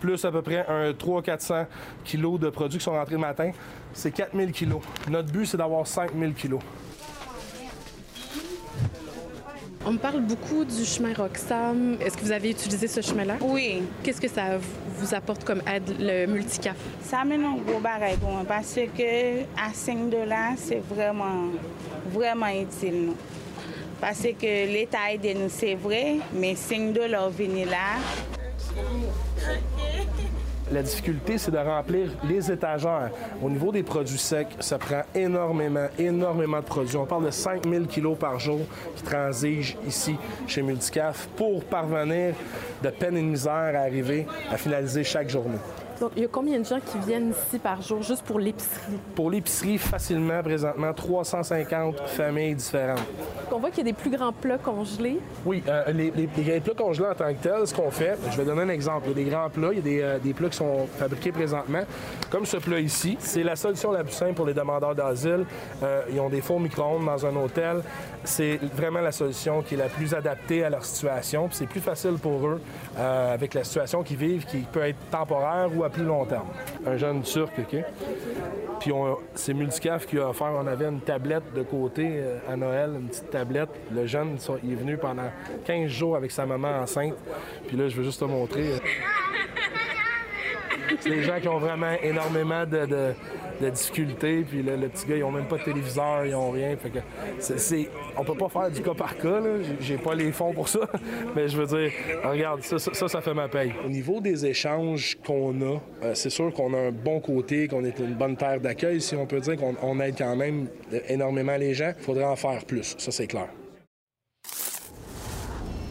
plus 0.00 0.24
à 0.24 0.30
peu 0.30 0.42
près 0.42 0.64
un 0.68 0.92
300-400 0.92 1.66
kilos 2.04 2.38
de 2.38 2.50
produits 2.50 2.78
qui 2.78 2.84
sont 2.84 2.92
rentrés 2.92 3.14
le 3.14 3.20
matin. 3.20 3.50
C'est 3.92 4.12
4000 4.12 4.52
kilos. 4.52 4.80
Notre 5.08 5.32
but, 5.32 5.46
c'est 5.46 5.56
d'avoir 5.56 5.86
5000 5.86 6.34
kilos. 6.34 6.60
On 9.86 9.92
me 9.92 9.98
parle 9.98 10.20
beaucoup 10.20 10.64
du 10.64 10.84
chemin 10.84 11.14
Roxham. 11.14 11.96
Est-ce 12.00 12.16
que 12.16 12.22
vous 12.22 12.32
avez 12.32 12.50
utilisé 12.50 12.86
ce 12.86 13.00
chemin-là? 13.00 13.36
Oui. 13.40 13.82
Qu'est-ce 14.02 14.20
que 14.20 14.28
ça 14.28 14.58
vous 14.98 15.14
apporte 15.14 15.42
comme 15.42 15.62
aide, 15.66 15.96
le 15.98 16.26
multicaf? 16.26 16.76
Ça 17.02 17.20
amène 17.20 17.42
un 17.42 17.56
gros 17.56 17.80
baril 17.80 18.18
pour 18.18 18.30
moi 18.30 18.44
parce 18.46 18.74
que 18.74 19.40
à 19.56 19.72
5 19.72 20.10
dollars, 20.10 20.52
c'est 20.56 20.82
vraiment, 20.86 21.48
vraiment 22.12 22.48
utile. 22.48 23.06
Nous. 23.06 23.16
Parce 24.00 24.22
que 24.22 24.66
l'État 24.72 25.12
aide 25.12 25.36
nous, 25.36 25.48
c'est 25.48 25.74
vrai, 25.74 26.16
mais 26.32 26.54
5 26.54 26.92
dollars 26.92 27.30
venir 27.30 27.68
là. 27.68 27.98
La 30.72 30.82
difficulté, 30.84 31.36
c'est 31.36 31.50
de 31.50 31.58
remplir 31.58 32.10
les 32.28 32.48
étagères. 32.48 33.10
Au 33.42 33.50
niveau 33.50 33.72
des 33.72 33.82
produits 33.82 34.16
secs, 34.16 34.46
ça 34.60 34.78
prend 34.78 35.02
énormément, 35.16 35.88
énormément 35.98 36.60
de 36.60 36.64
produits. 36.64 36.96
On 36.96 37.06
parle 37.06 37.26
de 37.26 37.32
5000 37.32 37.88
kilos 37.88 38.16
par 38.16 38.38
jour 38.38 38.60
qui 38.94 39.02
transigent 39.02 39.76
ici 39.84 40.14
chez 40.46 40.62
Multicaf 40.62 41.28
pour 41.36 41.64
parvenir 41.64 42.34
de 42.84 42.90
peine 42.90 43.16
et 43.16 43.20
de 43.20 43.26
misère 43.26 43.72
à 43.74 43.80
arriver 43.80 44.28
à 44.48 44.56
finaliser 44.56 45.02
chaque 45.02 45.28
journée. 45.28 45.58
Donc, 46.00 46.12
il 46.16 46.22
y 46.22 46.24
a 46.24 46.28
combien 46.28 46.58
de 46.58 46.64
gens 46.64 46.80
qui 46.80 46.96
viennent 47.06 47.30
ici 47.30 47.58
par 47.58 47.82
jour 47.82 48.02
juste 48.02 48.22
pour 48.22 48.38
l'épicerie? 48.38 48.98
Pour 49.14 49.30
l'épicerie, 49.30 49.76
facilement, 49.76 50.42
présentement, 50.42 50.94
350 50.94 52.00
familles 52.08 52.54
différentes. 52.54 53.00
On 53.52 53.58
voit 53.58 53.68
qu'il 53.68 53.86
y 53.86 53.90
a 53.90 53.92
des 53.92 53.98
plus 53.98 54.08
grands 54.08 54.32
plats 54.32 54.56
congelés. 54.56 55.18
Oui, 55.44 55.62
euh, 55.68 55.92
les, 55.92 56.10
les, 56.12 56.28
les, 56.36 56.60
plats 56.60 56.72
congelés 56.72 57.08
en 57.08 57.14
tant 57.14 57.30
que 57.34 57.42
tels, 57.42 57.66
ce 57.66 57.74
qu'on 57.74 57.90
fait, 57.90 58.16
je 58.30 58.36
vais 58.38 58.46
donner 58.46 58.62
un 58.62 58.68
exemple. 58.70 59.08
Il 59.08 59.10
y 59.10 59.12
a 59.12 59.24
des 59.24 59.30
grands 59.30 59.50
plats, 59.50 59.68
il 59.72 59.76
y 59.76 59.80
a 59.80 59.82
des, 59.82 60.00
euh, 60.00 60.18
des, 60.18 60.32
plats 60.32 60.48
qui 60.48 60.56
sont 60.56 60.86
fabriqués 60.98 61.32
présentement, 61.32 61.82
comme 62.30 62.46
ce 62.46 62.56
plat 62.56 62.80
ici. 62.80 63.18
C'est 63.20 63.42
la 63.42 63.56
solution 63.56 63.92
la 63.92 64.02
plus 64.02 64.14
simple 64.14 64.32
pour 64.34 64.46
les 64.46 64.54
demandeurs 64.54 64.94
d'asile. 64.94 65.44
Euh, 65.82 66.02
ils 66.10 66.20
ont 66.20 66.30
des 66.30 66.40
fours 66.40 66.60
micro-ondes 66.60 67.04
dans 67.04 67.26
un 67.26 67.36
hôtel. 67.36 67.82
C'est 68.24 68.58
vraiment 68.74 69.00
la 69.00 69.12
solution 69.12 69.60
qui 69.60 69.74
est 69.74 69.78
la 69.78 69.88
plus 69.88 70.14
adaptée 70.14 70.64
à 70.64 70.70
leur 70.70 70.84
situation. 70.84 71.48
C'est 71.50 71.66
plus 71.66 71.80
facile 71.80 72.14
pour 72.22 72.46
eux 72.46 72.60
avec 72.98 73.54
la 73.54 73.64
situation 73.64 74.02
qu'ils 74.02 74.18
vivent, 74.18 74.44
qui 74.44 74.58
peut 74.58 74.82
être 74.82 74.98
temporaire 75.10 75.68
ou 75.74 75.84
à 75.84 75.89
plus 75.90 76.04
long 76.04 76.24
terme. 76.24 76.46
Un 76.86 76.96
jeune 76.96 77.22
turc, 77.22 77.52
OK? 77.58 77.84
Puis 78.80 78.92
c'est 79.34 79.52
Multicaf 79.52 80.06
qui 80.06 80.18
a 80.18 80.30
offert, 80.30 80.52
on 80.56 80.66
avait 80.66 80.86
une 80.86 81.00
tablette 81.00 81.52
de 81.54 81.62
côté 81.62 82.08
euh, 82.14 82.38
à 82.48 82.56
Noël, 82.56 82.92
une 82.98 83.08
petite 83.08 83.30
tablette. 83.30 83.68
Le 83.92 84.06
jeune, 84.06 84.38
il 84.64 84.72
est 84.72 84.76
venu 84.76 84.96
pendant 84.96 85.30
15 85.66 85.90
jours 85.90 86.16
avec 86.16 86.30
sa 86.30 86.46
maman 86.46 86.80
enceinte. 86.80 87.14
Puis 87.66 87.76
là, 87.76 87.88
je 87.88 87.96
veux 87.96 88.04
juste 88.04 88.20
te 88.20 88.24
montrer. 88.24 88.80
C'est 91.00 91.10
des 91.10 91.22
gens 91.22 91.40
qui 91.40 91.48
ont 91.48 91.58
vraiment 91.58 91.92
énormément 92.02 92.64
de, 92.66 93.14
difficultés. 93.70 94.44
Puis 94.48 94.62
le, 94.62 94.76
le, 94.76 94.88
petit 94.88 95.06
gars, 95.06 95.16
ils 95.16 95.24
ont 95.24 95.30
même 95.30 95.46
pas 95.46 95.58
de 95.58 95.64
téléviseur, 95.64 96.24
ils 96.26 96.34
ont 96.34 96.50
rien. 96.50 96.76
Fait 96.76 96.90
que 96.90 96.98
c'est, 97.38 97.88
on 98.16 98.24
peut 98.24 98.34
pas 98.34 98.48
faire 98.48 98.70
du 98.70 98.82
cas 98.82 98.94
par 98.94 99.16
cas. 99.16 99.40
J'ai 99.80 99.96
pas 99.96 100.14
les 100.14 100.32
fonds 100.32 100.52
pour 100.52 100.68
ça. 100.68 100.80
Mais 101.36 101.48
je 101.48 101.56
veux 101.56 101.66
dire, 101.66 101.90
regarde, 102.24 102.62
ça, 102.62 102.78
ça, 102.78 103.20
fait 103.20 103.34
ma 103.34 103.48
paye. 103.48 103.72
Au 103.84 103.88
niveau 103.88 104.20
des 104.20 104.46
échanges 104.46 105.16
qu'on 105.24 105.60
a, 105.62 105.80
euh, 106.02 106.14
c'est 106.14 106.30
sûr 106.30 106.52
qu'on 106.52 106.74
a 106.74 106.78
un 106.78 106.92
bon 106.92 107.20
côté, 107.20 107.68
qu'on 107.68 107.84
est 107.84 107.98
une 107.98 108.14
bonne 108.14 108.36
terre 108.36 108.60
d'accueil, 108.60 109.00
si 109.00 109.14
on 109.16 109.26
peut 109.26 109.40
dire 109.40 109.56
qu'on 109.56 109.74
on 109.82 110.00
aide 110.00 110.14
quand 110.16 110.36
même 110.36 110.68
énormément 111.08 111.56
les 111.56 111.74
gens. 111.74 111.92
Il 111.98 112.04
faudrait 112.04 112.24
en 112.24 112.36
faire 112.36 112.64
plus. 112.64 112.94
Ça, 112.98 113.10
c'est 113.10 113.26
clair. 113.26 113.48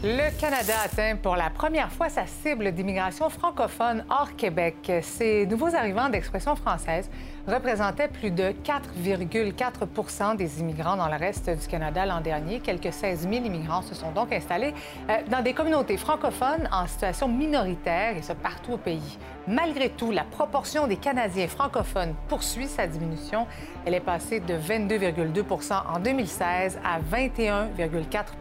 Le 0.02 0.30
Canada 0.40 0.72
atteint 0.82 1.16
pour 1.16 1.36
la 1.36 1.50
première 1.50 1.92
fois 1.92 2.08
sa 2.08 2.24
cible 2.24 2.72
d'immigration 2.72 3.28
francophone 3.28 4.02
hors 4.08 4.34
Québec. 4.34 4.90
Ces 5.02 5.44
nouveaux 5.44 5.74
arrivants 5.74 6.08
d'expression 6.08 6.56
française 6.56 7.10
représentaient 7.46 8.08
plus 8.08 8.30
de 8.30 8.54
4,4% 8.64 10.36
des 10.36 10.60
immigrants 10.60 10.96
dans 10.96 11.08
le 11.08 11.16
reste 11.16 11.50
du 11.50 11.66
Canada 11.66 12.06
l'an 12.06 12.22
dernier. 12.22 12.60
Quelques 12.60 12.94
16 12.94 13.28
000 13.30 13.44
immigrants 13.44 13.82
se 13.82 13.94
sont 13.94 14.10
donc 14.12 14.32
installés 14.32 14.72
euh, 15.10 15.18
dans 15.30 15.42
des 15.42 15.52
communautés 15.52 15.98
francophones 15.98 16.66
en 16.72 16.86
situation 16.86 17.28
minoritaire, 17.28 18.16
et 18.16 18.22
ce 18.22 18.32
partout 18.32 18.72
au 18.72 18.78
pays. 18.78 19.18
Malgré 19.46 19.90
tout, 19.90 20.12
la 20.12 20.24
proportion 20.24 20.86
des 20.86 20.96
Canadiens 20.96 21.48
francophones 21.48 22.14
poursuit 22.26 22.68
sa 22.68 22.86
diminution. 22.86 23.46
Elle 23.84 23.92
est 23.92 24.00
passée 24.00 24.40
de 24.40 24.54
22,2% 24.54 25.74
en 25.94 25.98
2016 25.98 26.78
à 26.82 27.00
21,4 27.00 28.38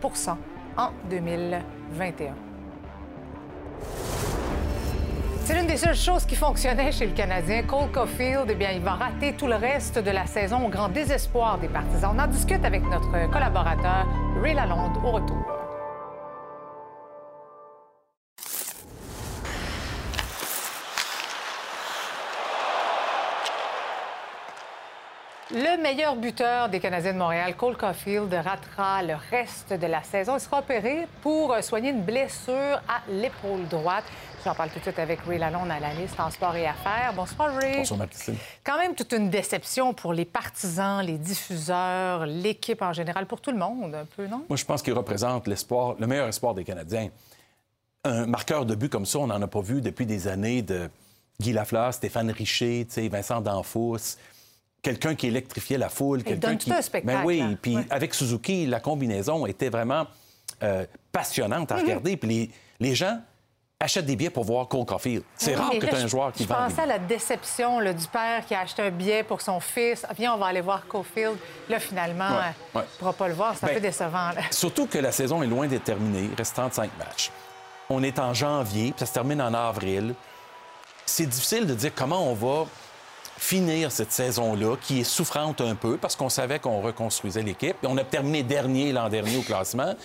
en 0.79 0.91
2021. 1.09 2.33
C'est 5.43 5.55
l'une 5.55 5.67
des 5.67 5.77
seules 5.77 5.95
choses 5.95 6.25
qui 6.25 6.35
fonctionnait 6.35 6.91
chez 6.91 7.07
le 7.07 7.13
Canadien. 7.13 7.63
Cole 7.63 7.91
Caulfield, 7.91 8.45
eh 8.49 8.55
bien, 8.55 8.71
il 8.71 8.81
va 8.81 8.93
rater 8.93 9.33
tout 9.33 9.47
le 9.47 9.55
reste 9.55 9.99
de 9.99 10.11
la 10.11 10.25
saison 10.25 10.65
au 10.67 10.69
grand 10.69 10.87
désespoir 10.87 11.57
des 11.57 11.67
partisans. 11.67 12.15
On 12.15 12.19
en 12.19 12.27
discute 12.27 12.63
avec 12.63 12.83
notre 12.83 13.29
collaborateur 13.29 14.07
Ray 14.41 14.53
Lalonde 14.53 14.97
au 15.03 15.11
retour. 15.11 15.68
Le 25.51 25.81
meilleur 25.81 26.15
buteur 26.15 26.69
des 26.69 26.79
Canadiens 26.79 27.13
de 27.13 27.17
Montréal, 27.17 27.55
Cole 27.57 27.75
Caulfield, 27.75 28.31
ratera 28.31 29.01
le 29.01 29.15
reste 29.31 29.73
de 29.73 29.87
la 29.87 30.03
saison. 30.03 30.37
Il 30.37 30.39
sera 30.39 30.59
opéré 30.59 31.07
pour 31.23 31.55
soigner 31.63 31.89
une 31.89 32.03
blessure 32.03 32.79
à 32.87 33.01
l'épaule 33.09 33.67
droite. 33.67 34.03
J'en 34.45 34.53
parle 34.53 34.69
tout 34.69 34.77
de 34.77 34.83
suite 34.83 34.99
avec 34.99 35.21
Ray 35.21 35.39
Lalonde, 35.39 35.71
analyste 35.71 36.19
en 36.19 36.29
sport 36.29 36.55
et 36.55 36.67
affaires. 36.67 37.13
Bonsoir, 37.15 37.55
Ray. 37.55 37.77
Bonsoir, 37.77 37.97
Marc-Christine. 37.97 38.35
Quand 38.63 38.77
même 38.77 38.93
toute 38.93 39.11
une 39.11 39.31
déception 39.31 39.95
pour 39.95 40.13
les 40.13 40.25
partisans, 40.25 41.03
les 41.03 41.17
diffuseurs, 41.17 42.27
l'équipe 42.27 42.83
en 42.83 42.93
général, 42.93 43.25
pour 43.25 43.41
tout 43.41 43.51
le 43.51 43.57
monde, 43.57 43.95
un 43.95 44.05
peu, 44.05 44.27
non? 44.27 44.45
Moi, 44.49 44.55
je 44.55 44.65
pense 44.65 44.83
qu'il 44.83 44.93
représente 44.93 45.47
l'espoir, 45.47 45.95
le 45.97 46.05
meilleur 46.05 46.27
espoir 46.27 46.53
des 46.53 46.63
Canadiens. 46.63 47.09
Un 48.03 48.27
marqueur 48.27 48.67
de 48.67 48.75
but 48.75 48.89
comme 48.89 49.07
ça, 49.07 49.17
on 49.17 49.25
n'en 49.25 49.41
a 49.41 49.47
pas 49.47 49.61
vu 49.61 49.81
depuis 49.81 50.05
des 50.05 50.27
années 50.27 50.61
de 50.61 50.91
Guy 51.41 51.53
Lafleur, 51.53 51.91
Stéphane 51.91 52.29
Richer, 52.29 52.85
Vincent 53.09 53.41
Danfous 53.41 54.17
quelqu'un 54.81 55.15
qui 55.15 55.27
électrifiait 55.27 55.77
la 55.77 55.89
foule. 55.89 56.23
quelqu'un 56.23 56.55
qui. 56.55 56.71
un 56.71 56.81
spectacle. 56.81 57.17
Ben 57.17 57.25
oui, 57.25 57.57
puis 57.61 57.77
avec 57.89 58.13
Suzuki, 58.13 58.65
la 58.65 58.79
combinaison 58.79 59.45
était 59.45 59.69
vraiment 59.69 60.05
euh, 60.63 60.85
passionnante 61.11 61.71
à 61.71 61.75
Mhm. 61.75 61.81
regarder. 61.83 62.17
Puis 62.17 62.29
les, 62.29 62.51
les 62.79 62.95
gens 62.95 63.19
achètent 63.79 64.05
des 64.05 64.17
billets 64.17 64.29
pour 64.29 64.43
voir 64.43 64.67
Cole 64.67 64.85
Caulfield. 64.85 65.23
C'est 65.37 65.51
Oui, 65.51 65.55
rare 65.55 65.69
que 65.71 65.77
tu 65.77 65.85
aies 65.85 65.95
un 65.95 65.99
je- 66.01 66.07
joueur 66.07 66.31
qui 66.33 66.43
Je 66.43 66.49
vend. 66.49 66.55
des 66.67 66.69
pensais 66.73 66.81
à 66.81 66.85
la 66.85 66.99
déception 66.99 67.79
là, 67.79 67.93
du 67.93 68.05
père 68.07 68.45
qui 68.45 68.53
a 68.53 68.59
acheté 68.61 68.81
un 68.81 68.89
billet 68.91 69.23
pour 69.23 69.39
son 69.39 69.61
fils. 69.61 70.05
Ah, 70.09 70.11
Viens, 70.17 70.33
on 70.33 70.37
va 70.37 70.47
aller 70.47 70.59
voir 70.59 70.85
Caulfield. 70.85 71.37
Là, 71.69 71.79
finalement, 71.79 72.27
Ouais, 72.27 72.35
euh, 72.75 72.79
ouais. 72.79 72.85
il 72.85 72.93
ne 72.93 72.99
pourra 72.99 73.13
pas 73.13 73.27
le 73.29 73.35
voir. 73.35 73.55
C'est 73.57 73.63
un 73.63 73.67
Ben, 73.69 73.75
peu 73.75 73.79
décevant. 73.81 74.31
là. 74.31 74.41
Surtout 74.51 74.85
que 74.87 74.97
la 74.97 75.13
saison 75.13 75.41
est 75.43 75.47
loin 75.47 75.65
d'être 75.67 75.85
terminée. 75.85 76.27
Il 76.29 76.35
reste 76.35 76.55
35 76.55 76.91
matchs. 76.99 77.31
On 77.89 78.03
est 78.03 78.19
en 78.19 78.33
janvier, 78.33 78.91
puis 78.91 78.99
ça 78.99 79.05
se 79.05 79.13
termine 79.13 79.41
en 79.41 79.53
avril. 79.53 80.13
C'est 81.05 81.25
difficile 81.25 81.65
de 81.65 81.73
dire 81.73 81.91
comment 81.95 82.29
on 82.29 82.33
va 82.33 82.65
finir 83.39 83.91
cette 83.91 84.11
saison-là, 84.11 84.75
qui 84.81 84.99
est 84.99 85.03
souffrante 85.03 85.61
un 85.61 85.75
peu, 85.75 85.97
parce 85.97 86.15
qu'on 86.15 86.29
savait 86.29 86.59
qu'on 86.59 86.81
reconstruisait 86.81 87.41
l'équipe. 87.41 87.77
On 87.83 87.97
a 87.97 88.03
terminé 88.03 88.43
dernier 88.43 88.91
l'an 88.91 89.09
dernier 89.09 89.37
au 89.37 89.41
classement. 89.41 89.95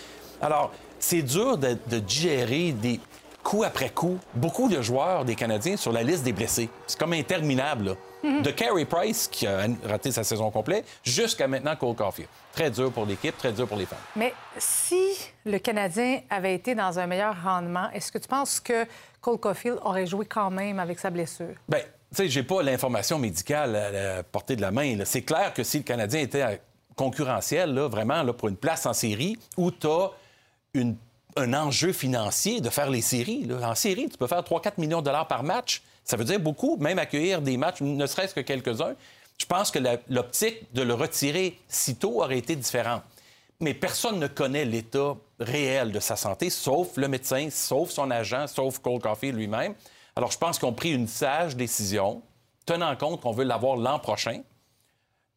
Alors, 0.41 0.73
c'est 0.99 1.23
dur 1.23 1.59
de, 1.59 1.77
de 1.91 1.99
digérer 1.99 2.73
des 2.73 3.01
coup 3.45 3.63
après 3.63 3.91
coup 3.91 4.19
beaucoup 4.35 4.69
de 4.69 4.83
joueurs 4.83 5.25
des 5.25 5.37
Canadiens 5.37 5.77
sur 5.77 5.93
la 5.93 6.03
liste 6.03 6.25
des 6.25 6.33
blessés. 6.33 6.69
C'est 6.89 6.99
comme 6.99 7.13
interminable. 7.13 7.85
là. 7.91 7.95
Mhm. 8.25 8.41
De 8.43 8.51
Carey 8.51 8.87
Price, 8.87 9.29
qui 9.29 9.47
a 9.47 9.67
raté 9.87 10.11
sa 10.11 10.25
saison 10.25 10.51
complète, 10.51 10.87
jusqu'à 11.05 11.47
maintenant 11.47 11.77
Cole 11.77 11.95
Caulfield. 11.95 12.29
Très 12.55 12.71
dur 12.71 12.91
pour 12.91 13.05
l'équipe, 13.05 13.37
très 13.37 13.53
dur 13.53 13.69
pour 13.69 13.77
les 13.77 13.85
fans. 13.85 13.97
Mais 14.17 14.33
si 14.57 15.11
le 15.45 15.59
Canadien 15.59 16.21
avait 16.31 16.55
été 16.55 16.75
dans 16.75 16.99
un 16.99 17.07
meilleur 17.07 17.37
rendement, 17.45 17.91
est-ce 17.93 18.11
que 18.11 18.17
tu 18.17 18.27
penses 18.27 18.61
que 18.61 18.87
Cole 19.21 19.39
Caulfield 19.39 19.79
aurait 19.85 20.07
joué 20.07 20.25
quand 20.25 20.51
même 20.51 20.79
avec 20.81 20.99
sa 20.99 21.11
blessure? 21.11 21.55
Bien, 21.69 21.81
tu 21.81 21.87
sais, 22.17 22.29
j'ai 22.31 22.43
pas 22.45 22.63
l'information 22.63 23.19
médicale 23.19 23.77
à 23.77 23.91
la 23.91 24.23
portée 24.23 24.57
de 24.57 24.63
la 24.63 24.71
main. 24.71 24.97
C'est 25.05 25.21
clair 25.23 25.53
que 25.53 25.63
si 25.63 25.77
le 25.79 25.85
Canadien 25.85 26.21
était 26.23 26.43
euh, 26.43 26.57
concurrentiel, 26.97 27.75
là, 27.75 27.89
vraiment, 27.89 28.23
là, 28.23 28.33
pour 28.33 28.49
une 28.49 28.57
place 28.57 28.87
en 28.87 28.95
série, 28.95 29.37
où 29.59 29.71
tu 29.71 29.87
as 29.87 30.11
une- 30.73 30.97
un 31.37 31.53
enjeu 31.55 31.93
financier 31.93 32.61
de 32.61 32.71
faire 32.71 32.91
les 32.91 33.01
séries. 33.03 33.45
là. 33.45 33.71
En 33.71 33.75
série, 33.75 34.09
tu 34.09 34.17
peux 34.17 34.27
faire 34.27 34.41
3-4 34.43 34.73
millions 34.79 35.01
de 35.01 35.05
dollars 35.07 35.27
par 35.29 35.43
match. 35.43 35.83
Ça 36.05 36.17
veut 36.17 36.25
dire 36.25 36.39
beaucoup, 36.41 36.77
même 36.77 36.99
accueillir 36.99 37.41
des 37.43 37.57
matchs, 37.57 37.81
ne 37.81 38.07
serait-ce 38.07 38.35
que 38.35 38.41
quelques-uns. 38.41 38.95
Je 39.39 39.47
pense 39.47 39.71
que 39.71 39.79
l'optique 40.09 40.73
de 40.75 40.83
le 40.83 40.95
retirer 40.95 41.59
si 41.69 41.97
tôt 41.97 42.23
aurait 42.23 42.39
été 42.39 42.55
différente. 42.55 43.03
Mais 43.61 43.75
personne 43.75 44.19
ne 44.19 44.27
connaît 44.27 44.65
l'état 44.65 45.15
réel 45.41 45.91
de 45.93 46.01
sa 46.01 46.17
santé, 46.17 46.51
sauf 46.51 46.97
le 46.97 47.09
médecin, 47.09 47.49
sauf 47.51 47.91
son 47.91 48.11
agent, 48.11 48.47
sauf 48.49 48.79
Cole 48.79 49.01
Caulfield 49.01 49.37
lui-même. 49.37 49.75
Alors, 50.17 50.31
je 50.31 50.39
pense 50.39 50.59
qu'ils 50.59 50.69
ont 50.69 50.73
pris 50.73 50.93
une 50.93 51.09
sage 51.09 51.57
décision, 51.57 52.23
tenant 52.67 52.95
compte 52.97 53.21
qu'on 53.21 53.33
veut 53.33 53.45
l'avoir 53.45 53.77
l'an 53.77 53.99
prochain 53.99 54.41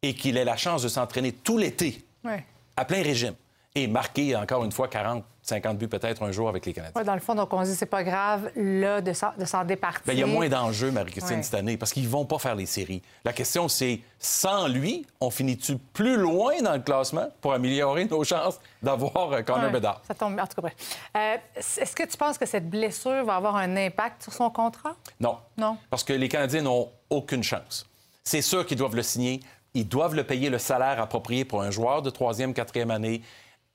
et 0.02 0.14
qu'il 0.14 0.36
ait 0.36 0.44
la 0.44 0.56
chance 0.56 0.82
de 0.82 0.88
s'entraîner 0.88 1.32
tout 1.32 1.58
l'été 1.58 2.04
Ouais. 2.24 2.44
à 2.76 2.84
plein 2.84 3.02
régime 3.02 3.34
et 3.74 3.86
marquer 3.88 4.36
encore 4.36 4.64
une 4.64 4.72
fois 4.72 4.88
40, 4.88 5.24
50 5.48 5.78
buts 5.78 5.88
peut-être 5.88 6.22
un 6.22 6.30
jour 6.30 6.48
avec 6.48 6.66
les 6.66 6.72
Canadiens. 6.72 6.92
Ouais, 6.94 7.04
dans 7.04 7.14
le 7.14 7.20
fond, 7.20 7.34
donc 7.34 7.52
on 7.52 7.62
dit 7.62 7.74
c'est 7.74 7.86
pas 7.86 8.04
grave 8.04 8.50
là 8.54 9.00
de 9.00 9.12
s'en, 9.12 9.64
départir. 9.64 10.02
Bien, 10.04 10.14
il 10.14 10.20
y 10.20 10.22
a 10.22 10.26
moins 10.26 10.48
d'enjeux, 10.48 10.90
Marie-Christine, 10.90 11.38
Ouais. 11.38 11.42
cette 11.42 11.54
année, 11.54 11.76
parce 11.76 11.92
qu'ils 11.92 12.08
vont 12.08 12.24
pas 12.26 12.38
faire 12.38 12.54
les 12.54 12.66
séries. 12.66 13.02
La 13.24 13.32
question, 13.32 13.66
c'est, 13.68 14.00
sans 14.18 14.68
lui, 14.68 15.06
on 15.20 15.30
finit-tu 15.30 15.76
plus 15.78 16.16
loin 16.16 16.60
dans 16.62 16.74
le 16.74 16.80
classement 16.80 17.28
pour 17.40 17.52
améliorer 17.54 18.04
nos 18.04 18.24
chances 18.24 18.60
d'avoir 18.82 19.32
euh, 19.32 19.42
Connor 19.42 19.64
Ouais, 19.64 19.70
Bedard? 19.70 20.02
Ça 20.06 20.14
tombe. 20.14 20.38
En 20.38 20.46
tout 20.46 20.60
cas. 20.60 20.68
Euh, 21.16 21.36
est-ce 21.56 21.96
que 21.96 22.04
tu 22.04 22.16
penses 22.16 22.38
que 22.38 22.46
cette 22.46 22.68
blessure 22.68 23.24
va 23.24 23.36
avoir 23.36 23.56
un 23.56 23.76
impact 23.76 24.24
sur 24.24 24.32
son 24.32 24.50
contrat? 24.50 24.94
Non. 25.18 25.38
Non? 25.56 25.78
Parce 25.90 26.04
que 26.04 26.12
les 26.12 26.28
Canadiens 26.28 26.62
n'ont 26.62 26.90
aucune 27.10 27.42
chance. 27.42 27.86
C'est 28.22 28.42
sûr 28.42 28.66
qu'ils 28.66 28.76
doivent 28.78 28.96
le 28.96 29.02
signer. 29.02 29.40
Ils 29.74 29.88
doivent 29.88 30.14
le 30.14 30.24
payer 30.24 30.50
le 30.50 30.58
salaire 30.58 31.00
approprié 31.00 31.44
pour 31.44 31.62
un 31.62 31.70
joueur 31.70 32.02
de 32.02 32.10
troisième, 32.10 32.52
quatrième 32.54 32.90
année 32.90 33.22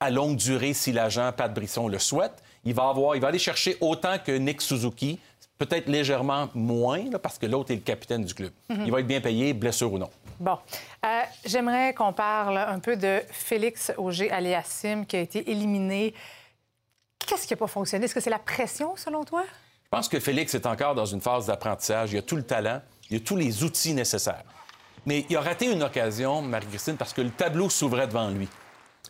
à 0.03 0.09
longue 0.09 0.35
durée 0.35 0.73
si 0.73 0.91
l'agent 0.91 1.31
Pat 1.31 1.53
Brisson 1.53 1.87
le 1.87 1.99
souhaite. 1.99 2.43
Il 2.65 2.73
va, 2.73 2.89
avoir, 2.89 3.15
il 3.15 3.21
va 3.21 3.29
aller 3.29 3.39
chercher 3.39 3.77
autant 3.81 4.17
que 4.19 4.31
Nick 4.31 4.61
Suzuki, 4.61 5.19
peut-être 5.57 5.87
légèrement 5.87 6.49
moins, 6.53 7.09
là, 7.09 7.19
parce 7.19 7.37
que 7.37 7.45
l'autre 7.45 7.71
est 7.71 7.75
le 7.75 7.81
capitaine 7.81 8.23
du 8.23 8.33
club. 8.33 8.51
Mhm. 8.69 8.83
Il 8.85 8.91
va 8.91 8.99
être 8.99 9.07
bien 9.07 9.21
payé, 9.21 9.53
blessure 9.53 9.91
ou 9.91 9.97
non. 9.97 10.09
Bon. 10.39 10.57
Euh, 11.05 11.21
J'aimerais 11.45 11.93
qu'on 11.93 12.13
parle 12.13 12.57
un 12.57 12.79
peu 12.79 12.95
de 12.97 13.21
Félix 13.29 13.91
Auger-Aliassime 13.97 15.05
qui 15.05 15.15
a 15.15 15.19
été 15.21 15.49
éliminé. 15.49 16.13
Qu'est-ce 17.25 17.47
qui 17.47 17.53
n'a 17.53 17.57
pas 17.57 17.67
fonctionné? 17.67 18.05
Est-ce 18.05 18.13
que 18.13 18.19
c'est 18.19 18.29
la 18.29 18.39
pression, 18.39 18.95
selon 18.95 19.23
toi? 19.23 19.43
Je 19.83 19.89
pense 19.89 20.09
que 20.09 20.19
Félix 20.19 20.53
est 20.55 20.65
encore 20.65 20.95
dans 20.95 21.05
une 21.05 21.21
phase 21.21 21.45
d'apprentissage. 21.45 22.11
Il 22.11 22.17
a 22.17 22.21
tout 22.21 22.35
le 22.35 22.43
talent, 22.43 22.81
il 23.09 23.17
a 23.17 23.19
tous 23.19 23.35
les 23.35 23.63
outils 23.63 23.93
nécessaires. 23.93 24.43
Mais 25.05 25.25
il 25.29 25.37
a 25.37 25.41
raté 25.41 25.71
une 25.71 25.83
occasion, 25.83 26.41
Marie-Christine, 26.41 26.97
parce 26.97 27.13
que 27.13 27.21
le 27.21 27.29
tableau 27.29 27.69
s'ouvrait 27.69 28.07
devant 28.07 28.29
lui. 28.29 28.47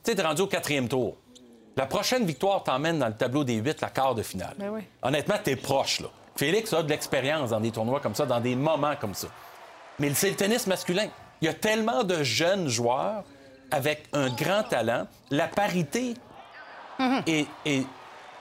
Tu 0.04 0.12
sais, 0.12 0.16
t'es 0.16 0.22
rendu 0.24 0.42
au 0.42 0.48
quatrième 0.48 0.88
tour. 0.88 1.16
La 1.76 1.86
prochaine 1.86 2.26
victoire 2.26 2.64
t'emmène 2.64 3.00
dans 3.00 3.08
le 3.08 3.16
tableau 3.16 3.44
des 3.44 3.56
huit, 3.56 3.82
la 3.82 3.90
quart 3.90 4.14
de 4.16 4.22
finale. 4.22 4.54
Ben 4.58 4.70
oui. 4.70 4.82
Honnêtement, 5.02 5.36
t'es 5.44 5.56
proche, 5.56 6.02
là. 6.02 6.08
Félix 6.36 6.74
a 6.74 6.84
de 6.84 6.90
l'expérience 6.90 7.52
dans 7.52 7.60
des 7.60 7.72
tournois 7.72 8.00
comme 8.00 8.16
ça, 8.16 8.26
dans 8.26 8.40
des 8.40 8.56
moments 8.56 8.96
comme 8.96 9.14
ça. 9.14 9.28
Mais 10.00 10.14
c'est 10.14 10.32
le 10.32 10.36
tennis 10.36 10.68
masculin. 10.68 11.08
Il 11.42 11.46
y 11.46 11.48
a 11.48 11.54
tellement 11.54 12.04
de 12.04 12.24
jeunes 12.24 12.68
joueurs 12.68 13.24
avec 13.72 14.06
un 14.14 14.30
grand 14.30 14.64
talent. 14.64 15.08
La 15.30 15.48
parité 15.48 16.16
est, 17.28 17.46
est- 17.66 17.86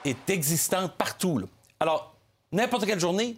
est 0.05 0.29
existante 0.29 0.91
partout. 0.93 1.37
là. 1.39 1.45
Alors, 1.79 2.13
n'importe 2.51 2.85
quelle 2.85 2.99
journée, 2.99 3.37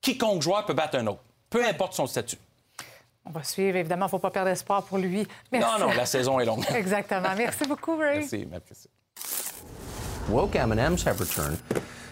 quiconque 0.00 0.42
joueur 0.42 0.64
peut 0.66 0.74
battre 0.74 0.98
un 0.98 1.06
autre, 1.06 1.20
peu 1.50 1.64
importe 1.66 1.92
son 1.94 2.06
statut. 2.06 2.38
On 3.24 3.30
va 3.30 3.42
suivre, 3.42 3.76
évidemment. 3.76 4.06
Il 4.06 4.08
ne 4.08 4.10
faut 4.10 4.18
pas 4.18 4.30
perdre 4.30 4.50
espoir 4.50 4.82
pour 4.82 4.98
lui. 4.98 5.26
Merci. 5.50 5.68
Non, 5.80 5.86
non, 5.86 5.94
la 5.94 6.06
saison 6.06 6.40
est 6.40 6.44
longue. 6.44 6.64
Exactement. 6.74 7.34
Merci 7.36 7.66
beaucoup, 7.66 7.96
Ray. 7.96 8.18
Merci, 8.18 8.46
merci. 8.50 8.88
Woke 10.28 10.56
M&Ms 10.56 11.04
have 11.04 11.20
returned. 11.20 11.58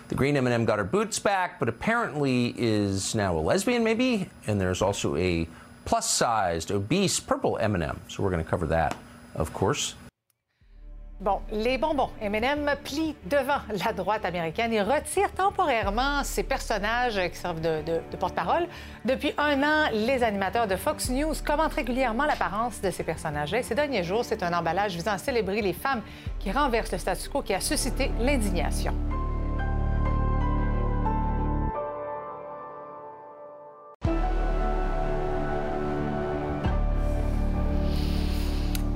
The 0.08 0.14
green 0.14 0.36
M&M 0.36 0.64
got 0.64 0.78
her 0.78 0.84
boots 0.84 1.18
back, 1.20 1.60
but 1.60 1.68
apparently 1.68 2.54
is 2.58 3.14
now 3.14 3.36
a 3.36 3.40
lesbian, 3.40 3.84
maybe. 3.84 4.28
And 4.46 4.60
there's 4.60 4.82
also 4.82 5.16
a 5.16 5.46
plus-sized, 5.84 6.70
obese 6.70 7.20
purple 7.20 7.58
M&M. 7.58 8.00
So 8.08 8.22
we're 8.22 8.30
going 8.30 8.44
to 8.44 8.50
cover 8.50 8.66
that, 8.66 8.96
of 9.34 9.52
course. 9.52 9.94
Bon, 11.20 11.40
les 11.52 11.76
bonbons 11.76 12.08
M&M 12.22 12.76
plient 12.82 13.14
devant 13.26 13.58
la 13.84 13.92
droite 13.92 14.24
américaine 14.24 14.72
et 14.72 14.80
retirent 14.80 15.32
temporairement 15.32 16.24
ces 16.24 16.42
personnages 16.42 17.20
qui 17.30 17.36
servent 17.36 17.60
de, 17.60 18.00
porte-parole. 18.18 18.66
Depuis 19.04 19.34
un 19.36 19.62
an, 19.62 19.90
les 19.92 20.22
animateurs 20.22 20.66
de 20.66 20.76
Fox 20.76 21.10
News 21.10 21.34
commentent 21.44 21.74
régulièrement 21.74 22.24
l'apparence 22.24 22.80
de 22.80 22.90
ces 22.90 23.04
personnages. 23.04 23.52
Et 23.52 23.62
ces 23.62 23.74
derniers 23.74 24.02
jours, 24.02 24.24
c'est 24.24 24.42
un 24.42 24.54
emballage 24.54 24.94
visant 24.94 25.12
à 25.12 25.18
célébrer 25.18 25.60
les 25.60 25.74
femmes 25.74 26.00
qui 26.38 26.52
renversent 26.52 26.92
le 26.92 26.98
statu 26.98 27.28
quo 27.28 27.42
qui 27.42 27.52
a 27.52 27.60
suscité 27.60 28.10
l'indignation. 28.18 28.94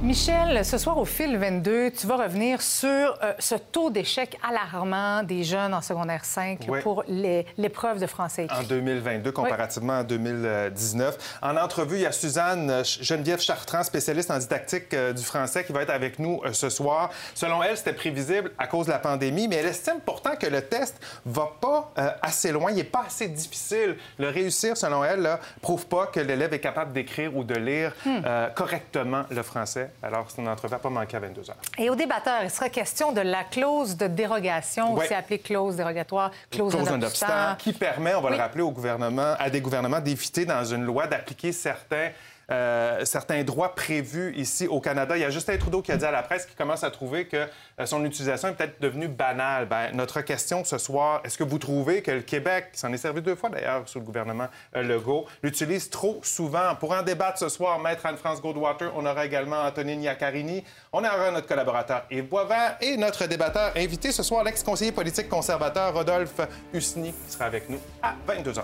Michel, 0.04 0.62
ce 0.66 0.76
soir 0.76 0.98
au 0.98 1.06
fil 1.06 1.38
22, 1.38 1.90
tu 1.92 2.06
vas 2.06 2.16
revenir 2.16 2.60
sur 2.60 2.86
euh, 3.22 3.32
ce 3.38 3.54
taux 3.54 3.88
d'échec 3.88 4.38
alarmant 4.46 5.22
des 5.22 5.44
jeunes 5.44 5.72
en 5.72 5.80
secondaire 5.80 6.26
5 6.26 6.66
Oui. 6.68 6.80
pour 6.82 7.04
l'épreuve 7.08 8.00
de 8.00 8.06
français 8.06 8.44
écrit. 8.44 8.58
En 8.58 8.64
2022, 8.64 9.32
comparativement 9.32 9.94
à 10.00 10.04
2019. 10.04 11.38
En 11.40 11.56
entrevue, 11.56 11.96
il 11.96 12.02
y 12.02 12.06
a 12.06 12.12
Suzanne 12.12 12.68
euh, 12.68 12.84
Geneviève 12.84 13.40
Chartrand, 13.40 13.82
spécialiste 13.82 14.30
en 14.30 14.36
didactique 14.36 14.92
euh, 14.92 15.14
du 15.14 15.22
français, 15.22 15.64
qui 15.64 15.72
va 15.72 15.80
être 15.80 15.88
avec 15.90 16.18
nous 16.18 16.42
euh, 16.44 16.52
ce 16.52 16.68
soir. 16.68 17.08
Selon 17.34 17.62
elle, 17.62 17.78
c'était 17.78 17.94
prévisible 17.94 18.50
à 18.58 18.66
cause 18.66 18.84
de 18.84 18.90
la 18.92 18.98
pandémie, 18.98 19.48
mais 19.48 19.56
elle 19.56 19.66
estime 19.66 20.00
pourtant 20.04 20.36
que 20.36 20.46
le 20.46 20.60
test 20.60 21.00
va 21.24 21.50
pas 21.62 21.92
assez 22.20 22.52
loin, 22.52 22.70
il 22.70 22.76
n'est 22.76 22.84
pas 22.84 23.04
assez 23.06 23.28
difficile. 23.28 23.96
Le 24.18 24.28
réussir, 24.28 24.76
selon 24.76 25.02
elle, 25.02 25.20
là, 25.22 25.40
prouve 25.62 25.86
pas 25.86 26.08
que 26.08 26.20
l'élève 26.20 26.52
est 26.52 26.60
capable 26.60 26.92
d'écrire 26.92 27.34
ou 27.34 27.42
de 27.42 27.54
lire 27.54 27.92
Hmm. 28.04 28.20
correctement 28.54 29.22
le 29.30 29.42
français. 29.42 29.90
Alors, 30.02 30.26
c'est 30.30 30.42
une 30.42 30.48
entrevue 30.48 30.74
à 30.74 30.78
pas 30.78 30.90
manquer 30.90 31.16
à 31.16 31.20
22 31.20 31.48
heures. 31.50 31.56
Et 31.78 31.88
au 31.88 31.94
débatteur, 31.94 32.40
il 32.42 32.50
sera 32.50 32.68
question 32.68 33.12
de 33.12 33.20
la 33.22 33.44
clause 33.44 33.96
de 33.96 34.06
dérogation, 34.06 34.92
Ouais. 34.94 35.04
aussi 35.04 35.14
appelée 35.14 35.38
clause 35.38 35.76
dérogatoire, 35.76 36.30
clause, 36.50 36.74
clause 36.74 36.90
obstant, 36.90 37.56
qui 37.58 37.72
permet, 37.72 38.14
on 38.14 38.20
va 38.20 38.30
Oui. 38.30 38.36
le 38.36 38.42
rappeler, 38.42 38.62
au 38.62 38.70
gouvernement, 38.70 39.34
à 39.38 39.48
des 39.48 39.60
gouvernements 39.62 40.00
d'éviter 40.00 40.44
dans 40.44 40.64
une 40.64 40.84
loi 40.84 41.06
d'appliquer 41.06 41.52
certains 41.52 42.10
euh, 42.50 43.04
certains 43.04 43.42
droits 43.44 43.74
prévus 43.74 44.34
ici 44.36 44.66
au 44.66 44.80
Canada. 44.80 45.16
Il 45.16 45.20
y 45.20 45.24
a 45.24 45.30
Justin 45.30 45.56
Trudeau 45.56 45.82
qui 45.82 45.92
a 45.92 45.96
dit 45.96 46.04
à 46.04 46.10
la 46.10 46.22
presse 46.22 46.46
qu'il 46.46 46.56
commence 46.56 46.84
à 46.84 46.90
trouver 46.90 47.26
que 47.26 47.36
euh, 47.80 47.86
son 47.86 48.04
utilisation 48.04 48.48
est 48.48 48.54
peut-être 48.54 48.80
devenue 48.80 49.08
banale. 49.08 49.66
Ben, 49.66 49.90
notre 49.94 50.20
question 50.20 50.64
ce 50.64 50.78
soir, 50.78 51.20
est-ce 51.24 51.38
que 51.38 51.44
vous 51.44 51.58
trouvez 51.58 52.02
que 52.02 52.10
le 52.10 52.20
Québec, 52.20 52.70
qui 52.72 52.80
s'en 52.80 52.92
est 52.92 52.98
servi 52.98 53.22
deux 53.22 53.34
fois 53.34 53.50
d'ailleurs 53.50 53.88
sous 53.88 53.98
le 53.98 54.04
gouvernement 54.04 54.48
euh, 54.76 54.82
Legault, 54.82 55.26
l'utilise 55.42 55.90
trop 55.90 56.20
souvent? 56.22 56.74
Pour 56.78 56.92
en 56.92 57.02
débattre 57.02 57.38
ce 57.38 57.48
soir, 57.48 57.78
Maître 57.78 58.06
Anne-France 58.06 58.40
Goldwater, 58.40 58.92
on 58.96 59.06
aura 59.06 59.24
également 59.24 59.62
Antonine 59.62 60.02
Iaccarini, 60.02 60.64
on 60.92 61.00
aura 61.00 61.30
notre 61.30 61.46
collaborateur 61.46 62.04
Yves 62.10 62.28
Boisvert 62.28 62.76
et 62.80 62.96
notre 62.96 63.26
débatteur 63.26 63.72
invité 63.76 64.12
ce 64.12 64.22
soir, 64.22 64.44
l'ex-conseiller 64.44 64.92
politique 64.92 65.28
conservateur 65.28 65.94
Rodolphe 65.94 66.40
Husny, 66.72 67.12
qui 67.12 67.32
sera 67.32 67.46
avec 67.46 67.68
nous 67.68 67.78
à 68.02 68.14
22h30. 68.28 68.62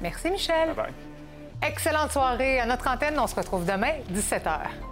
Merci, 0.00 0.30
Michel. 0.30 0.68
Bye 0.68 0.76
bye. 0.76 1.11
Excellente 1.66 2.10
soirée 2.10 2.58
à 2.58 2.66
notre 2.66 2.88
antenne. 2.88 3.18
On 3.18 3.26
se 3.26 3.36
retrouve 3.36 3.64
demain, 3.64 3.92
17h. 4.12 4.91